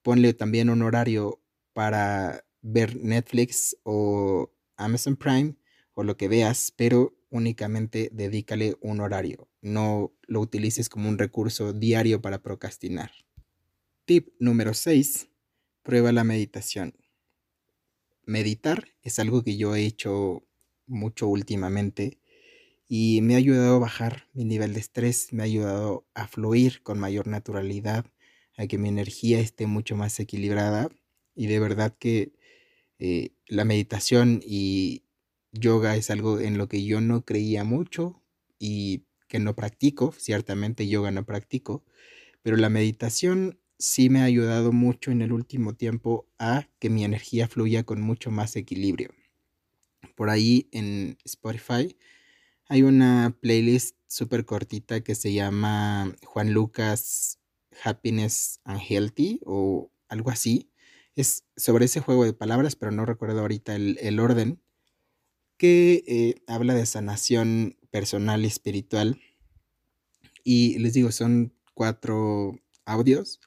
ponle 0.02 0.34
también 0.34 0.68
un 0.70 0.82
horario 0.82 1.42
para 1.72 2.44
ver 2.60 2.96
Netflix 2.96 3.76
o 3.82 4.52
Amazon 4.76 5.16
Prime 5.16 5.56
o 5.94 6.02
lo 6.02 6.16
que 6.16 6.28
veas, 6.28 6.72
pero 6.76 7.16
únicamente 7.30 8.10
dedícale 8.12 8.76
un 8.80 9.00
horario. 9.00 9.48
No 9.60 10.14
lo 10.26 10.40
utilices 10.40 10.88
como 10.88 11.08
un 11.08 11.18
recurso 11.18 11.72
diario 11.72 12.20
para 12.20 12.42
procrastinar. 12.42 13.10
Tip 14.04 14.28
número 14.38 14.74
6. 14.74 15.28
Prueba 15.82 16.12
la 16.12 16.24
meditación. 16.24 16.94
Meditar 18.28 18.88
es 19.02 19.18
algo 19.20 19.42
que 19.42 19.56
yo 19.56 19.74
he 19.74 19.86
hecho 19.86 20.46
mucho 20.86 21.26
últimamente 21.26 22.18
y 22.86 23.20
me 23.22 23.32
ha 23.32 23.38
ayudado 23.38 23.76
a 23.76 23.78
bajar 23.78 24.28
mi 24.34 24.44
nivel 24.44 24.74
de 24.74 24.80
estrés, 24.80 25.32
me 25.32 25.42
ha 25.42 25.46
ayudado 25.46 26.06
a 26.12 26.28
fluir 26.28 26.82
con 26.82 26.98
mayor 26.98 27.26
naturalidad, 27.26 28.04
a 28.58 28.66
que 28.66 28.76
mi 28.76 28.90
energía 28.90 29.40
esté 29.40 29.66
mucho 29.66 29.96
más 29.96 30.20
equilibrada 30.20 30.90
y 31.34 31.46
de 31.46 31.58
verdad 31.58 31.96
que 31.98 32.34
eh, 32.98 33.30
la 33.46 33.64
meditación 33.64 34.42
y 34.44 35.04
yoga 35.52 35.96
es 35.96 36.10
algo 36.10 36.38
en 36.38 36.58
lo 36.58 36.68
que 36.68 36.84
yo 36.84 37.00
no 37.00 37.24
creía 37.24 37.64
mucho 37.64 38.22
y 38.58 39.04
que 39.26 39.38
no 39.38 39.56
practico, 39.56 40.12
ciertamente 40.12 40.86
yoga 40.86 41.10
no 41.12 41.24
practico, 41.24 41.82
pero 42.42 42.58
la 42.58 42.68
meditación 42.68 43.58
sí 43.78 44.10
me 44.10 44.20
ha 44.20 44.24
ayudado 44.24 44.72
mucho 44.72 45.10
en 45.10 45.22
el 45.22 45.32
último 45.32 45.74
tiempo 45.74 46.26
a 46.38 46.68
que 46.78 46.90
mi 46.90 47.04
energía 47.04 47.48
fluya 47.48 47.84
con 47.84 48.00
mucho 48.00 48.30
más 48.30 48.56
equilibrio. 48.56 49.10
Por 50.16 50.30
ahí 50.30 50.68
en 50.72 51.16
Spotify 51.24 51.96
hay 52.68 52.82
una 52.82 53.36
playlist 53.40 53.96
súper 54.08 54.44
cortita 54.44 55.02
que 55.02 55.14
se 55.14 55.32
llama 55.32 56.14
Juan 56.24 56.52
Lucas 56.52 57.38
Happiness 57.82 58.60
and 58.64 58.80
Healthy 58.80 59.40
o 59.46 59.90
algo 60.08 60.30
así. 60.30 60.70
Es 61.14 61.44
sobre 61.56 61.86
ese 61.86 62.00
juego 62.00 62.24
de 62.24 62.32
palabras, 62.32 62.76
pero 62.76 62.92
no 62.92 63.04
recuerdo 63.06 63.40
ahorita 63.40 63.74
el, 63.74 64.20
orden, 64.20 64.60
que 65.56 66.04
eh, 66.06 66.42
habla 66.46 66.74
de 66.74 66.86
sanación 66.86 67.76
personal 67.90 68.44
y 68.44 68.48
espiritual. 68.48 69.20
Y 70.44 70.78
les 70.78 70.94
digo, 70.94 71.10
son 71.10 71.52
cuatro 71.74 72.60
audios, 72.84 73.40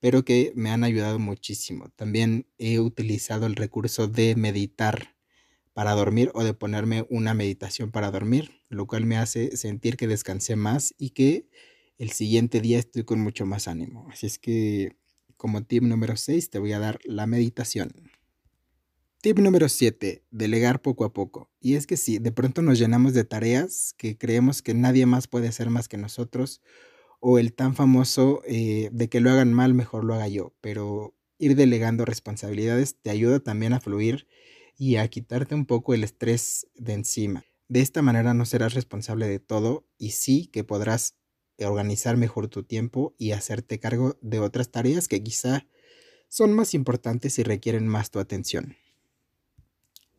pero 0.00 0.24
que 0.24 0.52
me 0.54 0.70
han 0.70 0.84
ayudado 0.84 1.18
muchísimo. 1.18 1.88
También 1.96 2.46
he 2.58 2.80
utilizado 2.80 3.46
el 3.46 3.56
recurso 3.56 4.08
de 4.08 4.36
meditar 4.36 5.16
para 5.72 5.92
dormir 5.92 6.30
o 6.34 6.44
de 6.44 6.54
ponerme 6.54 7.06
una 7.08 7.34
meditación 7.34 7.90
para 7.90 8.10
dormir, 8.10 8.62
lo 8.68 8.86
cual 8.86 9.06
me 9.06 9.16
hace 9.16 9.56
sentir 9.56 9.96
que 9.96 10.08
descansé 10.08 10.56
más 10.56 10.94
y 10.98 11.10
que 11.10 11.48
el 11.98 12.10
siguiente 12.10 12.60
día 12.60 12.78
estoy 12.78 13.04
con 13.04 13.20
mucho 13.20 13.46
más 13.46 13.68
ánimo. 13.68 14.08
Así 14.10 14.26
es 14.26 14.38
que 14.38 14.96
como 15.36 15.62
tip 15.64 15.82
número 15.82 16.16
6 16.16 16.50
te 16.50 16.58
voy 16.58 16.72
a 16.72 16.78
dar 16.78 16.98
la 17.04 17.26
meditación. 17.26 17.92
Tip 19.20 19.38
número 19.40 19.68
7, 19.68 20.24
delegar 20.30 20.80
poco 20.80 21.04
a 21.04 21.12
poco. 21.12 21.50
Y 21.60 21.74
es 21.74 21.88
que 21.88 21.96
si 21.96 22.18
de 22.18 22.30
pronto 22.30 22.62
nos 22.62 22.78
llenamos 22.78 23.14
de 23.14 23.24
tareas 23.24 23.94
que 23.96 24.16
creemos 24.16 24.62
que 24.62 24.74
nadie 24.74 25.06
más 25.06 25.26
puede 25.26 25.48
hacer 25.48 25.70
más 25.70 25.88
que 25.88 25.96
nosotros, 25.96 26.60
o 27.20 27.38
el 27.38 27.52
tan 27.52 27.74
famoso 27.74 28.42
eh, 28.46 28.90
de 28.92 29.08
que 29.08 29.20
lo 29.20 29.30
hagan 29.30 29.52
mal, 29.52 29.74
mejor 29.74 30.04
lo 30.04 30.14
haga 30.14 30.28
yo, 30.28 30.54
pero 30.60 31.14
ir 31.38 31.56
delegando 31.56 32.04
responsabilidades 32.04 32.96
te 33.00 33.10
ayuda 33.10 33.40
también 33.40 33.72
a 33.72 33.80
fluir 33.80 34.26
y 34.76 34.96
a 34.96 35.08
quitarte 35.08 35.54
un 35.54 35.66
poco 35.66 35.94
el 35.94 36.04
estrés 36.04 36.68
de 36.76 36.92
encima. 36.94 37.44
De 37.68 37.80
esta 37.80 38.02
manera 38.02 38.34
no 38.34 38.46
serás 38.46 38.74
responsable 38.74 39.28
de 39.28 39.40
todo 39.40 39.86
y 39.98 40.10
sí 40.10 40.46
que 40.46 40.64
podrás 40.64 41.16
organizar 41.58 42.16
mejor 42.16 42.48
tu 42.48 42.62
tiempo 42.62 43.14
y 43.18 43.32
hacerte 43.32 43.80
cargo 43.80 44.16
de 44.20 44.38
otras 44.38 44.70
tareas 44.70 45.08
que 45.08 45.22
quizá 45.22 45.66
son 46.28 46.52
más 46.52 46.74
importantes 46.74 47.38
y 47.38 47.42
requieren 47.42 47.88
más 47.88 48.10
tu 48.10 48.20
atención. 48.20 48.76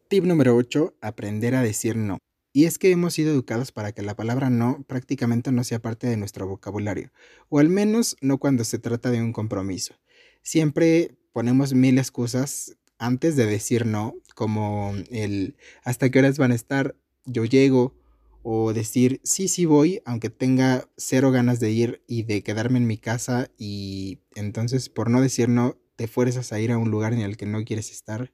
Tip 0.09 0.25
número 0.25 0.55
8. 0.55 0.95
Aprender 1.01 1.55
a 1.55 1.61
decir 1.61 1.95
no. 1.95 2.17
Y 2.51 2.65
es 2.65 2.79
que 2.79 2.91
hemos 2.91 3.13
sido 3.13 3.31
educados 3.31 3.71
para 3.71 3.91
que 3.91 4.01
la 4.01 4.15
palabra 4.15 4.49
no 4.49 4.83
prácticamente 4.87 5.51
no 5.51 5.63
sea 5.63 5.79
parte 5.79 6.07
de 6.07 6.17
nuestro 6.17 6.47
vocabulario, 6.47 7.11
o 7.49 7.59
al 7.59 7.69
menos 7.69 8.17
no 8.21 8.37
cuando 8.39 8.63
se 8.63 8.79
trata 8.79 9.11
de 9.11 9.21
un 9.21 9.33
compromiso. 9.33 9.95
Siempre 10.41 11.15
ponemos 11.31 11.73
mil 11.73 11.97
excusas 11.97 12.77
antes 12.97 13.35
de 13.35 13.45
decir 13.45 13.85
no, 13.85 14.15
como 14.35 14.93
el 15.11 15.55
hasta 15.83 16.09
qué 16.09 16.19
horas 16.19 16.37
van 16.37 16.51
a 16.51 16.55
estar, 16.55 16.95
yo 17.25 17.45
llego, 17.45 17.93
o 18.43 18.73
decir 18.73 19.19
sí, 19.23 19.47
sí 19.47 19.65
voy, 19.65 20.01
aunque 20.05 20.29
tenga 20.29 20.87
cero 20.97 21.31
ganas 21.31 21.59
de 21.59 21.71
ir 21.71 22.03
y 22.07 22.23
de 22.23 22.41
quedarme 22.41 22.77
en 22.77 22.87
mi 22.87 22.97
casa 22.97 23.51
y 23.57 24.19
entonces 24.35 24.89
por 24.89 25.09
no 25.09 25.21
decir 25.21 25.49
no, 25.49 25.77
te 25.95 26.07
fuerzas 26.07 26.53
a 26.53 26.59
ir 26.59 26.71
a 26.71 26.77
un 26.77 26.91
lugar 26.91 27.13
en 27.13 27.19
el 27.19 27.35
que 27.35 27.45
no 27.45 27.63
quieres 27.65 27.91
estar. 27.91 28.31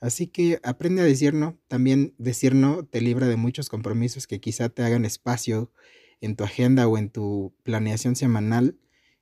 Así 0.00 0.26
que 0.26 0.60
aprende 0.62 1.02
a 1.02 1.04
decir 1.04 1.34
no. 1.34 1.58
También 1.68 2.14
decir 2.18 2.54
no 2.54 2.84
te 2.84 3.00
libra 3.00 3.28
de 3.28 3.36
muchos 3.36 3.68
compromisos 3.68 4.26
que 4.26 4.40
quizá 4.40 4.68
te 4.70 4.82
hagan 4.82 5.04
espacio 5.04 5.72
en 6.20 6.36
tu 6.36 6.44
agenda 6.44 6.88
o 6.88 6.98
en 6.98 7.10
tu 7.10 7.54
planeación 7.62 8.16
semanal 8.16 8.78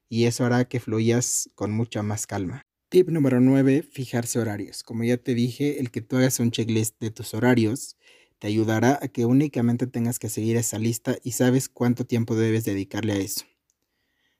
y 0.08 0.24
eso 0.24 0.44
hará 0.44 0.66
que 0.66 0.80
fluyas 0.80 1.50
con 1.54 1.72
mucha 1.72 2.02
más 2.02 2.26
calma. 2.26 2.62
Tip 2.88 3.10
número 3.10 3.40
9, 3.40 3.82
fijarse 3.82 4.38
horarios. 4.38 4.82
Como 4.82 5.04
ya 5.04 5.18
te 5.18 5.34
dije, 5.34 5.78
el 5.80 5.90
que 5.90 6.00
tú 6.00 6.16
hagas 6.16 6.40
un 6.40 6.50
checklist 6.50 6.98
de 7.00 7.10
tus 7.10 7.34
horarios 7.34 7.96
te 8.38 8.46
ayudará 8.46 8.98
a 9.02 9.08
que 9.08 9.26
únicamente 9.26 9.86
tengas 9.86 10.18
que 10.18 10.28
seguir 10.28 10.56
esa 10.56 10.78
lista 10.78 11.18
y 11.22 11.32
sabes 11.32 11.68
cuánto 11.68 12.06
tiempo 12.06 12.36
debes 12.36 12.64
dedicarle 12.64 13.14
a 13.14 13.16
eso. 13.18 13.44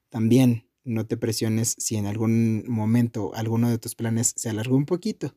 También 0.09 0.69
no 0.85 1.07
te 1.07 1.17
presiones 1.17 1.75
si 1.79 1.97
en 1.97 2.07
algún 2.07 2.65
momento 2.69 3.35
alguno 3.35 3.69
de 3.69 3.79
tus 3.79 3.95
planes 3.95 4.33
se 4.37 4.49
alargó 4.49 4.77
un 4.77 4.87
poquito. 4.87 5.37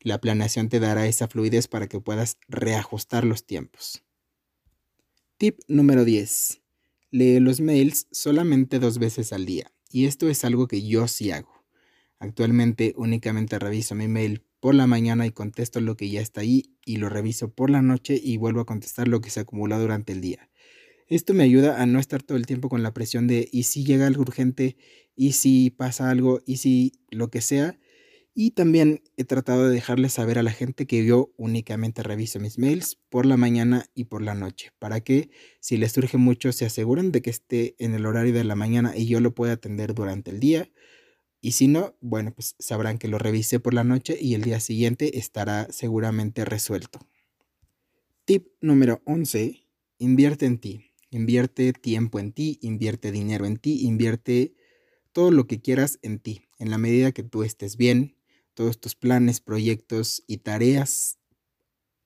La 0.00 0.20
planeación 0.20 0.68
te 0.68 0.80
dará 0.80 1.06
esa 1.06 1.28
fluidez 1.28 1.68
para 1.68 1.88
que 1.88 2.00
puedas 2.00 2.38
reajustar 2.48 3.24
los 3.24 3.44
tiempos. 3.44 4.04
Tip 5.36 5.58
número 5.68 6.04
10. 6.04 6.62
Lee 7.10 7.40
los 7.40 7.60
mails 7.60 8.06
solamente 8.10 8.78
dos 8.78 8.98
veces 8.98 9.32
al 9.32 9.46
día. 9.46 9.72
Y 9.90 10.06
esto 10.06 10.28
es 10.28 10.44
algo 10.44 10.68
que 10.68 10.86
yo 10.86 11.08
sí 11.08 11.30
hago. 11.30 11.64
Actualmente 12.18 12.94
únicamente 12.96 13.58
reviso 13.58 13.94
mi 13.94 14.08
mail 14.08 14.44
por 14.60 14.74
la 14.74 14.86
mañana 14.86 15.26
y 15.26 15.30
contesto 15.30 15.80
lo 15.80 15.96
que 15.96 16.10
ya 16.10 16.20
está 16.20 16.40
ahí 16.40 16.74
y 16.84 16.96
lo 16.96 17.08
reviso 17.08 17.52
por 17.52 17.70
la 17.70 17.82
noche 17.82 18.20
y 18.22 18.36
vuelvo 18.36 18.60
a 18.60 18.66
contestar 18.66 19.08
lo 19.08 19.20
que 19.20 19.30
se 19.30 19.40
acumula 19.40 19.78
durante 19.78 20.12
el 20.12 20.20
día. 20.20 20.50
Esto 21.06 21.32
me 21.32 21.44
ayuda 21.44 21.80
a 21.80 21.86
no 21.86 22.00
estar 22.00 22.22
todo 22.22 22.36
el 22.36 22.46
tiempo 22.46 22.68
con 22.68 22.82
la 22.82 22.92
presión 22.92 23.26
de 23.26 23.48
y 23.50 23.62
si 23.62 23.84
llega 23.84 24.06
algo 24.06 24.22
urgente, 24.22 24.76
y 25.16 25.32
si 25.32 25.70
pasa 25.70 26.10
algo, 26.10 26.42
y 26.46 26.58
si 26.58 26.92
lo 27.10 27.30
que 27.30 27.40
sea. 27.40 27.78
Y 28.40 28.52
también 28.52 29.02
he 29.16 29.24
tratado 29.24 29.66
de 29.66 29.74
dejarle 29.74 30.08
saber 30.08 30.38
a 30.38 30.44
la 30.44 30.52
gente 30.52 30.86
que 30.86 31.04
yo 31.04 31.32
únicamente 31.36 32.04
reviso 32.04 32.38
mis 32.38 32.56
mails 32.56 32.96
por 33.08 33.26
la 33.26 33.36
mañana 33.36 33.86
y 33.96 34.04
por 34.04 34.22
la 34.22 34.36
noche, 34.36 34.70
para 34.78 35.00
que 35.00 35.30
si 35.58 35.76
les 35.76 35.90
surge 35.90 36.18
mucho 36.18 36.52
se 36.52 36.64
aseguren 36.64 37.10
de 37.10 37.20
que 37.20 37.30
esté 37.30 37.74
en 37.80 37.94
el 37.94 38.06
horario 38.06 38.32
de 38.32 38.44
la 38.44 38.54
mañana 38.54 38.96
y 38.96 39.06
yo 39.06 39.18
lo 39.18 39.34
pueda 39.34 39.54
atender 39.54 39.92
durante 39.92 40.30
el 40.30 40.38
día 40.38 40.70
y 41.40 41.50
si 41.50 41.66
no, 41.66 41.96
bueno, 42.00 42.32
pues 42.32 42.54
sabrán 42.60 42.98
que 42.98 43.08
lo 43.08 43.18
revisé 43.18 43.58
por 43.58 43.74
la 43.74 43.82
noche 43.82 44.16
y 44.20 44.34
el 44.34 44.42
día 44.42 44.60
siguiente 44.60 45.18
estará 45.18 45.66
seguramente 45.72 46.44
resuelto. 46.44 47.00
Tip 48.24 48.50
número 48.60 49.02
11. 49.04 49.66
Invierte 49.98 50.46
en 50.46 50.58
ti. 50.58 50.92
Invierte 51.10 51.72
tiempo 51.72 52.20
en 52.20 52.30
ti, 52.30 52.60
invierte 52.62 53.10
dinero 53.10 53.46
en 53.46 53.56
ti, 53.56 53.84
invierte 53.84 54.54
todo 55.10 55.32
lo 55.32 55.48
que 55.48 55.60
quieras 55.60 55.98
en 56.02 56.20
ti. 56.20 56.42
En 56.60 56.70
la 56.70 56.78
medida 56.78 57.10
que 57.10 57.24
tú 57.24 57.42
estés 57.42 57.76
bien, 57.76 58.17
todos 58.58 58.80
tus 58.80 58.96
planes, 58.96 59.40
proyectos 59.40 60.24
y 60.26 60.38
tareas 60.38 61.18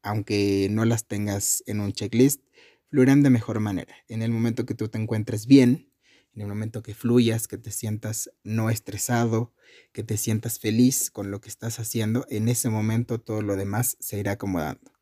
aunque 0.02 0.68
no 0.70 0.84
las 0.84 1.06
tengas 1.06 1.62
en 1.66 1.80
un 1.80 1.94
checklist, 1.94 2.42
fluirán 2.90 3.22
de 3.22 3.30
mejor 3.30 3.58
manera. 3.60 3.94
En 4.06 4.20
el 4.20 4.30
momento 4.30 4.66
que 4.66 4.74
tú 4.74 4.88
te 4.88 4.98
encuentres 4.98 5.46
bien, 5.46 5.90
en 6.34 6.42
el 6.42 6.48
momento 6.48 6.82
que 6.82 6.94
fluyas, 6.94 7.48
que 7.48 7.56
te 7.56 7.70
sientas 7.70 8.30
no 8.42 8.68
estresado, 8.68 9.54
que 9.92 10.02
te 10.02 10.18
sientas 10.18 10.58
feliz 10.58 11.10
con 11.10 11.30
lo 11.30 11.40
que 11.40 11.48
estás 11.48 11.78
haciendo, 11.78 12.26
en 12.28 12.48
ese 12.48 12.68
momento 12.68 13.18
todo 13.18 13.40
lo 13.40 13.56
demás 13.56 13.96
se 13.98 14.18
irá 14.18 14.32
acomodando. 14.32 14.92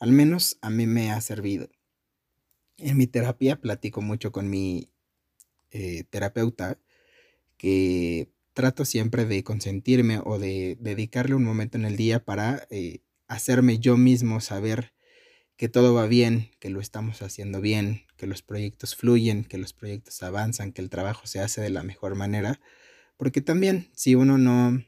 Al 0.00 0.12
menos 0.12 0.58
a 0.60 0.68
mí 0.68 0.86
me 0.86 1.12
ha 1.12 1.20
servido. 1.22 1.70
En 2.76 2.98
mi 2.98 3.06
terapia 3.06 3.56
platico 3.58 4.02
mucho 4.02 4.32
con 4.32 4.50
mi 4.50 4.90
eh, 5.70 6.04
terapeuta 6.04 6.78
que 7.56 8.30
trato 8.52 8.84
siempre 8.84 9.24
de 9.24 9.44
consentirme 9.44 10.20
o 10.24 10.38
de 10.38 10.76
dedicarle 10.80 11.34
un 11.34 11.44
momento 11.44 11.78
en 11.78 11.84
el 11.84 11.96
día 11.96 12.24
para 12.24 12.66
eh, 12.70 13.00
hacerme 13.28 13.78
yo 13.78 13.96
mismo 13.96 14.40
saber 14.40 14.92
que 15.56 15.68
todo 15.68 15.92
va 15.92 16.06
bien, 16.06 16.50
que 16.58 16.70
lo 16.70 16.80
estamos 16.80 17.20
haciendo 17.22 17.60
bien, 17.60 18.06
que 18.16 18.26
los 18.26 18.42
proyectos 18.42 18.96
fluyen, 18.96 19.44
que 19.44 19.58
los 19.58 19.74
proyectos 19.74 20.22
avanzan, 20.22 20.72
que 20.72 20.80
el 20.80 20.88
trabajo 20.88 21.26
se 21.26 21.40
hace 21.40 21.60
de 21.60 21.70
la 21.70 21.82
mejor 21.82 22.14
manera. 22.14 22.60
Porque 23.18 23.42
también 23.42 23.90
si 23.94 24.14
uno 24.14 24.38
no 24.38 24.82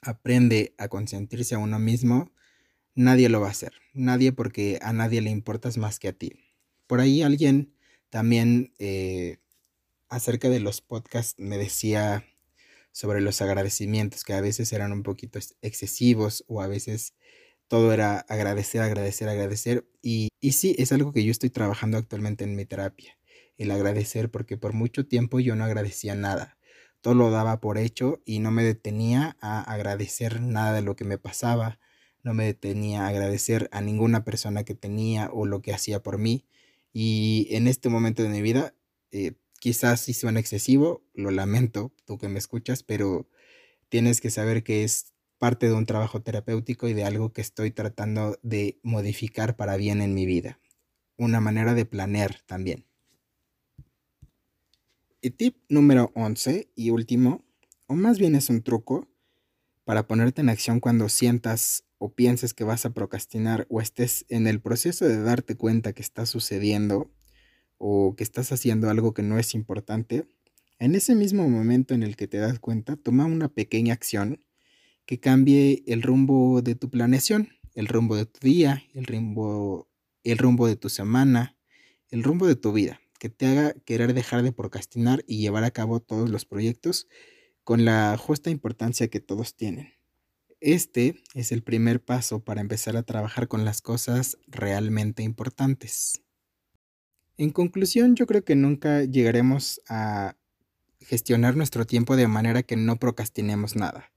aprende 0.00 0.74
a 0.78 0.88
consentirse 0.88 1.54
a 1.54 1.58
uno 1.58 1.78
mismo, 1.78 2.32
nadie 2.94 3.28
lo 3.28 3.40
va 3.40 3.48
a 3.48 3.50
hacer. 3.50 3.74
Nadie 3.92 4.32
porque 4.32 4.78
a 4.80 4.94
nadie 4.94 5.20
le 5.20 5.30
importas 5.30 5.76
más 5.76 5.98
que 5.98 6.08
a 6.08 6.12
ti. 6.12 6.32
Por 6.86 7.00
ahí 7.00 7.22
alguien 7.22 7.74
también 8.08 8.72
eh, 8.78 9.38
acerca 10.08 10.48
de 10.48 10.60
los 10.60 10.80
podcasts 10.80 11.34
me 11.38 11.58
decía 11.58 12.24
sobre 12.92 13.20
los 13.20 13.40
agradecimientos 13.42 14.24
que 14.24 14.34
a 14.34 14.40
veces 14.40 14.72
eran 14.72 14.92
un 14.92 15.02
poquito 15.02 15.38
excesivos 15.62 16.44
o 16.46 16.62
a 16.62 16.68
veces 16.68 17.14
todo 17.68 17.92
era 17.92 18.18
agradecer, 18.28 18.82
agradecer, 18.82 19.28
agradecer. 19.28 19.88
Y, 20.02 20.28
y 20.40 20.52
sí, 20.52 20.76
es 20.78 20.92
algo 20.92 21.12
que 21.12 21.24
yo 21.24 21.30
estoy 21.30 21.50
trabajando 21.50 21.96
actualmente 21.96 22.44
en 22.44 22.54
mi 22.54 22.66
terapia, 22.66 23.18
el 23.56 23.70
agradecer, 23.70 24.30
porque 24.30 24.58
por 24.58 24.74
mucho 24.74 25.06
tiempo 25.06 25.40
yo 25.40 25.56
no 25.56 25.64
agradecía 25.64 26.14
nada. 26.14 26.58
Todo 27.00 27.14
lo 27.14 27.30
daba 27.30 27.60
por 27.60 27.78
hecho 27.78 28.22
y 28.26 28.40
no 28.40 28.50
me 28.50 28.62
detenía 28.62 29.36
a 29.40 29.62
agradecer 29.62 30.40
nada 30.40 30.74
de 30.74 30.82
lo 30.82 30.96
que 30.96 31.04
me 31.04 31.18
pasaba, 31.18 31.80
no 32.22 32.34
me 32.34 32.44
detenía 32.44 33.06
a 33.06 33.08
agradecer 33.08 33.68
a 33.72 33.80
ninguna 33.80 34.22
persona 34.24 34.64
que 34.64 34.74
tenía 34.74 35.30
o 35.32 35.46
lo 35.46 35.62
que 35.62 35.72
hacía 35.72 36.02
por 36.02 36.18
mí. 36.18 36.46
Y 36.92 37.48
en 37.50 37.66
este 37.68 37.88
momento 37.88 38.22
de 38.22 38.28
mi 38.28 38.42
vida, 38.42 38.74
eh, 39.10 39.32
quizás 39.62 40.00
sí 40.00 40.12
suena 40.12 40.40
excesivo, 40.40 41.04
lo 41.14 41.30
lamento, 41.30 41.94
tú 42.04 42.18
que 42.18 42.28
me 42.28 42.40
escuchas, 42.40 42.82
pero 42.82 43.28
tienes 43.88 44.20
que 44.20 44.28
saber 44.28 44.64
que 44.64 44.82
es 44.82 45.14
parte 45.38 45.68
de 45.68 45.74
un 45.74 45.86
trabajo 45.86 46.20
terapéutico 46.20 46.88
y 46.88 46.94
de 46.94 47.04
algo 47.04 47.32
que 47.32 47.42
estoy 47.42 47.70
tratando 47.70 48.40
de 48.42 48.80
modificar 48.82 49.54
para 49.54 49.76
bien 49.76 50.02
en 50.02 50.14
mi 50.14 50.26
vida. 50.26 50.58
Una 51.16 51.38
manera 51.38 51.74
de 51.74 51.84
planear 51.84 52.40
también. 52.44 52.86
Y 55.20 55.30
tip 55.30 55.58
número 55.68 56.10
11 56.16 56.72
y 56.74 56.90
último, 56.90 57.44
o 57.86 57.94
más 57.94 58.18
bien 58.18 58.34
es 58.34 58.50
un 58.50 58.62
truco, 58.62 59.06
para 59.84 60.08
ponerte 60.08 60.40
en 60.40 60.48
acción 60.48 60.80
cuando 60.80 61.08
sientas 61.08 61.84
o 61.98 62.12
pienses 62.12 62.52
que 62.52 62.64
vas 62.64 62.84
a 62.84 62.90
procrastinar 62.90 63.68
o 63.70 63.80
estés 63.80 64.26
en 64.28 64.48
el 64.48 64.60
proceso 64.60 65.04
de 65.04 65.22
darte 65.22 65.56
cuenta 65.56 65.92
que 65.92 66.02
está 66.02 66.26
sucediendo 66.26 67.12
o 67.84 68.14
que 68.14 68.22
estás 68.22 68.52
haciendo 68.52 68.88
algo 68.88 69.12
que 69.12 69.24
no 69.24 69.40
es 69.40 69.54
importante, 69.54 70.28
en 70.78 70.94
ese 70.94 71.16
mismo 71.16 71.48
momento 71.48 71.94
en 71.94 72.04
el 72.04 72.14
que 72.14 72.28
te 72.28 72.38
das 72.38 72.60
cuenta, 72.60 72.94
toma 72.96 73.24
una 73.24 73.48
pequeña 73.48 73.92
acción 73.92 74.40
que 75.04 75.18
cambie 75.18 75.82
el 75.88 76.00
rumbo 76.00 76.62
de 76.62 76.76
tu 76.76 76.90
planeación, 76.90 77.48
el 77.74 77.88
rumbo 77.88 78.14
de 78.14 78.26
tu 78.26 78.38
día, 78.38 78.84
el 78.94 79.04
rumbo, 79.04 79.88
el 80.22 80.38
rumbo 80.38 80.68
de 80.68 80.76
tu 80.76 80.90
semana, 80.90 81.56
el 82.10 82.22
rumbo 82.22 82.46
de 82.46 82.54
tu 82.54 82.72
vida, 82.72 83.00
que 83.18 83.30
te 83.30 83.46
haga 83.46 83.74
querer 83.84 84.14
dejar 84.14 84.44
de 84.44 84.52
procrastinar 84.52 85.24
y 85.26 85.38
llevar 85.38 85.64
a 85.64 85.72
cabo 85.72 85.98
todos 85.98 86.30
los 86.30 86.44
proyectos 86.44 87.08
con 87.64 87.84
la 87.84 88.16
justa 88.16 88.50
importancia 88.50 89.08
que 89.08 89.18
todos 89.18 89.56
tienen. 89.56 89.94
Este 90.60 91.16
es 91.34 91.50
el 91.50 91.64
primer 91.64 92.00
paso 92.00 92.44
para 92.44 92.60
empezar 92.60 92.96
a 92.96 93.02
trabajar 93.02 93.48
con 93.48 93.64
las 93.64 93.82
cosas 93.82 94.38
realmente 94.46 95.24
importantes. 95.24 96.22
En 97.38 97.50
conclusión, 97.50 98.14
yo 98.14 98.26
creo 98.26 98.44
que 98.44 98.54
nunca 98.54 99.04
llegaremos 99.04 99.80
a 99.88 100.36
gestionar 101.00 101.56
nuestro 101.56 101.86
tiempo 101.86 102.16
de 102.16 102.28
manera 102.28 102.62
que 102.62 102.76
no 102.76 102.96
procrastinemos 102.96 103.76
nada. 103.76 104.12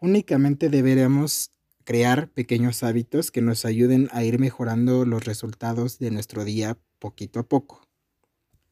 Únicamente 0.00 0.68
deberemos 0.68 1.50
crear 1.84 2.30
pequeños 2.30 2.82
hábitos 2.82 3.30
que 3.30 3.42
nos 3.42 3.64
ayuden 3.64 4.08
a 4.12 4.24
ir 4.24 4.38
mejorando 4.38 5.04
los 5.04 5.24
resultados 5.24 5.98
de 5.98 6.10
nuestro 6.10 6.44
día 6.44 6.78
poquito 6.98 7.40
a 7.40 7.46
poco. 7.46 7.86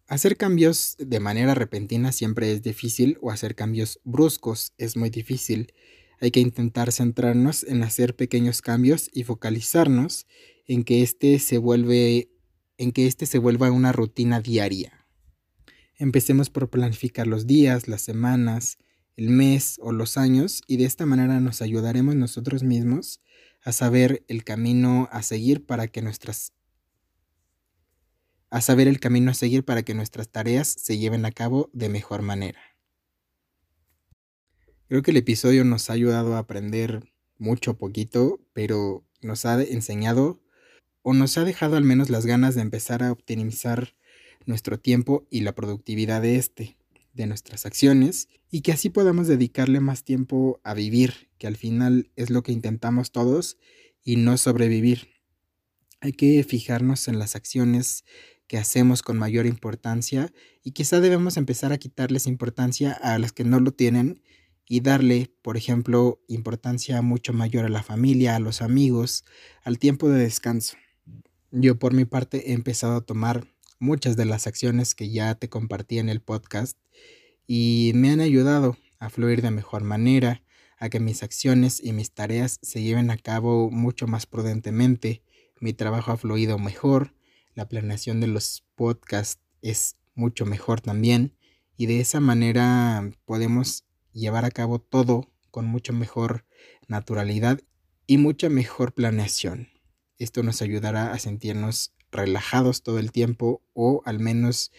Hacer 0.08 0.36
cambios 0.36 0.96
de 0.98 1.20
manera 1.20 1.54
repentina 1.54 2.12
siempre 2.12 2.52
es 2.52 2.62
difícil 2.62 3.18
o 3.20 3.30
hacer 3.30 3.54
cambios 3.54 4.00
bruscos 4.04 4.72
es 4.78 4.96
muy 4.96 5.10
difícil. 5.10 5.72
Hay 6.20 6.30
que 6.30 6.40
intentar 6.40 6.92
centrarnos 6.92 7.64
en 7.64 7.82
hacer 7.82 8.16
pequeños 8.16 8.62
cambios 8.62 9.10
y 9.12 9.24
focalizarnos 9.24 10.26
en 10.66 10.84
que 10.84 11.02
este 11.02 11.38
se 11.38 11.58
vuelve 11.58 12.28
en 12.78 12.92
que 12.92 13.06
este 13.06 13.26
se 13.26 13.38
vuelva 13.38 13.70
una 13.70 13.92
rutina 13.92 14.40
diaria. 14.40 15.06
Empecemos 15.96 16.50
por 16.50 16.70
planificar 16.70 17.26
los 17.26 17.46
días, 17.46 17.88
las 17.88 18.02
semanas, 18.02 18.78
el 19.16 19.28
mes 19.28 19.78
o 19.82 19.92
los 19.92 20.16
años 20.16 20.62
y 20.66 20.76
de 20.76 20.84
esta 20.84 21.06
manera 21.06 21.40
nos 21.40 21.62
ayudaremos 21.62 22.14
nosotros 22.14 22.62
mismos 22.62 23.20
a 23.62 23.72
saber 23.72 24.24
el 24.28 24.44
camino 24.44 25.08
a 25.12 25.22
seguir 25.22 25.64
para 25.64 25.88
que 25.88 26.02
nuestras 26.02 26.52
a 28.50 28.60
saber 28.60 28.86
el 28.86 29.00
camino 29.00 29.30
a 29.30 29.34
seguir 29.34 29.64
para 29.64 29.82
que 29.82 29.94
nuestras 29.94 30.28
tareas 30.28 30.68
se 30.68 30.98
lleven 30.98 31.24
a 31.24 31.32
cabo 31.32 31.70
de 31.72 31.88
mejor 31.88 32.20
manera. 32.20 32.60
Creo 34.88 35.02
que 35.02 35.10
el 35.10 35.16
episodio 35.16 35.64
nos 35.64 35.88
ha 35.88 35.94
ayudado 35.94 36.34
a 36.34 36.40
aprender 36.40 37.14
mucho 37.38 37.78
poquito, 37.78 38.40
pero 38.52 39.06
nos 39.22 39.46
ha 39.46 39.62
enseñado 39.62 40.42
o 41.02 41.14
nos 41.14 41.36
ha 41.38 41.44
dejado 41.44 41.76
al 41.76 41.84
menos 41.84 42.10
las 42.10 42.26
ganas 42.26 42.54
de 42.54 42.62
empezar 42.62 43.02
a 43.02 43.12
optimizar 43.12 43.94
nuestro 44.46 44.78
tiempo 44.78 45.26
y 45.30 45.40
la 45.40 45.54
productividad 45.54 46.22
de 46.22 46.36
este 46.36 46.76
de 47.12 47.26
nuestras 47.26 47.66
acciones 47.66 48.28
y 48.50 48.62
que 48.62 48.72
así 48.72 48.90
podamos 48.90 49.26
dedicarle 49.26 49.80
más 49.80 50.04
tiempo 50.04 50.60
a 50.64 50.74
vivir, 50.74 51.28
que 51.38 51.46
al 51.46 51.56
final 51.56 52.10
es 52.16 52.30
lo 52.30 52.42
que 52.42 52.52
intentamos 52.52 53.12
todos 53.12 53.58
y 54.02 54.16
no 54.16 54.36
sobrevivir. 54.38 55.08
Hay 56.00 56.12
que 56.12 56.42
fijarnos 56.42 57.08
en 57.08 57.18
las 57.18 57.36
acciones 57.36 58.04
que 58.46 58.58
hacemos 58.58 59.02
con 59.02 59.18
mayor 59.18 59.46
importancia 59.46 60.32
y 60.62 60.72
quizá 60.72 61.00
debemos 61.00 61.36
empezar 61.36 61.72
a 61.72 61.78
quitarles 61.78 62.26
importancia 62.26 62.92
a 62.92 63.18
las 63.18 63.32
que 63.32 63.44
no 63.44 63.60
lo 63.60 63.72
tienen 63.72 64.22
y 64.66 64.80
darle, 64.80 65.32
por 65.42 65.56
ejemplo, 65.56 66.22
importancia 66.28 67.02
mucho 67.02 67.32
mayor 67.32 67.64
a 67.64 67.68
la 67.68 67.82
familia, 67.82 68.36
a 68.36 68.40
los 68.40 68.62
amigos, 68.62 69.24
al 69.64 69.78
tiempo 69.78 70.08
de 70.08 70.20
descanso. 70.20 70.76
Yo 71.54 71.78
por 71.78 71.92
mi 71.92 72.06
parte 72.06 72.50
he 72.50 72.54
empezado 72.54 72.96
a 72.96 73.00
tomar 73.02 73.46
muchas 73.78 74.16
de 74.16 74.24
las 74.24 74.46
acciones 74.46 74.94
que 74.94 75.10
ya 75.10 75.34
te 75.34 75.50
compartí 75.50 75.98
en 75.98 76.08
el 76.08 76.22
podcast 76.22 76.78
y 77.46 77.92
me 77.94 78.10
han 78.10 78.20
ayudado 78.20 78.78
a 78.98 79.10
fluir 79.10 79.42
de 79.42 79.50
mejor 79.50 79.84
manera, 79.84 80.42
a 80.78 80.88
que 80.88 80.98
mis 80.98 81.22
acciones 81.22 81.78
y 81.84 81.92
mis 81.92 82.12
tareas 82.12 82.58
se 82.62 82.82
lleven 82.82 83.10
a 83.10 83.18
cabo 83.18 83.70
mucho 83.70 84.06
más 84.06 84.24
prudentemente, 84.24 85.22
mi 85.60 85.74
trabajo 85.74 86.12
ha 86.12 86.16
fluido 86.16 86.58
mejor, 86.58 87.12
la 87.54 87.68
planeación 87.68 88.22
de 88.22 88.28
los 88.28 88.64
podcasts 88.74 89.42
es 89.60 89.96
mucho 90.14 90.46
mejor 90.46 90.80
también 90.80 91.36
y 91.76 91.84
de 91.84 92.00
esa 92.00 92.20
manera 92.20 93.10
podemos 93.26 93.84
llevar 94.14 94.46
a 94.46 94.50
cabo 94.50 94.78
todo 94.78 95.30
con 95.50 95.66
mucho 95.66 95.92
mejor 95.92 96.46
naturalidad 96.88 97.60
y 98.06 98.16
mucha 98.16 98.48
mejor 98.48 98.94
planeación. 98.94 99.71
Esto 100.22 100.44
nos 100.44 100.62
ayudará 100.62 101.12
a 101.12 101.18
sentirnos 101.18 101.92
relajados 102.12 102.84
todo 102.84 103.00
el 103.00 103.10
tiempo 103.10 103.60
o 103.72 104.02
al 104.04 104.20
menos 104.20 104.70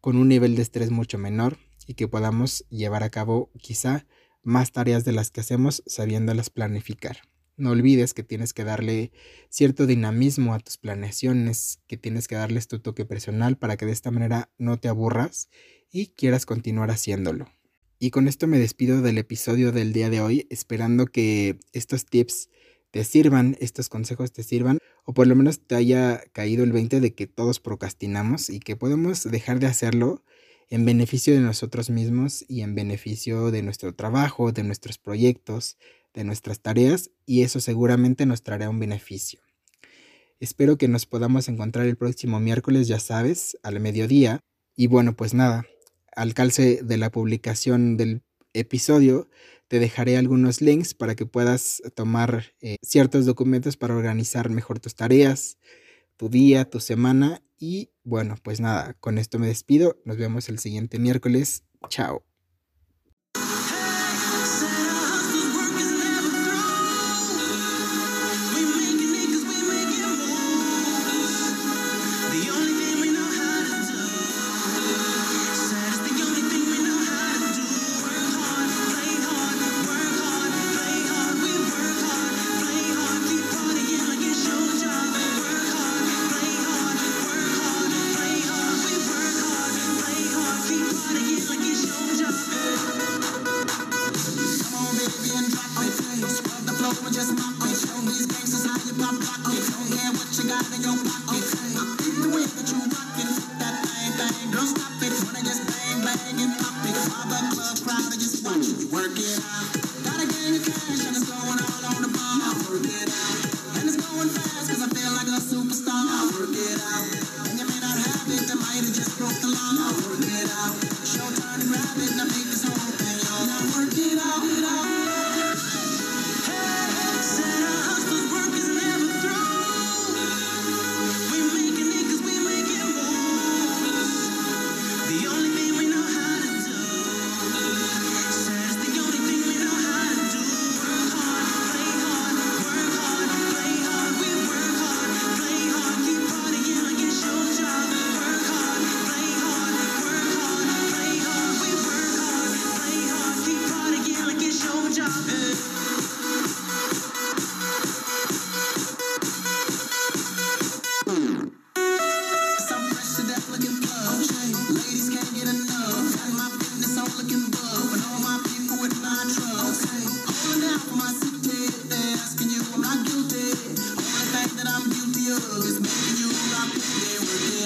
con 0.00 0.16
un 0.16 0.28
nivel 0.28 0.56
de 0.56 0.62
estrés 0.62 0.90
mucho 0.90 1.18
menor 1.18 1.58
y 1.86 1.92
que 1.92 2.08
podamos 2.08 2.64
llevar 2.70 3.02
a 3.02 3.10
cabo 3.10 3.50
quizá 3.60 4.06
más 4.42 4.72
tareas 4.72 5.04
de 5.04 5.12
las 5.12 5.30
que 5.30 5.42
hacemos 5.42 5.82
sabiéndolas 5.84 6.48
planificar. 6.48 7.18
No 7.58 7.72
olvides 7.72 8.14
que 8.14 8.22
tienes 8.22 8.54
que 8.54 8.64
darle 8.64 9.12
cierto 9.50 9.86
dinamismo 9.86 10.54
a 10.54 10.58
tus 10.58 10.78
planeaciones, 10.78 11.80
que 11.86 11.98
tienes 11.98 12.26
que 12.26 12.36
darles 12.36 12.66
tu 12.66 12.78
toque 12.78 13.04
personal 13.04 13.58
para 13.58 13.76
que 13.76 13.84
de 13.84 13.92
esta 13.92 14.10
manera 14.10 14.50
no 14.56 14.80
te 14.80 14.88
aburras 14.88 15.50
y 15.92 16.06
quieras 16.06 16.46
continuar 16.46 16.90
haciéndolo. 16.90 17.46
Y 17.98 18.08
con 18.10 18.26
esto 18.26 18.46
me 18.46 18.58
despido 18.58 19.02
del 19.02 19.18
episodio 19.18 19.70
del 19.70 19.92
día 19.92 20.08
de 20.08 20.22
hoy, 20.22 20.46
esperando 20.48 21.04
que 21.04 21.58
estos 21.74 22.06
tips 22.06 22.48
te 22.90 23.04
sirvan, 23.04 23.56
estos 23.60 23.88
consejos 23.88 24.32
te 24.32 24.42
sirvan, 24.42 24.78
o 25.04 25.14
por 25.14 25.26
lo 25.26 25.36
menos 25.36 25.60
te 25.66 25.74
haya 25.74 26.22
caído 26.32 26.64
el 26.64 26.72
20 26.72 27.00
de 27.00 27.14
que 27.14 27.26
todos 27.26 27.60
procrastinamos 27.60 28.50
y 28.50 28.60
que 28.60 28.76
podemos 28.76 29.24
dejar 29.24 29.60
de 29.60 29.66
hacerlo 29.66 30.22
en 30.70 30.84
beneficio 30.84 31.34
de 31.34 31.40
nosotros 31.40 31.90
mismos 31.90 32.44
y 32.48 32.62
en 32.62 32.74
beneficio 32.74 33.50
de 33.50 33.62
nuestro 33.62 33.94
trabajo, 33.94 34.52
de 34.52 34.64
nuestros 34.64 34.98
proyectos, 34.98 35.78
de 36.14 36.24
nuestras 36.24 36.60
tareas, 36.60 37.10
y 37.26 37.42
eso 37.42 37.60
seguramente 37.60 38.26
nos 38.26 38.42
traerá 38.42 38.68
un 38.68 38.78
beneficio. 38.78 39.40
Espero 40.40 40.78
que 40.78 40.88
nos 40.88 41.06
podamos 41.06 41.48
encontrar 41.48 41.86
el 41.86 41.96
próximo 41.96 42.38
miércoles, 42.38 42.86
ya 42.86 43.00
sabes, 43.00 43.58
al 43.62 43.80
mediodía. 43.80 44.40
Y 44.76 44.86
bueno, 44.86 45.16
pues 45.16 45.34
nada, 45.34 45.66
al 46.14 46.34
calce 46.34 46.80
de 46.82 46.96
la 46.96 47.10
publicación 47.10 47.96
del 47.96 48.22
episodio, 48.52 49.28
te 49.68 49.78
dejaré 49.78 50.16
algunos 50.16 50.60
links 50.60 50.94
para 50.94 51.14
que 51.14 51.26
puedas 51.26 51.82
tomar 51.94 52.54
eh, 52.60 52.76
ciertos 52.82 53.26
documentos 53.26 53.76
para 53.76 53.94
organizar 53.94 54.50
mejor 54.50 54.80
tus 54.80 54.94
tareas, 54.94 55.58
tu 56.16 56.28
día, 56.28 56.64
tu 56.68 56.80
semana. 56.80 57.42
Y 57.58 57.90
bueno, 58.02 58.36
pues 58.42 58.60
nada, 58.60 58.94
con 58.94 59.18
esto 59.18 59.38
me 59.38 59.46
despido. 59.46 60.00
Nos 60.04 60.16
vemos 60.16 60.48
el 60.48 60.58
siguiente 60.58 60.98
miércoles. 60.98 61.64
Chao. 61.88 62.27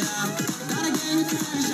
Tú 0.03 1.72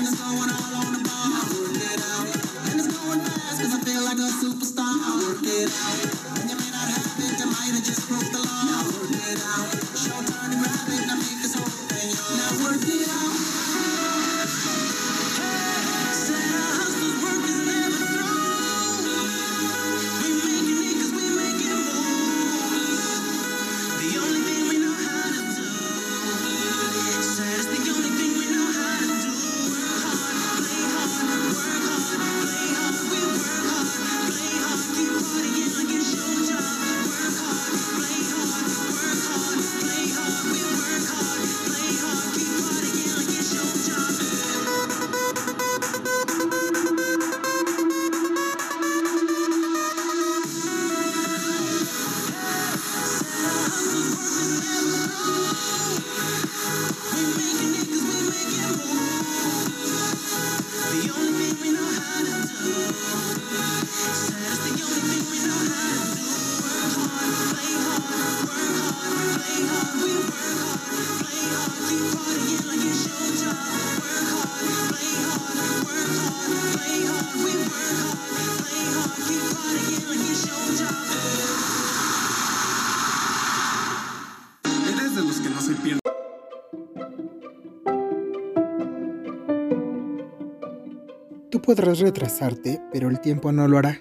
podrás 91.68 91.98
retrasarte, 91.98 92.80
pero 92.90 93.10
el 93.10 93.20
tiempo 93.20 93.52
no 93.52 93.68
lo 93.68 93.76
hará. 93.76 94.00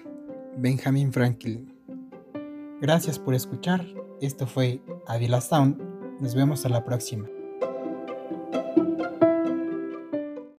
Benjamin 0.56 1.12
Franklin. 1.12 1.70
Gracias 2.80 3.18
por 3.18 3.34
escuchar. 3.34 3.84
Esto 4.22 4.46
fue 4.46 4.80
Avila 5.06 5.42
Sound. 5.42 5.78
Nos 6.18 6.34
vemos 6.34 6.64
a 6.64 6.70
la 6.70 6.82
próxima. 6.82 7.28